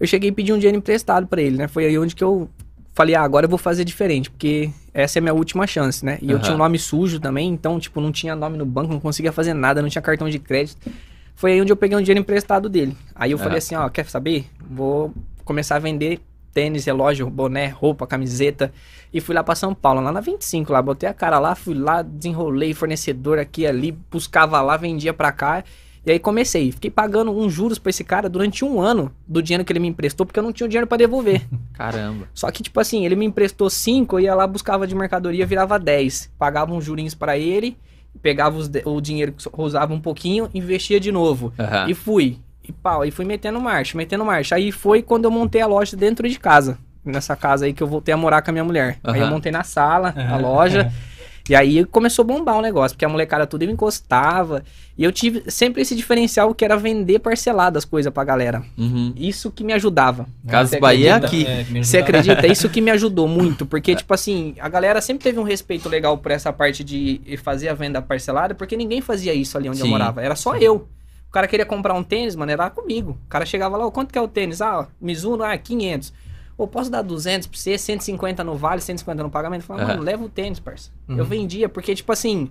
[0.00, 1.68] Eu cheguei e pedi um dinheiro emprestado pra ele, né?
[1.68, 2.48] Foi aí onde que eu
[2.94, 6.18] falei, ah, agora eu vou fazer diferente, porque essa é a minha última chance, né?
[6.20, 6.42] E eu Aham.
[6.44, 9.54] tinha um nome sujo também, então, tipo, não tinha nome no banco, não conseguia fazer
[9.54, 10.90] nada, não tinha cartão de crédito.
[11.36, 12.96] Foi aí onde eu peguei um dinheiro emprestado dele.
[13.14, 13.58] Aí eu falei Ah.
[13.58, 14.46] assim, ó, quer saber?
[14.68, 15.12] Vou
[15.48, 16.20] começar a vender
[16.52, 18.70] tênis, relógio, boné, roupa, camiseta.
[19.12, 20.82] E fui lá pra São Paulo, lá na 25, lá.
[20.82, 25.64] Botei a cara lá, fui lá, desenrolei fornecedor aqui ali, buscava lá, vendia pra cá.
[26.04, 26.70] E aí comecei.
[26.70, 29.88] Fiquei pagando uns juros pra esse cara durante um ano do dinheiro que ele me
[29.88, 31.46] emprestou, porque eu não tinha o dinheiro pra devolver.
[31.72, 32.28] Caramba.
[32.34, 35.78] Só que, tipo assim, ele me emprestou 5, eu ia lá, buscava de mercadoria, virava
[35.78, 36.32] 10.
[36.38, 37.76] Pagava uns jurinhos pra ele,
[38.20, 41.52] pegava os o dinheiro que usava um pouquinho, investia de novo.
[41.58, 41.88] Aham.
[41.88, 42.38] E fui.
[42.68, 44.54] E pau, aí fui metendo marcha, metendo marcha.
[44.56, 46.78] Aí foi quando eu montei a loja dentro de casa.
[47.04, 48.98] Nessa casa aí que eu voltei a morar com a minha mulher.
[49.02, 50.40] Aí eu montei na sala, a Aham.
[50.42, 50.92] loja.
[51.48, 54.62] E aí começou a bombar o negócio, porque a molecada tudo me encostava.
[54.98, 58.62] E eu tive sempre esse diferencial que era vender parcelado as coisas pra galera.
[58.76, 59.14] Uhum.
[59.16, 60.26] Isso que me ajudava.
[60.46, 61.46] Casas Bahia é aqui.
[61.46, 62.46] que me Você acredita?
[62.46, 65.88] É Isso que me ajudou muito, porque, tipo assim, a galera sempre teve um respeito
[65.88, 69.80] legal por essa parte de fazer a venda parcelada, porque ninguém fazia isso ali onde
[69.80, 69.90] eu Sim.
[69.92, 70.22] morava.
[70.22, 70.86] Era só eu.
[71.28, 73.18] O cara queria comprar um tênis, mano, era comigo.
[73.26, 74.62] O cara chegava lá, "Ô, quanto que é o tênis?
[74.62, 76.12] Ah, Mizuno, ah, 500.
[76.56, 79.60] Ou posso dar 200 pra você, 150 no vale, 150 no pagamento?
[79.62, 79.92] Eu falava, Aham.
[79.94, 80.90] mano, leva o tênis, parça.
[81.08, 81.18] Uhum.
[81.18, 82.50] Eu vendia, porque, tipo assim,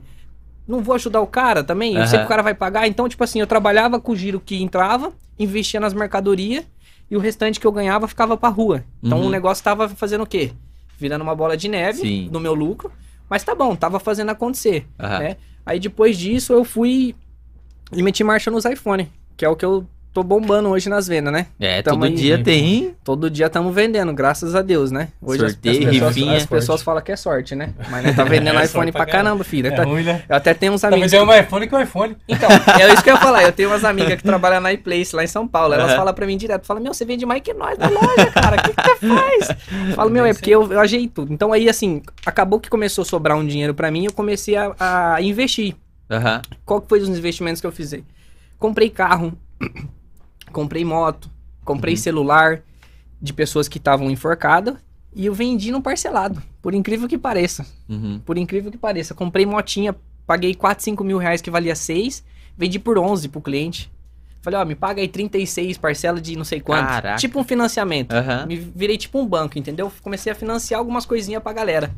[0.68, 2.88] não vou ajudar o cara também, eu sei que o cara vai pagar.
[2.88, 6.66] Então, tipo assim, eu trabalhava com o giro que entrava, investia nas mercadorias,
[7.10, 8.84] e o restante que eu ganhava ficava pra rua.
[9.02, 9.28] Então Uhum.
[9.28, 10.52] o negócio tava fazendo o quê?
[10.98, 12.30] Virando uma bola de neve Sim.
[12.32, 12.92] no meu lucro.
[13.30, 14.86] Mas tá bom, tava fazendo acontecer.
[15.00, 15.20] Aham.
[15.20, 15.38] né?
[15.66, 17.14] Aí depois disso eu fui
[17.92, 21.32] e meti marcha nos iPhone, que é o que eu tô bombando hoje nas vendas,
[21.32, 21.46] né?
[21.60, 22.16] É, Tamo todo aí.
[22.16, 22.96] dia tem.
[23.04, 25.10] Todo dia estamos vendendo, graças a Deus, né?
[25.22, 26.38] Hoje as- Sorteio, as, pessoas, rifinha.
[26.38, 27.70] as pessoas falam que é sorte, né?
[27.92, 29.26] Mas né, tá vendendo É iPhone pra caramba.
[29.30, 29.68] caramba, filho.
[29.68, 30.24] É Tá- ruim, né?
[30.28, 31.12] Eu até tenho uns Tá amigos.
[31.12, 32.18] vendendo um iPhone que o iPhone.
[32.28, 33.44] Então, é isso que eu ia falar.
[33.44, 35.76] Eu tenho umas amigas que trabalham na iPlace lá em São Paulo.
[35.76, 35.98] Elas Aham.
[35.98, 38.58] falam pra mim direto: falam, meu, você vende mais que nós da loja, cara.
[38.58, 39.50] O que, que você faz?
[39.90, 41.32] Eu falo, meu, é porque eu, eu ajeito tudo.
[41.32, 44.74] Então aí, assim, acabou que começou a sobrar um dinheiro pra mim eu comecei a,
[44.80, 45.76] a investir.
[46.10, 46.42] Aham.
[46.66, 47.94] Qual que foi os investimentos que eu fiz?
[48.58, 49.38] Comprei carro,
[50.52, 51.30] comprei moto,
[51.64, 52.00] comprei Uhum.
[52.00, 52.62] celular
[53.22, 54.76] de pessoas que estavam enforcadas
[55.16, 56.42] e eu vendi no parcelado.
[56.62, 57.66] Por incrível que pareça.
[57.90, 58.20] Uhum.
[58.26, 59.14] Por incrível que pareça.
[59.14, 59.96] Comprei motinha,
[60.26, 62.24] paguei 4, 5 mil reais que valia 6,
[62.58, 63.92] vendi por 11 pro cliente.
[64.42, 66.88] Falei, ó, me paga aí 36, parcela de não sei quanto.
[66.88, 67.18] Caraca.
[67.18, 68.14] Tipo um financiamento.
[68.14, 68.46] Aham.
[68.46, 69.92] Me virei tipo um banco, entendeu?
[70.02, 71.94] Comecei a financiar algumas coisinhas pra galera.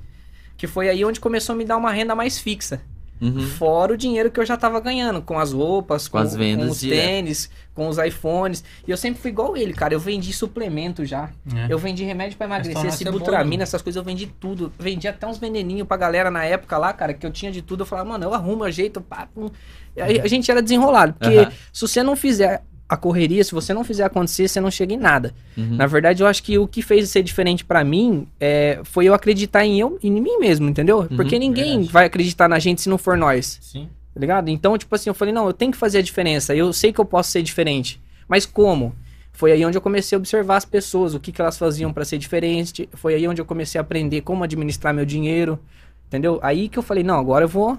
[0.57, 2.81] Que foi aí onde começou a me dar uma renda mais fixa.
[3.21, 3.41] Uhum.
[3.41, 6.71] Fora o dinheiro que eu já tava ganhando, com as roupas, com, as vendas com
[6.71, 7.05] os direto.
[7.05, 8.63] tênis, com os iPhones.
[8.87, 9.93] E eu sempre fui igual ele, cara.
[9.93, 11.29] Eu vendi suplemento já.
[11.53, 11.67] É.
[11.69, 13.63] Eu vendi remédio pra emagrecer, Restaurante é né?
[13.63, 14.71] essas coisas, eu vendi tudo.
[14.79, 17.81] Vendi até uns veneninhos pra galera na época lá, cara, que eu tinha de tudo.
[17.81, 19.49] Eu falava, mano, eu arrumo, eu jeito, pá, pum.
[19.95, 21.13] E aí a gente era desenrolado.
[21.13, 21.51] Porque Aham.
[21.73, 24.97] se você não fizer a correria, se você não fizer acontecer, você não chega em
[24.97, 25.31] nada.
[25.55, 25.75] Uhum.
[25.75, 29.13] Na verdade, eu acho que o que fez ser diferente pra mim é, foi eu
[29.13, 31.07] acreditar em eu, em mim mesmo, entendeu?
[31.15, 31.91] Porque ninguém verdade.
[31.91, 33.59] vai acreditar na gente se não for nós.
[33.61, 33.87] Sim.
[34.11, 34.49] Tá ligado?
[34.49, 36.55] Então, tipo assim, eu falei, não, eu tenho que fazer a diferença.
[36.55, 38.01] Eu sei que eu posso ser diferente.
[38.27, 38.95] Mas como?
[39.31, 42.03] Foi aí onde eu comecei a observar as pessoas, o que, que elas faziam pra
[42.03, 42.89] ser diferente.
[42.93, 45.59] Foi aí onde eu comecei a aprender como administrar meu dinheiro.
[46.07, 46.39] Entendeu?
[46.41, 47.77] Aí que eu falei, não, agora eu vou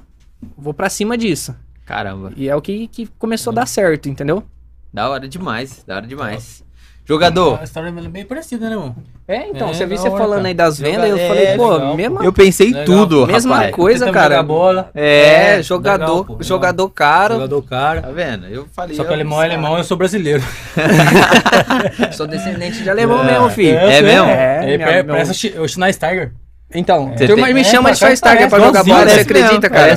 [0.56, 1.54] vou para cima disso.
[1.84, 2.32] Caramba.
[2.36, 4.44] E é o que, que começou a dar certo, entendeu?
[4.92, 5.84] Da hora demais.
[5.86, 6.62] Da hora demais.
[7.06, 8.94] Jogador, A história é bem parecida, né, mano?
[9.26, 10.48] É, então, É, você viu você hora, falando cara.
[10.48, 12.84] aí das vendas, eu é, falei, pô, legal, mesma, eu pensei Legal.
[12.84, 13.74] tudo, mesma rapaz.
[13.74, 14.34] coisa, cara.
[14.36, 14.90] jogar bola.
[14.94, 16.44] É, É, jogador, legal, pô, legal.
[16.44, 17.34] jogador caro.
[17.34, 18.02] Jogador cara.
[18.02, 18.46] Tá vendo?
[18.46, 18.94] Eu falei.
[18.94, 20.42] Só que alemão é alemão, eu sou brasileiro.
[22.12, 23.32] Sou descendente de alemão É.
[23.32, 23.76] mesmo, filho.
[23.78, 24.28] É eu sei, mesmo?
[24.28, 26.32] É, É, meu- parece o Sch- o Schneisteiger.
[26.72, 29.96] Então, Você turma tem- me é, chama de Schweinsteiger pra jogar bola, você acredita, cara?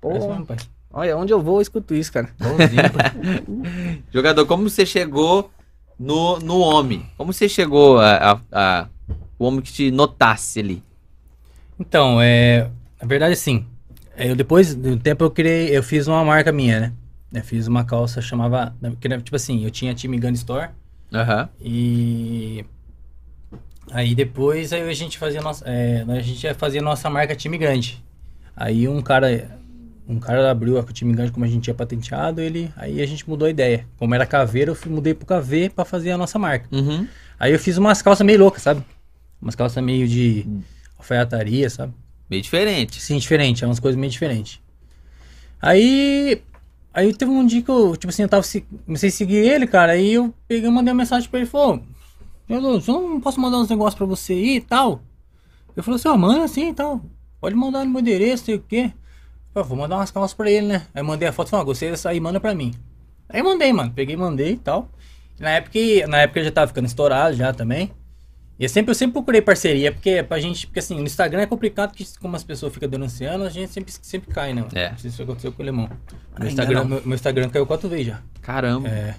[0.00, 0.56] Pô, Parece mesmo, pai.
[0.92, 2.28] Olha, onde eu vou, eu escuto isso, cara.
[4.12, 5.50] Jogador, como você chegou
[5.98, 7.06] no, no homem?
[7.16, 8.88] Como você chegou a, a- a-
[9.38, 10.82] o homem que te notasse ali?
[11.78, 12.70] Então, é.
[13.00, 13.66] Na verdade, assim.
[14.16, 15.76] é, Eu depois do tempo eu criei.
[15.76, 16.92] Eu fiz uma marca minha, né?
[17.32, 18.74] Eu fiz uma calça chamava.
[19.00, 20.70] que era, Tipo assim, eu tinha time Gun Store.
[21.12, 21.48] Aham.
[21.60, 22.64] E.
[23.92, 25.64] Aí depois aí a gente fazia nossa.
[25.66, 28.04] é, a gente fazia nossa marca time grande.
[28.54, 29.58] Aí um cara.
[30.08, 32.72] Um cara abriu a time grande como a gente tinha patenteado, ele.
[32.76, 33.86] Aí a gente mudou a ideia.
[33.96, 36.66] Como era caveira, eu fui- mudei pro KV pra fazer a nossa marca.
[36.72, 37.06] Uhum.
[37.38, 38.82] Aí eu fiz umas calças meio loucas, sabe?
[39.40, 40.46] Umas calças meio de
[40.98, 41.92] alfaiataria, sabe?
[42.28, 43.00] Meio diferente.
[43.00, 44.60] Sim, diferente, é umas coisas meio diferentes.
[45.60, 46.42] Aí
[46.92, 48.44] Aí teve um dia que eu, tipo assim, eu tava,
[48.84, 51.80] comecei a seguir ele, cara, aí eu peguei mandei uma mensagem pra ele, falou,
[52.48, 55.00] eu não posso mandar uns negócios pra você aí e tal.
[55.76, 57.00] Eu falei assim, ó, manda assim e tal,
[57.40, 58.92] pode mandar no meu endereço, sei o quê.
[59.54, 60.86] Vou mandar umas calças pra ele, né?
[60.94, 62.72] Aí mandei a foto e falei, ó, gostei dessa aí, manda pra mim.
[63.28, 64.88] Aí mandei, mano, peguei e mandei e tal.
[65.38, 65.78] Na época,
[66.08, 67.90] na época eu já tava ficando estourado já também.
[68.58, 71.46] E eu sempre, eu sempre procurei parceria, porque pra gente, porque assim, no Instagram é
[71.46, 74.60] complicado que como as pessoas ficam denunciando, a gente sempre, sempre cai, né?
[74.60, 74.72] mano?
[74.76, 74.94] É.
[75.02, 75.88] Isso aconteceu com o Lemão.
[76.38, 78.20] Meu Instagram, meu, meu Instagram caiu quatro vezes já.
[78.42, 78.86] Caramba.
[78.88, 79.14] É.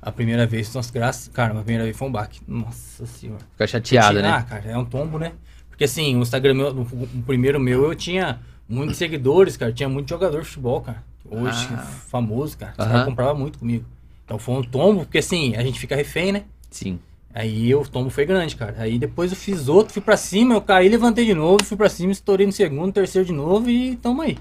[0.00, 1.26] A primeira vez, nossa, graças.
[1.28, 2.40] Cara, a primeira vez foi um baque.
[2.46, 3.40] Nossa senhora.
[3.52, 4.46] Fica chateado, Ah, né?
[4.48, 5.32] cara, é um tombo, né?
[5.68, 9.72] Porque assim, o Instagram meu, o, o primeiro meu, eu tinha muitos seguidores, cara.
[9.72, 11.02] Tinha muito jogador de futebol, cara.
[11.28, 11.78] Hoje, Ah.
[11.78, 12.72] famoso, cara.
[12.78, 13.84] Os caras compravam muito comigo.
[14.24, 16.44] Então foi um tombo, porque assim, a gente fica refém, né?
[16.70, 16.98] Sim.
[17.34, 18.76] Aí o tombo foi grande, cara.
[18.78, 21.88] Aí depois eu fiz outro, fui pra cima, eu caí, levantei de novo, fui pra
[21.88, 24.38] cima, estourei no segundo, terceiro de novo e tamo aí.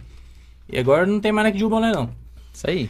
[0.71, 2.09] E agora não tem mais nada que derrubar, não.
[2.53, 2.89] Isso aí.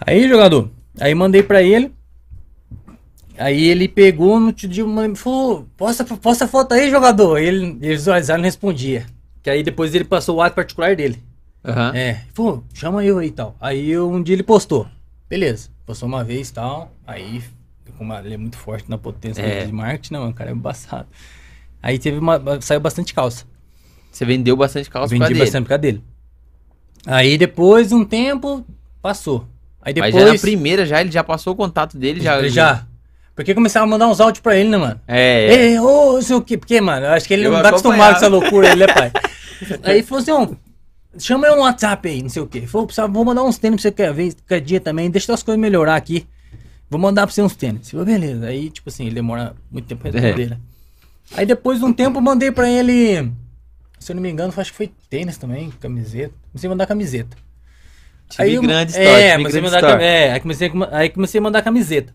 [0.00, 1.92] Aí, jogador, aí mandei pra ele.
[3.38, 7.36] Aí ele pegou no dia, mandei- falou, posta, posta a foto aí, jogador.
[7.36, 9.06] Aí ele, ele visualizava e não respondia.
[9.48, 11.22] Que aí depois ele passou o ato particular dele.
[11.64, 11.92] Aham.
[11.96, 13.56] É, pô, chama eu aí e tal.
[13.58, 14.86] Aí eu, um dia ele postou.
[15.26, 16.92] Beleza, postou uma vez e tal.
[17.06, 17.42] Aí,
[17.96, 19.64] como ele é muito forte na potência É.
[19.64, 21.08] de marketing, não, o cara é embaçado.
[21.82, 22.60] Aí teve uma.
[22.60, 23.46] Saiu bastante calça.
[24.12, 25.40] Você vendeu bastante calça Vendi dele.
[25.40, 26.04] bastante por causa dele.
[27.06, 28.66] Aí depois, um tempo,
[29.00, 29.48] passou.
[29.80, 30.26] Aí Mas depois.
[30.26, 32.38] já na primeira, já ele já passou o contato dele, já.
[32.38, 32.86] Ele já.
[33.38, 35.00] Porque começava a mandar uns áudios pra ele, né, mano?
[35.06, 35.54] É.
[35.54, 36.58] Ei, ô, não sei o quê.
[36.58, 38.86] Porque, mano, eu acho que ele Eu não tá acostumado com essa loucura, ele é
[38.92, 39.12] pai.
[39.84, 40.48] Aí falou assim, ó,
[41.20, 42.62] chama eu no WhatsApp aí, não sei o quê.
[42.66, 45.44] Falou, "Precisa- vou mandar uns tênis pra você quer ver, qualquer dia também, deixa as
[45.44, 46.26] coisas melhorar aqui.
[46.90, 47.88] Vou mandar pra você uns tênis.
[47.88, 48.44] Falou, beleza.
[48.46, 50.46] Aí, tipo assim, ele demora muito tempo pra responder, É.
[50.50, 50.58] né?
[51.36, 53.30] Aí depois de um tempo eu mandei pra ele,
[54.00, 56.34] se eu não me engano, acho que foi tênis também, camiseta.
[56.50, 57.36] Comecei a mandar camiseta.
[58.30, 59.08] Time eu- grande store.
[59.08, 62.12] É, comecei mandar, é, aí comecei, aí comecei a mandar camiseta.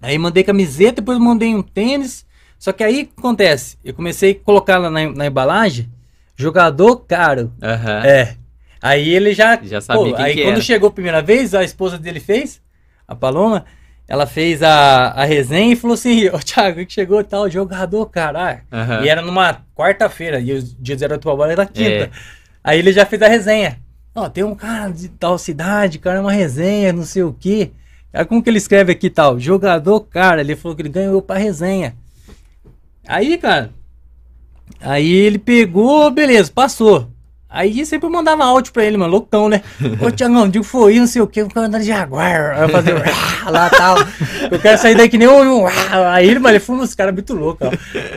[0.00, 2.24] Aí mandei camiseta, depois mandei um tênis.
[2.58, 3.78] Só que aí o que acontece?
[3.84, 5.90] Eu comecei a colocar lá na, na embalagem,
[6.36, 7.52] jogador caro.
[7.62, 8.04] Aham.
[8.04, 8.36] É.
[8.80, 9.58] Aí ele já.
[9.62, 10.60] Já sabia quem aí que quando era.
[10.60, 12.60] chegou a primeira vez, a esposa dele fez,
[13.06, 13.64] a Paloma,
[14.08, 18.60] ela fez a, a resenha e falou assim: Ô Thiago, que chegou tal jogador, caralho.
[18.72, 19.04] Aham.
[19.04, 22.04] E era numa quarta-feira, e os dias era Atuaba era quinta.
[22.04, 22.10] É.
[22.62, 23.78] Aí ele já fez a resenha.
[24.14, 27.72] Ó, tem um cara de tal cidade, cara, uma resenha, não sei o quê.
[28.16, 29.38] Aí como que ele escreve aqui tal?
[29.38, 31.94] Jogador, cara, ele falou que ele ganhou pra resenha.
[33.06, 33.70] Aí, cara,
[34.80, 37.10] aí ele pegou, beleza, passou.
[37.48, 39.62] Aí sempre eu mandava áudio pra ele, mano, loucão, né?
[40.00, 42.58] Ô, Tiagão, digo, foi, não sei o que, o cara andando de Jaguar.
[42.58, 43.96] Aí eu lá tal.
[44.50, 45.66] Eu quero sair daqui nem um.
[46.10, 47.70] Aí ele, mano, ele falou, esse cara é muito louco, ó.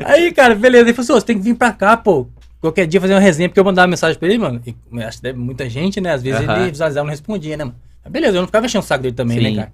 [0.06, 0.86] Aí, cara, beleza.
[0.86, 2.28] Ele falou assim, você tem que vir pra cá, pô.
[2.60, 4.62] Qualquer dia fazer uma resenha, porque eu mandava mensagem pra ele, mano.
[4.66, 6.14] E, eu acho que deve muita gente, né?
[6.14, 6.62] Às vezes Aham.
[6.62, 7.78] ele visualizava e não respondia, né, mano?
[8.10, 9.43] Beleza, eu não ficava enchendo o saco dele também, Sim.
[9.43, 9.74] né, cara?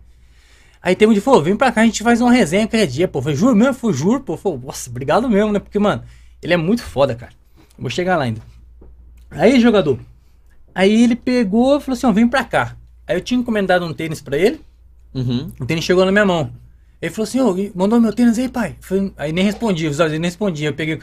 [0.86, 3.07] Aí tem um dia, falou, vem pra cá, a gente faz uma resenha qualquer dia,
[3.07, 3.17] pô.
[3.17, 3.71] Eu falei, juro mesmo?
[3.71, 4.38] Eu falei, juro, pô.
[4.38, 5.57] Falei, nossa, obrigado mesmo, né?
[5.57, 6.03] Porque, mano,
[6.43, 7.31] ele é muito foda, cara.
[7.75, 8.39] Eu vou chegar lá ainda.
[9.31, 9.99] Aí, jogador.
[10.75, 12.75] Aí ele pegou e falou assim, ó, vem pra cá.
[13.07, 14.61] Aí eu tinha encomendado um tênis pra ele,
[15.13, 15.49] Uhum.
[15.59, 16.51] o tênis chegou na minha mão.
[17.01, 18.75] Ele falou assim, ô, mandou meu tênis aí, pai.
[18.79, 20.69] Falei- aí nem respondi, os olhos nem respondia.
[20.69, 20.99] Eu peguei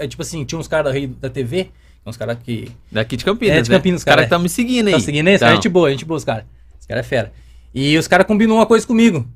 [0.00, 1.70] aí, tipo assim, tinha uns caras aí da TV,
[2.06, 3.56] uns caras que Daqui de Campinas.
[3.58, 3.76] É, de né?
[3.76, 4.22] Campinas, Os caras cara.
[4.28, 4.92] que estão me seguindo aí.
[4.94, 5.44] Tá seguindo esse?
[5.44, 6.44] Então, Gente boa, gente boa, os caras.
[6.80, 7.32] Os caras é fera.
[7.74, 9.26] E os caras combinam uma coisa comigo.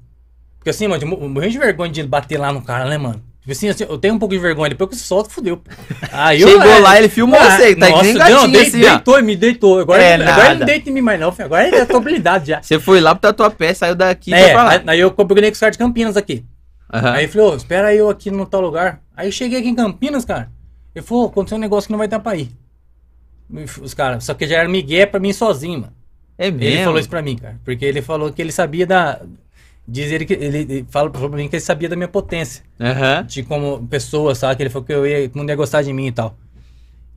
[0.58, 3.22] Porque assim, mano, eu morri de vergonha de bater lá no cara, né, mano?
[3.40, 5.62] Tipo assim, assim, eu tenho um pouco de vergonha, depois que eu solto, fudeu.
[6.12, 8.88] Aí Chegou é, lá, ele filmou você, tá que nem gatinho não, dei- assim, ó.
[8.90, 9.78] deitou, me deitou.
[9.80, 11.46] Agora, É ele- agora ele não deita em mim mais não, filho.
[11.46, 12.62] Agora ele é habilidade já.
[12.62, 14.70] Você foi lá pro tatuapé, saiu daqui e é, pra lá.
[14.72, 16.44] aí, aí eu combinei com os caras de Campinas aqui.
[16.92, 17.12] Aham.
[17.12, 19.00] Aí ele falou, espera eu aqui no tal lugar.
[19.16, 20.50] Aí eu cheguei aqui em Campinas, cara.
[20.94, 22.50] Ele falou, aconteceu um negócio que não vai dar pra ir.
[23.82, 25.92] Os caras, só que já era Miguel pra mim sozinho, mano.
[26.40, 26.64] É mesmo?
[26.64, 27.60] Ele falou isso pra mim, cara.
[27.62, 29.20] Porque ele falou que ele sabia da.
[29.86, 30.32] Diz ele que.
[30.32, 32.64] Ele, fala pra mim que ele sabia da minha potência.
[32.80, 33.26] Aham.
[33.26, 34.56] De como pessoa, sabe?
[34.56, 36.34] Que ele falou que eu ia, que não ia gostar de mim e tal.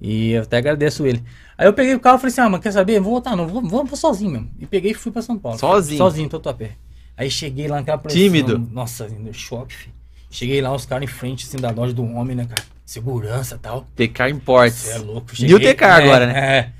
[0.02, 1.24] E eu até agradeço ele.
[1.58, 3.00] Aí eu peguei o carro e falei assim: ah, mas quer saber?
[3.00, 4.52] Vou voltar, não, vou, vou, vou sozinho mesmo.
[4.60, 5.58] E peguei e fui pra São Paulo.
[5.58, 5.98] Sozinho?
[5.98, 6.72] Sozinho, tô a pé.
[7.16, 8.60] Aí cheguei lá naquela pressão, Tímido?
[8.72, 9.94] Nossa, choque, filho.
[10.30, 12.64] Cheguei lá, os caras em frente, assim, da loja do homem, né, cara?
[12.86, 13.88] Segurança e tal.
[13.96, 14.76] TK Imports.
[14.76, 15.32] Você é louco.
[15.40, 16.74] New TK agora, né?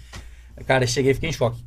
[0.58, 0.64] É.
[0.64, 1.64] Cara, cheguei e fiquei em choque.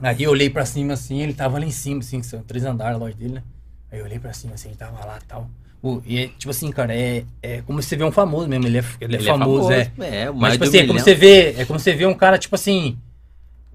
[0.00, 2.64] Aí eu olhei pra cima assim, ele tava lá em cima, assim, que são três
[2.64, 3.42] andares a loja dele, né?
[3.90, 5.48] Aí eu olhei pra cima assim, ele tava lá e tal.
[5.80, 8.78] Pô, e é, tipo assim, cara, é, é como você vê um famoso mesmo, ele
[8.78, 9.90] é, ele é Ele famoso, é.
[10.00, 12.38] É, o Mas, tipo assim, é como você vê, é como você vê um cara,
[12.38, 12.98] tipo assim.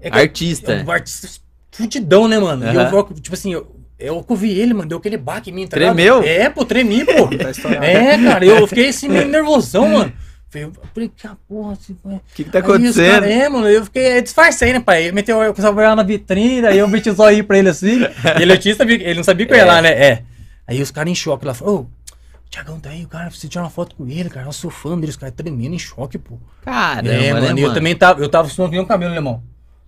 [0.00, 0.72] É que- Artista.
[0.72, 1.28] É um artista
[1.70, 2.64] futidão, né, mano?
[2.64, 2.90] E Aham.
[2.92, 5.66] eu, tipo assim, eu, eu que eu vi ele, mano, deu aquele baque em mim,
[5.66, 5.94] tá ligado?
[5.94, 6.22] Tremeu?
[6.22, 7.28] É, pô, tremi, pô.
[7.62, 7.84] Tá.
[7.84, 10.12] É, cara, eu fiquei assim meio nervosão, mano.
[10.52, 12.14] Eu falei, que a porra, assim, foi.
[12.14, 13.10] O que, que tá Aí acontecendo?
[13.12, 15.08] cara- é, mano, eu fiquei, eu disfarcei, né, pai?
[15.08, 17.68] Eu meti, eu começava a olhar na vitrine, aí eu meti os olhos pra ele
[17.68, 18.00] assim,
[18.38, 19.90] e ele, tinha, sabia, ele não sabia que eu ia lá, né?
[19.90, 20.22] É.
[20.66, 21.88] Aí os caras em choque lá, falaram, ô, o
[22.50, 24.96] Thiagão tá aí, o cara, precisa tirar uma foto com ele, cara, eu sou fã
[24.98, 26.36] dele, os caras tremendo em choque, pô.
[26.64, 29.12] Caramba, é, né, mano, e eu também tava, eu tava suando que nem um camelo,
[29.12, 29.42] alemão.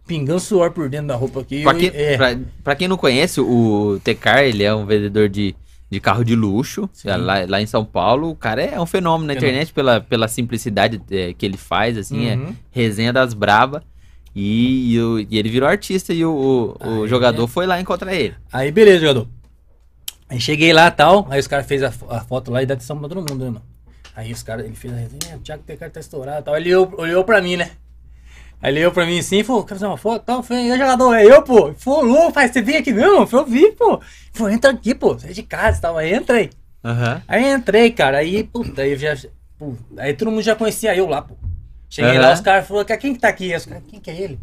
[0.07, 1.63] Pingando suor por dentro da roupa aqui.
[1.63, 2.17] Pra eu- quem, é.
[2.17, 5.55] pra, pra quem não conhece, o Tecar, ele é um vendedor de,
[5.93, 8.31] de carro de luxo lá, lá em São Paulo.
[8.31, 9.37] O cara é um fenômeno na Fenômeno.
[9.59, 12.55] internet pela, pela simplicidade é, que ele faz, assim, é Uhum.
[12.71, 13.83] resenha das braba.
[14.35, 17.09] E, e o- e ele virou artista e o, o- o Ah, é?
[17.09, 18.35] jogador foi lá encontrar ele.
[18.51, 19.29] Aí, beleza, jogador.
[20.31, 22.73] Aí cheguei lá e tal, aí os caras fez a, a foto lá e dá
[22.73, 23.63] atenção pra todo mundo, né, mano?
[24.17, 26.57] Aí os caras, ele fez a resenha, o Thiago Tecar tá estourado e tal.
[26.57, 27.71] Ele olhou, olhou pra mim, né?
[28.63, 30.37] Aí ele olhou pra mim assim falou, quer fazer uma foto e tal?
[30.39, 31.75] Eu falei, "E aí, jogador, é eu, pô.
[31.77, 33.21] Falou, "Louco, pai, você veio aqui não?
[33.21, 34.01] Eu falei, eu vi, pô.
[34.33, 35.99] Falou, entra aqui, pô, você é de casa e tal.
[35.99, 36.51] Aí entra aí.
[36.85, 37.23] Aham.
[37.27, 39.17] Aí entrei, cara, aí, puta, aí eu já.
[39.59, 41.35] pô, aí todo mundo já conhecia eu lá, pô.
[41.91, 42.21] Cheguei Aham.
[42.29, 43.55] lá, os caras falaram, "Cara, quem que tá aqui?
[43.55, 44.39] Os caras, quem que é ele?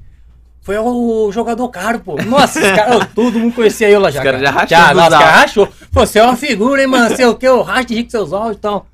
[0.61, 2.15] Foi o jogador caro, pô.
[2.21, 4.19] Nossa, os caras, todo mundo conhecia eu lá já.
[4.19, 5.67] Os caras já rachou Já, os caras rachou.
[5.91, 7.15] Pô, você é uma figura, hein, mano?
[7.15, 8.85] Sei o que, eu racho de rir com seus áudios e tal.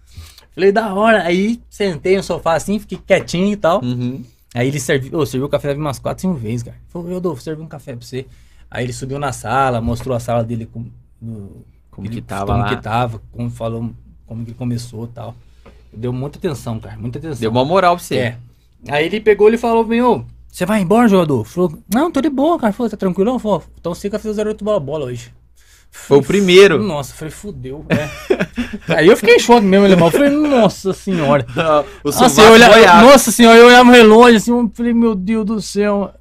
[0.54, 1.24] Falei, da hora.
[1.24, 3.82] Aí sentei no sofá assim, fiquei quietinho e tal.
[3.84, 4.24] Uhum.
[4.56, 6.78] Aí ele serviu, ô, serviu o café umas 4, 5 vezes, cara.
[6.88, 8.26] Falou, dou, servi um café pra você.
[8.72, 10.86] Aí ele subiu na sala, mostrou a sala dele com,
[11.92, 12.70] Como ele- que tava como lá.
[12.70, 13.92] que tava, como falou,
[14.26, 15.36] como que ele começou e tal.
[15.94, 17.40] Deu muita atenção, cara, muita atenção.
[17.42, 18.16] Deu uma moral pra você.
[18.18, 18.38] É.
[18.88, 21.44] Aí ele pegou e falou, meu, você vai embora, jogador?
[21.46, 22.72] Falou, não, tô de boa, cara.
[22.74, 23.38] Falou, tá tranquilo?
[23.40, 25.34] Falou, então você que fez o 08 bola bola hoje.
[26.08, 26.82] Foi o primeiro.
[26.84, 27.86] Nossa, eu falei, fudeu.
[27.90, 28.08] É.
[28.96, 30.08] Aí eu fiquei em choque mesmo, alemão.
[30.08, 31.46] Eu falei, nossa senhora.
[32.04, 33.06] o Nossa, eu olhava, boiado.
[33.08, 36.14] nossa senhora, eu olhava no relógio assim, eu falei, meu Deus do céu.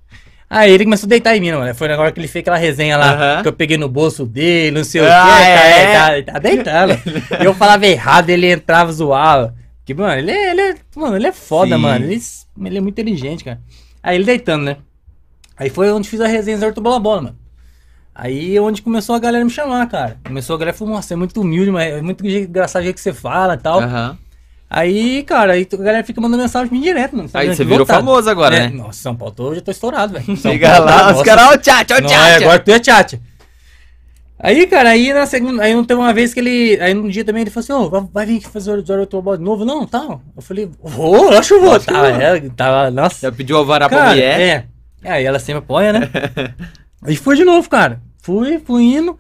[0.49, 1.75] Aí ele começou a deitar em mim, mano.
[1.75, 4.85] Foi agora que ele fez aquela resenha lá, que eu peguei no bolso dele, não
[4.85, 5.43] sei o Ah, que.
[5.45, 5.93] é?
[5.93, 6.93] Tá, tá, tá deitando.
[7.45, 9.55] eu falava errado, ele entrava, zoava.
[9.85, 11.83] Que, mano, ele é, ele é, mano, ele é foda, Sim.
[11.83, 12.05] mano.
[12.07, 12.23] Ele,
[12.65, 13.61] ele é muito inteligente, cara.
[14.03, 14.77] Aí ele deitando, né?
[15.57, 17.37] Aí foi onde fiz a resenha Zé Bola Bola, mano.
[18.15, 20.19] Aí é onde começou a galera me chamar, cara.
[20.25, 23.03] Começou a galera falou, nossa, é muito humilde, mas é muito engraçado o jeito que
[23.03, 23.81] você fala e tal.
[23.81, 24.17] Aham.
[24.71, 27.29] Aí, cara, aí a galera fica mandando mensagem pra mim direto, mano.
[27.35, 28.69] Aí você virou famoso agora, É, né?
[28.71, 30.25] Nossa, São Paulo, eu já tô estourado, velho.
[30.27, 31.17] Paulo, lá, nossa.
[31.19, 32.13] os caras, ó, tchat, ó, tchat.
[32.13, 33.21] é, agora tu é chat.
[34.39, 35.63] Aí, cara, aí na segunda.
[35.63, 36.79] Aí não teve uma vez que ele.
[36.81, 39.07] Aí num dia também ele falou assim: Ô, vai, vai vir aqui fazer o Zoro
[39.07, 39.65] Tobal de novo?
[39.65, 40.19] Não, tá.
[40.37, 41.79] Eu falei: eu acho que vou.
[41.81, 43.21] Tava, é, tava, nossa.
[43.23, 44.41] Já pediu o vará pra mulher.
[44.41, 44.65] é.
[45.09, 46.11] Aí ela sempre apoia, né?
[47.05, 48.01] aí foi de novo, cara.
[48.23, 49.17] Fui, fui indo.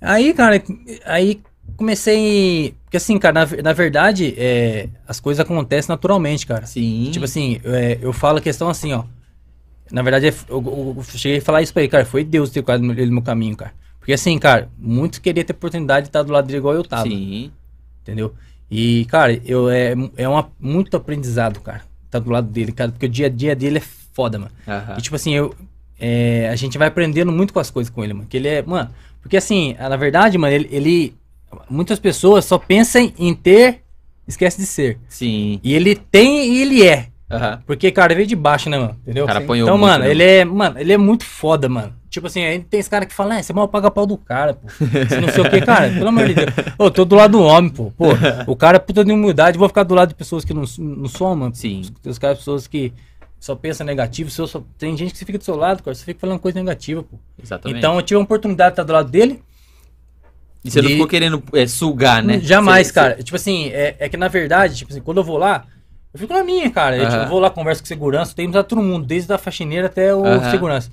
[0.00, 0.62] Aí, cara,
[1.04, 1.40] aí
[1.76, 2.74] comecei.
[2.84, 6.66] Porque assim, cara, na, na verdade, é, as coisas acontecem naturalmente, cara.
[6.66, 7.08] Sim.
[7.12, 9.04] Tipo assim, é, eu falo a questão assim, ó.
[9.90, 12.04] Na verdade, é- eu, eu- eu cheguei a falar isso pra ele, cara.
[12.04, 13.72] Foi Deus ter colocado ele no meu caminho, cara.
[13.98, 17.08] Porque assim, cara, muitos queriam ter oportunidade de estar do lado dele igual eu tava.
[17.08, 17.50] Sim.
[18.02, 18.34] Entendeu?
[18.70, 21.82] E, cara, eu, é, é uma, muito aprendizado, cara.
[22.10, 22.90] Tá do lado dele, cara.
[22.90, 23.82] Porque o dia a dia dele é
[24.12, 24.50] foda, mano.
[24.98, 25.54] E tipo assim, eu,
[25.98, 28.26] é, a gente vai aprendendo muito com as coisas com ele, mano.
[28.28, 28.90] Que ele é, mano,
[29.22, 31.14] porque assim, na verdade, mano, ele, ele-
[31.68, 33.82] muitas pessoas só pensam em ter,
[34.26, 34.98] esquece de ser.
[35.08, 35.60] Sim.
[35.62, 37.08] E ele tem e ele é.
[37.30, 37.60] Aham.
[37.66, 38.96] Porque, cara, veio de baixo, né, mano?
[39.02, 39.24] Entendeu?
[39.24, 41.92] O cara então, muito, mano, né, ele é, mano, ele é muito foda, mano.
[42.08, 44.54] Tipo assim, aí tem esse cara que fala, é, você mal paga pau do cara,
[44.54, 44.68] pô.
[44.78, 46.50] Você não sei o que, cara, pelo amor de Deus.
[46.78, 47.90] Ô, eu tô do lado do homem, pô.
[47.90, 48.06] Pô,
[48.46, 51.08] o cara é puta de humildade, vou ficar do lado de pessoas que não, não
[51.08, 51.54] são, mano.
[51.54, 51.82] Sim.
[52.00, 52.92] Tem os caras, pessoas que
[53.38, 56.04] só pensam negativo, só, só- tem gente que você fica do seu lado, cara, você
[56.04, 57.18] fica falando coisa negativa, pô.
[57.42, 57.78] Exatamente.
[57.78, 59.42] Então eu tive a oportunidade de estar do lado dele.
[60.64, 62.40] e você não ficou querendo é, sugar, né?
[62.40, 63.22] Jamais, Você- cara.
[63.22, 65.64] Tipo assim, é, é que na verdade, tipo assim, quando eu vou lá,
[66.12, 66.96] eu fico na minha, cara.
[66.96, 67.18] Eu, Aham.
[67.18, 70.24] tipo, vou lá, converso com segurança, tem pra todo mundo, desde a faxineira até o
[70.26, 70.50] Aham.
[70.50, 70.90] segurança.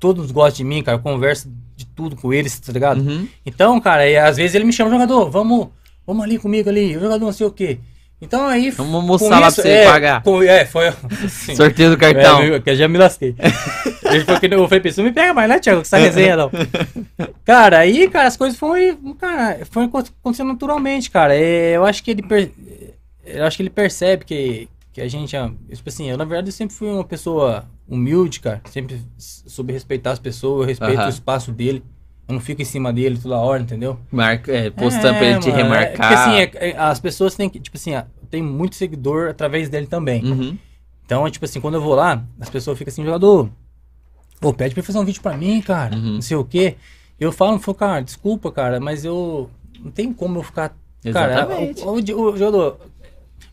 [0.00, 0.96] Todos gostam de mim, cara.
[0.98, 3.00] Eu converso de tudo com eles, tá ligado?
[3.00, 3.28] Uhum.
[3.44, 5.68] Então, cara, e às vezes ele me chama, jogador, vamos,
[6.06, 7.78] vamos ali comigo ali, jogador não sei o quê.
[8.20, 8.70] Então aí.
[8.70, 10.22] Vamos almoçar lá pra você é, pagar.
[10.22, 10.88] com- é, foi.
[11.24, 12.40] assim, Sorteio do cartão.
[12.42, 13.34] é, que eu já me lasquei.
[14.04, 15.78] Ele falou que eu falei, pessoal, me pega mais, né, Thiago?
[15.80, 16.50] Com essa resenha, não.
[17.44, 19.14] Cara, aí, cara, as coisas foram.
[19.14, 21.34] Cara, foi acontecendo naturalmente, cara.
[21.36, 22.22] É, eu acho que ele.
[22.22, 22.50] per-
[23.24, 25.36] Eu acho que ele percebe que, que a gente.
[25.36, 28.62] é- Tipo assim, eu, na verdade, eu sempre fui uma pessoa humilde, cara.
[28.70, 31.82] Sempre soube respeitar as pessoas, eu respeito o espaço dele.
[32.28, 33.98] Eu não fico em cima dele toda hora, entendeu?
[34.10, 35.96] Marca, é, postando pra ele te mano, é- remarcar.
[35.96, 37.60] porque assim, é- é- as pessoas têm que.
[37.60, 40.24] Tipo assim, ah, tem muito seguidor através dele também.
[40.24, 40.58] Uhum.
[41.04, 43.48] Então, é tipo assim, quando eu vou lá, as pessoas ficam assim, jogador,
[44.40, 46.14] pô, pede pra ele fazer um vídeo pra mim, cara, Uhum.
[46.14, 46.74] não sei o quê.
[47.18, 49.48] Eu falo, falo, cara, desculpa, cara, mas eu
[49.80, 50.74] não tem como eu ficar.
[51.12, 51.82] Cara, Exatamente.
[51.82, 52.78] o, o, o, o jogador,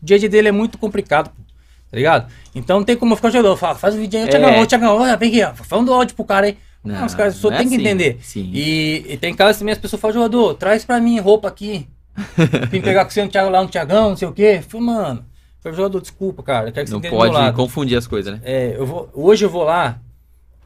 [0.02, 2.28] o dia a dia dele é muito complicado, tá ligado?
[2.52, 3.56] Então não tem como eu ficar jogador.
[3.56, 4.30] Fala, faz um vídeo aí, ô É.
[4.30, 6.58] Tiagão, ô Tiagão, vem aqui, ó, falando do áudio pro cara aí.
[6.84, 7.84] Não, Não, os caras só não é tem que assim.
[7.84, 8.18] entender.
[8.20, 8.50] Sim.
[8.52, 11.88] E, e tem casos também as pessoas falam, jogador, traz pra mim roupa aqui.
[12.70, 14.58] Vim pegar com você no Thiago lá no Tiagão, não sei o quê.
[14.58, 15.24] Eu Falei, mano,
[15.60, 16.70] Falei, jogador, desculpa, cara.
[16.70, 18.40] Que Não pode confundir as coisas, né?
[18.44, 19.98] É, eu vou, hoje eu vou lá,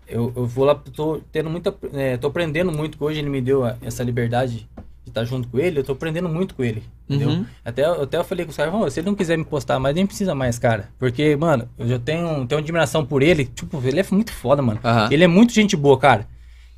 [0.09, 3.40] eu, eu vou lá, tô tendo muita, é, tô aprendendo muito, que hoje ele me
[3.40, 4.69] deu essa liberdade
[5.09, 7.31] de estar junto com ele, eu tô aprendendo muito com ele, entendeu?
[7.31, 7.47] Uhum.
[7.65, 9.95] Até, até eu falei com os caras, "Ô, se ele não quiser me postar mais,
[9.95, 10.89] nem precisa mais, cara.
[10.99, 14.79] Porque, mano, eu já tenho, tenho admiração por ele, tipo, ele é muito foda, mano.
[14.85, 15.09] Aham.
[15.11, 16.27] Ele é muito gente boa, cara.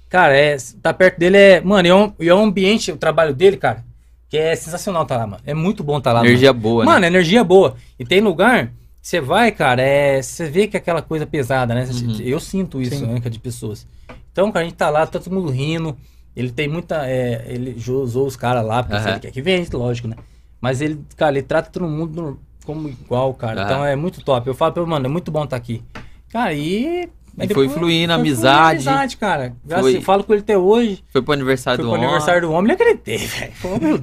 [0.09, 3.33] Cara, é, tá perto dele é, mano, é um, e é um ambiente, o trabalho
[3.35, 3.85] dele, cara,
[4.29, 5.43] que é sensacional tá lá, mano.
[5.47, 6.31] É muito bom tá lá, mano.
[6.31, 6.91] Energia boa, né?
[6.93, 7.77] Mano, energia boa.
[7.99, 11.89] E tem lugar, você vai, cara, é, você vê que é aquela coisa pesada, né?
[11.91, 12.17] Uhum.
[12.21, 13.07] Eu sinto isso, Sim.
[13.07, 13.87] né, de pessoas.
[14.33, 15.97] Então, cara, a gente tá lá, tá todo mundo rindo.
[16.37, 17.07] Ele tem muita.
[17.07, 20.17] é, ele usou os caras lá, porque ele quer que vende, lógico, né?
[20.61, 23.63] Mas ele, cara, ele trata todo mundo como igual, cara.
[23.65, 24.47] Então é muito top.
[24.47, 25.83] Eu falo pra ele, mano, é muito bom estar aqui.
[26.31, 27.09] Cara, e.
[27.39, 28.89] E foi fluindo, foi amizade.
[28.89, 29.55] amizade, cara.
[29.67, 31.03] Foi- Eu falo com ele até hoje.
[31.11, 32.05] Foi pro aniversário Foi do pro homem.
[32.07, 33.53] aniversário do homem, não acreditei, velho.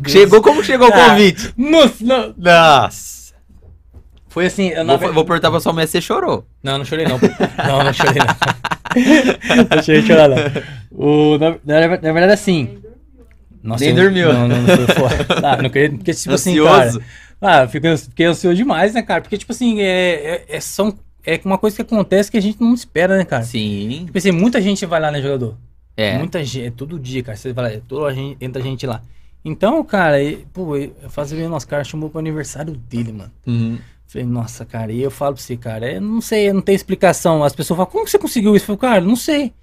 [0.07, 1.53] Chegou como chegou o convite?
[1.57, 2.33] Nossa, não.
[2.37, 3.33] Nossa.
[4.29, 6.45] Foi assim, eu Vou, vou perguntar pra sua mãe se você chorou.
[6.63, 7.19] Não, não chorei não.
[7.67, 8.35] não, não chorei não.
[9.75, 10.37] não cheguei a chorar não.
[10.91, 12.79] O, na, na, na verdade, assim...
[13.61, 14.33] Nossa, Nem eu- dormiu.
[14.33, 15.27] Não, não, não foi fora.
[15.43, 15.91] Ah, não queria...
[15.91, 16.91] Porque, tipo assim, cara...
[17.41, 19.21] Ah, eu fiquei, fiquei ansioso demais, né, cara?
[19.21, 22.59] Porque, tipo assim, é, é, é, são, é uma coisa que acontece que a gente
[22.59, 23.43] não espera, né, cara?
[23.43, 24.03] Sim.
[24.05, 25.55] Tipo assim, muita gente vai lá, né, jogador?
[25.95, 26.17] É.
[26.17, 27.37] Muita gente, é todo dia, cara.
[27.37, 29.01] Você vai lá, é toda a gente, entra gente lá.
[29.45, 33.31] Então, cara, e, pô, eu fazer bem nosso cara chamou pro aniversário dele, mano.
[33.45, 33.77] Uhum.
[34.05, 37.43] Falei, nossa, cara, e eu falo pra você, cara, eu não sei, não tem explicação.
[37.43, 38.63] As pessoas falam, como que você conseguiu isso?
[38.63, 39.53] Eu falo, cara, não sei.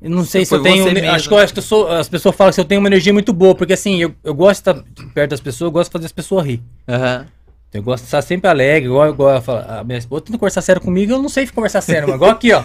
[0.00, 0.84] Eu não sei se Foi eu tenho.
[0.92, 1.10] mesmo.
[1.10, 1.88] Acho que, eu, acho que eu sou.
[1.90, 4.62] As pessoas falam que eu tenho uma energia muito boa, porque assim, eu, eu gosto
[4.62, 6.62] de estar perto das pessoas, eu gosto de fazer as pessoas rir.
[6.88, 7.26] Aham.
[7.74, 10.62] Eu gosto de estar sempre alegre, igual, igual ela fala, a minha esposa tenta conversar
[10.62, 12.16] sério comigo, eu não sei conversar sério, mano.
[12.16, 12.64] Igual aqui, ó.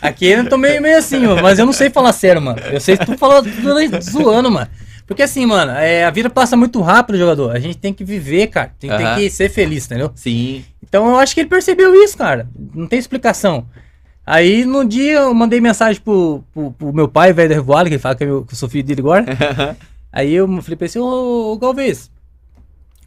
[0.00, 2.58] Aqui eu tô meio, meio assim, ó, mas eu não sei falar sério, mano.
[2.58, 4.68] Eu sei que tu falando tudo zoando, mano.
[5.06, 7.54] Porque assim, mano, é, a vida passa muito rápido, jogador.
[7.54, 8.72] A gente tem que viver, cara.
[8.80, 9.16] Tem, tem Aham.
[9.16, 10.10] que ser feliz, entendeu?
[10.14, 10.64] Sim.
[10.82, 12.48] Então eu acho que ele percebeu isso, cara.
[12.74, 13.66] Não tem explicação.
[14.24, 17.94] Aí no dia eu mandei mensagem pro, pro, pro meu pai, velho da Revoada, que
[17.94, 19.26] ele fala que, é meu, que eu sou filho dele agora.
[20.12, 22.10] Aí eu falei pra ele assim, ô, ô Galvez,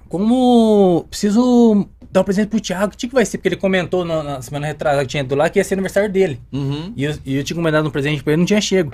[0.09, 3.37] como preciso dar um presente pro Thiago, o que, que vai ser?
[3.37, 6.09] Porque ele comentou na, na semana retrasada que tinha ido lá que ia ser aniversário
[6.09, 6.39] dele.
[6.51, 6.93] Uhum.
[6.95, 8.91] E eu, e eu tinha combinado um presente pra ele, não tinha chego.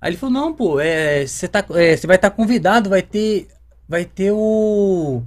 [0.00, 3.46] Aí ele falou, não, pô, é, você tá, é, vai estar convidado, vai ter,
[3.88, 5.22] vai ter o,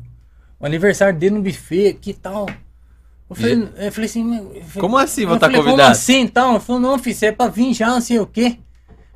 [0.60, 2.48] o aniversário dele no buffet, que tal?
[3.30, 5.82] Eu falei, eu falei assim, eu falei- Como assim eu vou estar falei, convidado?
[5.82, 6.52] Como assim, então?
[6.52, 8.60] Ele falou, não, filho, você é pra vir já, não sei o quê.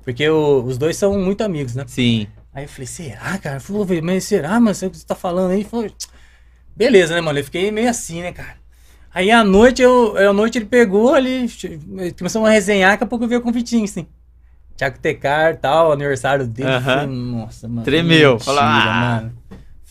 [0.03, 1.83] Porque o- os dois são muito amigos, né?
[1.87, 2.27] Sim.
[2.53, 3.59] Aí eu falei, será, cara?
[3.59, 5.65] Falou, "Velho, mas será, mas o que você tá falando aí?
[6.75, 7.37] Beleza, né, mano?
[7.37, 8.55] Eu fiquei meio assim, né, cara?
[9.13, 11.47] Aí à noite, eu, à noite ele pegou, ele
[12.17, 14.07] começou a resenhar, daqui a pouco eu vi o convitinho, assim.
[14.77, 16.69] Thiago Tecar, tal, aniversário dele.
[16.69, 16.83] Eu Aham.
[16.83, 17.83] falei, nossa, mano.
[17.83, 18.31] Tremeu.
[18.33, 19.19] mentira, Falou, ah.
[19.21, 19.37] mano.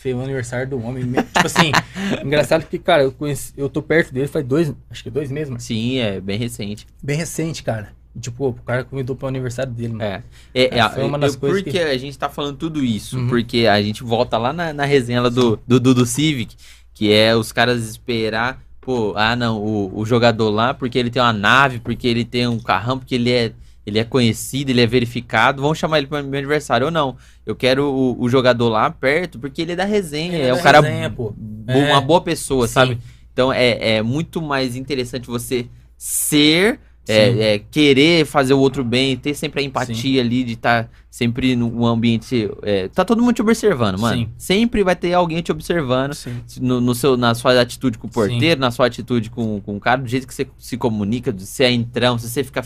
[0.01, 1.03] Foi o aniversário do homem.
[1.03, 1.71] me- Tipo assim,
[2.23, 5.49] engraçado que, cara, eu, conheci, eu tô perto dele faz dois, acho que dois meses,
[5.49, 5.59] mano.
[5.61, 6.87] Sim, é bem recente.
[7.03, 7.89] Bem recente, cara.
[8.19, 10.03] Tipo, o cara convidou pro aniversário dele, mano.
[10.03, 10.23] É.
[10.53, 13.17] É, é, Foi uma das eu- coisas porque que- a gente tá falando tudo isso,
[13.17, 13.27] Uhum.
[13.27, 16.55] porque a gente volta lá na, na resenha lá do, do Dudu Civic,
[16.93, 21.21] que é os caras esperar, pô, ah não, o, o jogador lá, porque ele tem
[21.21, 23.51] uma nave, porque ele tem um carrão, porque ele é,
[23.89, 27.17] ele é conhecido, ele é verificado, vão chamar ele pro meu aniversário ou não.
[27.45, 30.53] Eu quero o, o jogador lá perto, porque ele é da resenha, Ele é, é
[30.53, 31.33] um da cara resenha, pô.
[31.35, 31.91] bo- É.
[31.91, 32.73] uma boa pessoa, Sim.
[32.73, 32.97] sabe?
[33.33, 35.67] Então é, é muito mais interessante você
[35.97, 37.39] ser, é, Sim.
[37.41, 41.85] é, querer fazer o outro bem, ter sempre a empatia ali de estar sempre num
[41.85, 42.49] ambiente.
[42.61, 44.17] é, tá todo mundo te observando, mano.
[44.21, 44.29] Sim.
[44.37, 46.35] Sempre vai ter alguém te observando Sim.
[46.61, 49.79] no, no seu, na sua atitude com o porteiro, na sua atitude com, com o
[49.79, 52.63] cara, do jeito que você se comunica, se é entrão, se você fica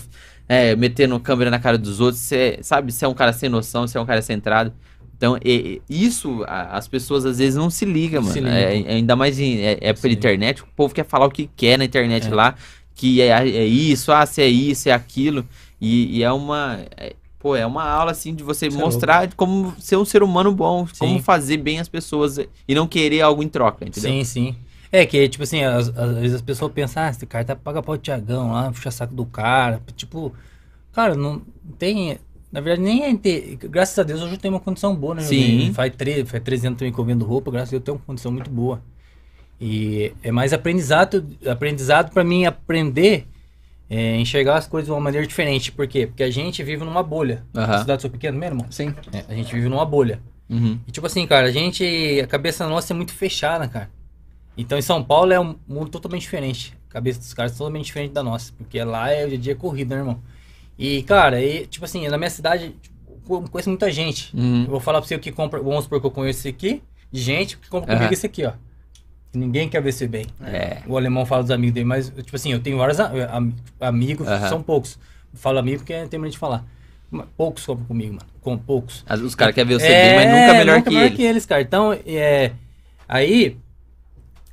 [0.48, 3.88] é, metendo câmera na cara dos outros, você sabe se é um cara sem noção,
[3.88, 4.74] se é um cara centrado.
[5.16, 8.34] Então, e- e isso a- as pessoas às vezes não se ligam, mano.
[8.34, 8.40] se.
[8.46, 9.78] É, é ainda mais em é,
[10.10, 10.20] de ligam.
[10.34, 12.34] internet, o povo quer falar o que quer na internet É.
[12.34, 12.56] lá,
[12.94, 15.46] que é, é isso, ah, se é isso, é aquilo.
[15.80, 16.80] E, e é uma.
[16.98, 20.24] é- pô, é uma aula assim de você Cê é mostrar como ser um ser
[20.24, 21.22] humano bom, como Sim.
[21.22, 22.38] fazer bem as pessoas
[22.68, 24.12] e não querer algo em troca, entendeu?
[24.12, 24.56] Sim, sim.
[24.94, 27.82] É que, tipo assim, às, às vezes as pessoas pensam, ah, esse cara tá paga
[27.82, 29.82] pau Tiagão lá, puxa saco do cara.
[29.96, 30.32] Tipo,
[30.92, 31.42] cara, não
[31.80, 32.20] tem.
[32.52, 33.58] Na verdade, nem é ter.
[33.58, 35.24] Graças a Deus hoje eu tenho uma condição boa, né?
[35.24, 35.74] Sim.
[35.74, 37.98] Faz, tre faz 13 anos também que eu vendo roupa, graças a Deus eu tenho
[37.98, 38.84] uma condição muito boa.
[39.60, 43.26] E é mais aprendizado, aprendizado para mim aprender
[43.90, 45.72] é, enxergar as coisas de uma maneira diferente.
[45.72, 46.06] Por quê?
[46.06, 47.44] Porque a gente vive numa bolha.
[47.52, 48.72] A cidade sou pequeno mesmo, irmão?
[48.72, 48.94] Sim.
[49.12, 50.20] É, a gente vive numa bolha.
[50.48, 50.78] Uhum.
[50.88, 51.84] E tipo assim, cara, a gente.
[52.24, 53.90] A cabeça nossa é muito fechada, cara.
[54.58, 56.78] Então em São Paulo é um mundo totalmente diferente.
[56.90, 58.54] A cabeça dos caras é totalmente diferente da nossa.
[58.58, 60.20] Porque lá é o dia a dia corrido, né, irmão?
[60.78, 64.36] E, cara, e, tipo assim, na minha cidade, tipo, eu conheço muita gente.
[64.36, 64.64] Uhum.
[64.66, 65.62] Eu vou falar pra você o que compra.
[65.62, 66.82] Vamos supor que eu conheço esse aqui,
[67.12, 67.98] de gente que compra Aham.
[68.00, 68.54] comigo esse aqui, ó.
[69.34, 70.26] ninguém quer ver você bem.
[70.44, 70.82] É.
[70.88, 74.50] O alemão fala dos amigos dele, mas, tipo assim, eu tenho vários am- amigos, Aham.
[74.50, 75.00] são poucos.
[75.34, 76.64] Falo amigo porque tem medo de falar.
[77.38, 78.26] Poucos compram comigo, mano.
[78.42, 79.04] Com poucos.
[79.24, 81.16] Os caras querem ver você bem, mas nunca melhor É, nunca que melhor ele.
[81.16, 81.62] que eles, cara.
[81.62, 82.52] Então, é,
[83.08, 83.58] aí,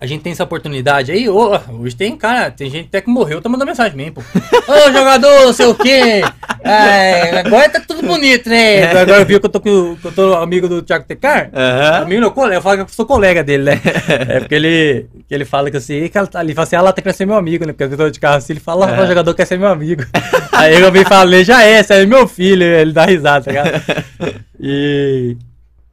[0.00, 1.28] a gente tem essa oportunidade aí.
[1.28, 4.20] ô, hoje tem, cara, tem gente até que morreu, tá mandando mensagem mesmo, pô.
[4.22, 6.22] Ô, jogador, não sei o quê.
[6.64, 8.90] É, agora tá tudo bonito, né?
[8.92, 11.50] Agora viu que eu tô, com, que eu tô amigo do Thiago Tecar?
[11.52, 12.02] Aham.
[12.04, 13.80] Amigo, meu colega, eu falo que eu sou colega dele, né?
[14.28, 16.92] É porque ele, que ele fala que assim, que tá- ele fala assim, ah, ela
[16.94, 17.72] quer ser meu amigo, né?
[17.72, 20.02] Porque eu tô de carro assim, ele fala, ó, o jogador quer ser meu amigo.
[20.52, 23.82] Aí eu vim falei, já é, esse é meu filho, ele dá risada, tá ligado?
[24.58, 25.36] E.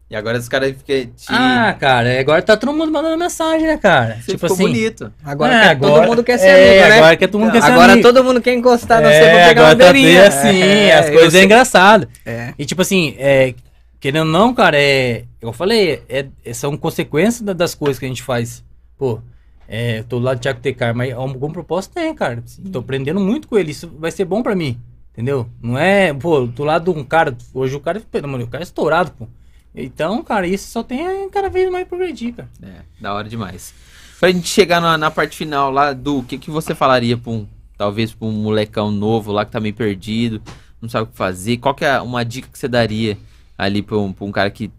[0.09, 1.11] E agora os caras ficam.
[1.11, 4.15] te- Ah, cara, agora tá todo mundo mandando mensagem, né, cara?
[4.15, 4.63] Você tipo ficou assim.
[4.67, 5.11] bonito.
[5.23, 6.97] Agora é, quer- todo mundo quer ser é, amigo, né?
[6.97, 8.07] Agora que todo mundo quer ser Agora amigo.
[8.07, 10.27] todo mundo quer encostar pra é, pegar uma agora tá beirinha.
[10.27, 12.07] assim, É, as coisas é sei- engraçado.
[12.25, 12.53] É.
[12.57, 13.53] E tipo assim, é,
[13.99, 15.23] querendo ou não, cara, é.
[15.41, 18.63] Eu falei, é, é- são consequências da- das coisas que a gente faz.
[18.97, 19.19] Pô,
[19.67, 22.41] é, eu tô do lado do Thiago Tecar, mas algum propósito tem, cara.
[22.71, 23.71] Tô aprendendo muito com ele.
[23.71, 24.79] Isso vai ser bom pra mim.
[25.11, 25.47] Entendeu?
[25.61, 27.35] Não é, pô, do lado de um cara.
[27.53, 29.27] Hoje o cara, pelo amor de Deus, o cara é estourado, pô.
[29.75, 32.49] Então, cara, isso só tem cada vez mais progredir, cara.
[32.61, 33.73] É, da hora demais.
[34.19, 37.45] Pra gente chegar na, na parte final lá do que, que você falaria pra um,
[37.77, 40.41] talvez pra um molecão novo lá que tá meio perdido,
[40.81, 43.17] não sabe o que fazer, qual que é uma dica que você daria
[43.57, 44.71] ali pra um, pra um cara que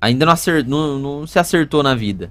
[0.00, 2.30] ainda não, acer, não, não se acertou na vida?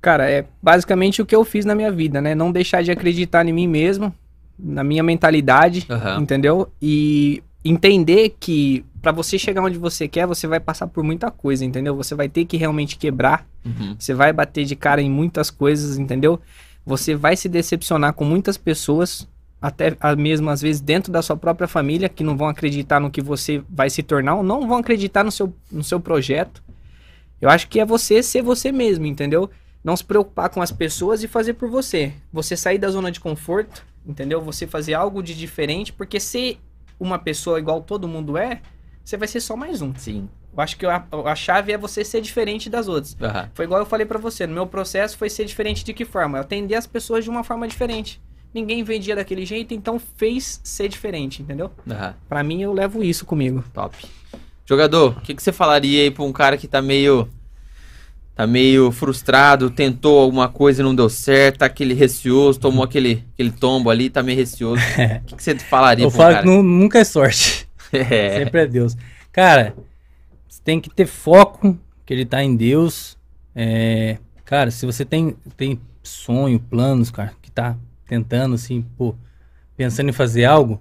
[0.00, 2.34] Cara, é basicamente o que eu fiz na minha vida, né?
[2.34, 4.14] Não deixar de acreditar em mim mesmo,
[4.58, 6.20] na minha mentalidade, Aham.
[6.20, 6.70] entendeu?
[6.80, 11.64] E entender que pra você chegar onde você quer, você vai passar por muita coisa,
[11.64, 11.94] entendeu?
[11.94, 13.94] Você vai ter que realmente quebrar, Uhum.
[13.96, 16.40] você vai bater de cara em muitas coisas, entendeu?
[16.84, 19.28] Você vai se decepcionar com muitas pessoas,
[19.62, 23.22] até mesmo às vezes dentro da sua própria família, que não vão acreditar no que
[23.22, 26.60] você vai se tornar, ou não vão acreditar no seu, no seu projeto.
[27.40, 29.48] Eu acho que é você ser você mesmo, entendeu?
[29.84, 32.12] Não se preocupar com as pessoas e fazer por você.
[32.32, 34.40] Você sair da zona de conforto, entendeu?
[34.40, 36.58] Você fazer algo de diferente, porque ser
[36.98, 38.60] uma pessoa igual todo mundo é,
[39.06, 39.94] você vai ser só mais um.
[39.94, 40.28] Sim.
[40.56, 43.16] Eu acho que a, a chave é você ser diferente das outras.
[43.20, 43.48] Aham.
[43.54, 46.38] Foi igual eu falei pra você, no meu processo foi ser diferente de que forma?
[46.38, 48.20] Eu atender as pessoas de uma forma diferente.
[48.52, 51.70] Ninguém vendia daquele jeito, então fez ser diferente, entendeu?
[51.88, 52.14] Aham.
[52.28, 53.62] Pra mim eu levo isso comigo.
[53.72, 53.96] Top.
[54.64, 57.28] Jogador, o que, que você falaria aí pra um cara que tá meio.
[58.34, 63.24] Tá meio frustrado, tentou alguma coisa e não deu certo, tá aquele receoso, tomou aquele,
[63.32, 64.82] aquele tombo ali, tá meio receoso.
[65.22, 66.44] O que, que você falaria Eu pra um falo cara?
[66.46, 67.65] que nu- nunca é sorte.
[67.92, 68.38] É.
[68.44, 68.96] Sempre é Deus.
[69.32, 69.74] Cara,
[70.48, 73.16] você tem que ter foco, que ele tá em Deus.
[73.54, 77.76] É, cara, se você tem, tem sonho, planos, cara, que tá
[78.06, 79.14] tentando, assim, pô,
[79.76, 80.80] pensando em fazer algo,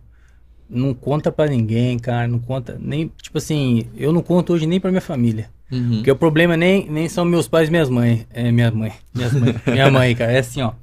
[0.69, 4.79] não conta pra ninguém, cara, não conta nem, tipo assim, eu não conto hoje nem
[4.79, 5.49] pra minha família.
[5.71, 5.95] Uhum.
[5.95, 8.25] Porque o problema nem, nem são meus pais e minhas mães.
[8.31, 8.93] É, minha mãe.
[9.13, 10.31] Minhas mãe, minha mãe, cara.
[10.31, 10.73] É assim, ó.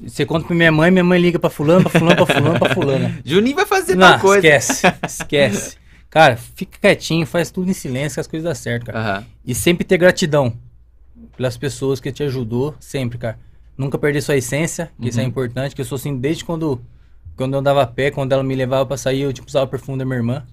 [0.00, 2.74] Você conta pra minha mãe, minha mãe liga pra fulano, pra fulano, pra fulano, pra
[2.74, 3.18] fulana.
[3.24, 4.46] Juninho vai fazer Não, tal coisa.
[4.46, 5.76] esquece, esquece.
[6.08, 8.98] Cara, fica quietinho, faz tudo em silêncio que as coisas dão certo, cara.
[8.98, 9.24] Aham.
[9.44, 10.52] E sempre ter gratidão
[11.36, 13.38] pelas pessoas que te ajudou, sempre, cara.
[13.76, 15.28] Nunca perder sua essência, que isso é Uhum.
[15.28, 16.80] importante, que eu sou assim desde quando,
[17.36, 19.68] quando eu andava a pé, quando ela me levava pra sair, eu tipo usava o
[19.68, 20.44] perfume da minha irmã.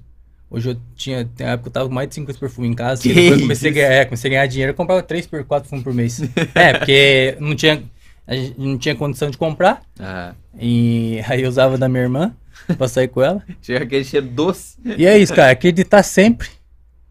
[0.50, 3.02] Hoje eu tinha, tem época que eu tava com mais de 50 perfumes em casa,
[3.02, 5.44] Que depois eu comecei a, ganhar, é, comecei a ganhar dinheiro, eu comprava 3 por
[5.44, 6.22] 4 perfumes por mês.
[6.54, 7.82] é, porque não tinha,
[8.28, 10.36] a gente não tinha condição de comprar, Aham.
[10.60, 12.36] e aí eu usava da minha irmã
[12.78, 13.44] pra sair com ela.
[13.62, 14.78] Chega aquele cheiro doce.
[14.84, 15.52] E é isso, cara.
[15.52, 16.50] Acreditar sempre.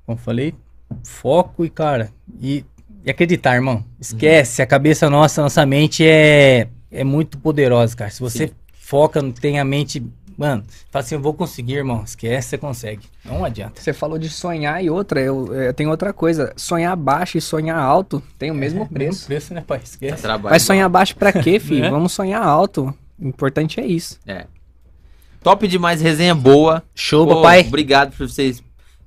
[0.04, 0.54] Como eu falei,
[1.02, 2.10] foco e, cara,
[2.40, 2.64] e,
[3.04, 3.84] e acreditar, irmão.
[4.00, 4.60] Esquece.
[4.60, 8.10] A cabeça nossa, nossa mente é, é muito poderosa, cara.
[8.10, 8.54] Se você Sim.
[8.72, 10.02] foca, tem a mente.
[10.36, 12.02] Mano, fala assim, eu vou conseguir, irmão.
[12.04, 13.06] Esquece, você consegue.
[13.24, 13.80] Não adianta.
[13.80, 16.52] Você falou de sonhar e outra, eu, eu tenho outra coisa.
[16.56, 19.10] Sonhar baixo e sonhar alto tem o mesmo É, preço.
[19.20, 19.80] Mesmo preço, né, pai?
[19.82, 20.22] Esquece.
[20.22, 21.82] Trabalho Vai sonhar baixo pra quê, filho?
[21.82, 21.90] Né?
[21.90, 22.92] Vamos sonhar alto.
[23.18, 24.18] O importante é isso.
[24.26, 24.46] É.
[25.42, 26.82] Top demais, resenha boa.
[26.94, 27.60] Show, Pô, papai.
[27.66, 28.62] Obrigado por vocês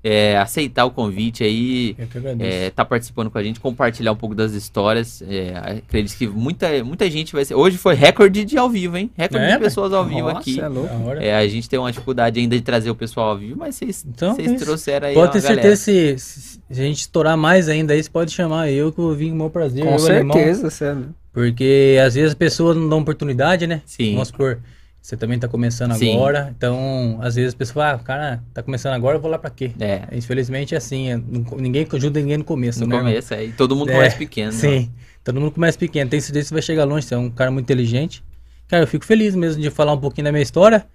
[0.07, 1.95] é, aceitar o convite aí.
[1.97, 2.07] Eu.
[2.39, 5.21] É, tá participando com a gente, compartilhar um pouco das histórias.
[5.27, 7.55] É, acredito que muita, muita gente vai ser.
[7.55, 9.09] Hoje foi recorde de ao vivo, hein?
[9.17, 10.59] Recorde É, de pessoas ao vivo Nossa, aqui.
[10.59, 10.89] é louco.
[11.19, 14.05] É, a gente tem uma dificuldade ainda de trazer o pessoal ao vivo, mas vocês
[14.07, 15.61] Então, vocês trouxeram aí Pode ter galera.
[15.75, 19.05] certeza, se, se a gente estourar mais ainda aí, você pode chamar eu que eu
[19.05, 19.83] vou vir com o meu prazer.
[19.83, 20.35] eu, Com alemão.
[20.37, 21.09] certeza, Sandro.
[21.33, 23.81] Porque às vezes as pessoas não dão oportunidade, né?
[23.85, 24.13] Sim.
[24.13, 24.59] Vamos supor,
[25.01, 26.13] você também tá começando Sim.
[26.15, 29.37] agora, então às vezes as pessoas falam, ah, cara tá começando agora, eu vou lá
[29.39, 29.71] pra quê?
[29.79, 31.17] É, Infelizmente é assim, é,
[31.57, 32.95] ninguém ajuda ninguém no começo, no né?
[32.95, 33.09] irmão?
[33.11, 34.51] começo, é, e todo mundo É, começa pequeno.
[34.51, 34.57] né?
[34.57, 34.91] Sim,
[35.23, 37.49] todo mundo começa pequeno, tem certeza que você vai chegar longe, você é um cara
[37.51, 38.23] muito inteligente.
[38.67, 40.85] Cara, eu fico feliz mesmo de falar um pouquinho da minha história.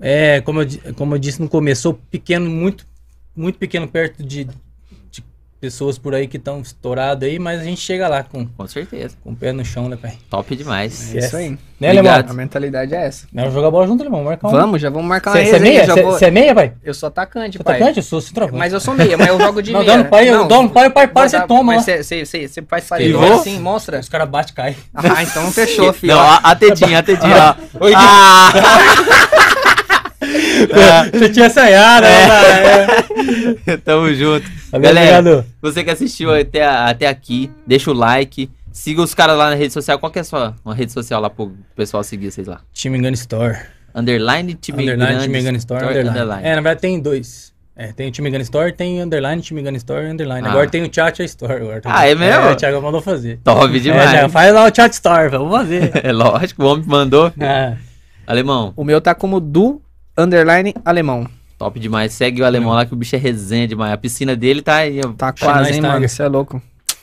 [0.00, 2.86] É, como eu, como eu disse no começo, sou pequeno, muito,
[3.34, 4.46] muito pequeno perto de
[5.62, 9.14] pessoas por aí que estão estouradas aí, mas a gente chega lá com, Com certeza.
[9.22, 10.14] com o pé no chão, né, pai?
[10.28, 11.14] Top demais.
[11.14, 11.50] É isso aí.
[11.78, 12.14] Né, Obrigado.
[12.16, 12.30] Alemão?
[12.32, 13.26] A mentalidade é essa.
[13.32, 14.24] Vamos jogar bola junto, Alemão.
[14.24, 14.50] Marcar um.
[14.50, 15.86] Vamos, já vamos marcar uma Você é meia?
[15.86, 16.72] Você vou- é meia, pai?
[16.82, 17.76] Eu sou atacante, Você pai.
[17.76, 17.98] atacante?
[17.98, 18.58] Eu sou centroavante.
[18.58, 19.92] Mas eu sou meia, mas eu jogo de Não, meia.
[19.92, 21.74] dá no pai, eu dou no pai, o pai para, você toma.
[21.74, 24.00] Mas você faz farinha assim, mostra.
[24.00, 24.76] Os caras batem e caem.
[24.94, 26.14] Ah, então fechou, filho.
[26.14, 27.56] Não, a, tetinha, a tetinha.
[27.80, 28.52] Oi, Ah!
[31.12, 32.86] Você tinha ensaiado, É.
[33.66, 33.76] né?
[33.84, 34.46] Tamo junto.
[34.70, 35.46] Valeu, Galera, obrigado.
[35.60, 38.50] você que assistiu até, até aqui, deixa o like.
[38.72, 39.98] Siga os caras lá na rede social.
[39.98, 42.60] Qual que é a sua uma rede social lá pro pessoal seguir vocês lá?
[42.72, 43.58] Time Gun Store.
[43.94, 46.42] Underline, time underline, grande, Time Gun Store, underline.
[46.42, 47.52] É, na verdade tem dois.
[47.76, 50.46] É, tem o Time Gun Store, tem underline, Time Gun Store, underline.
[50.46, 50.50] Ah.
[50.52, 51.52] Agora tem o Chat Store.
[51.52, 51.82] Agora.
[51.84, 52.40] Ah, é mesmo?
[52.48, 53.38] É, o Thiago mandou fazer.
[53.44, 54.10] Top É, demais.
[54.10, 55.90] Thiago, faz lá o Chat Store, vamos fazer.
[56.02, 57.30] É lógico, o homem mandou.
[57.38, 57.74] Ah,
[58.26, 59.81] Alemão, O meu tá como do
[60.16, 61.26] underline alemão.
[61.58, 62.12] top demais.
[62.12, 63.92] Segue o alemão lá que o bicho é resenha demais.
[63.92, 65.00] A piscina dele tá aí.
[65.16, 66.08] Tá Chama quase, hein, tá, mano.
[66.08, 66.62] Você é louco.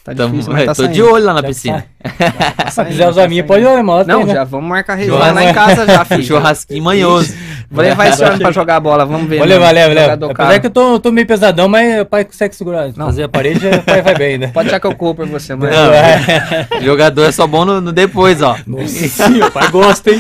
[0.10, 0.94] Tá Tamo- difícil, mas tá tô saindo.
[0.94, 1.86] de olho lá na Já piscina.
[2.02, 4.04] Tá se saindo, quiser tá usar a minha, pode usar, irmão.
[4.06, 4.34] Não, tem, né?
[4.34, 6.24] já vamos marcar resenha lá em casa já, filho.
[6.24, 7.34] Churrasquinho manhoso.
[7.72, 9.38] Vou levar esse homem pra jogar bola, vamos ver.
[9.38, 9.54] Vou né?
[9.54, 10.26] levar, leva, leva.
[10.32, 12.88] Apesar que eu tô, tô meio pesadão, mas o pai consegue segurar.
[12.96, 13.06] Não.
[13.06, 14.48] Fazer a parede, o pai vai bem, né?
[14.48, 15.72] Pode achar que eu corro por você, mano.
[15.72, 16.82] Não.
[16.82, 18.58] Jogador é só bom no, no depois, ó.
[18.66, 20.20] Nossa, sim, o pai gosta, hein?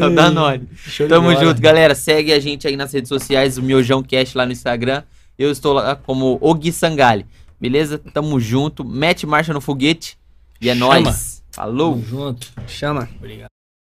[0.00, 0.68] É o Danone.
[0.86, 1.44] Show Tamo bola.
[1.44, 1.94] junto, galera.
[1.94, 5.02] Segue a gente aí nas redes sociais, o Miojão Cast lá no Instagram.
[5.38, 7.24] Eu estou lá como o Gui Sangali.
[7.62, 7.96] Beleza?
[7.96, 8.84] Tamo junto.
[8.84, 10.18] Mete marcha no foguete.
[10.60, 11.00] E é Chama.
[11.00, 11.44] nóis.
[11.52, 11.92] Falou.
[11.92, 12.52] Tamo junto.
[12.66, 13.08] Chama.
[13.16, 13.50] Obrigado.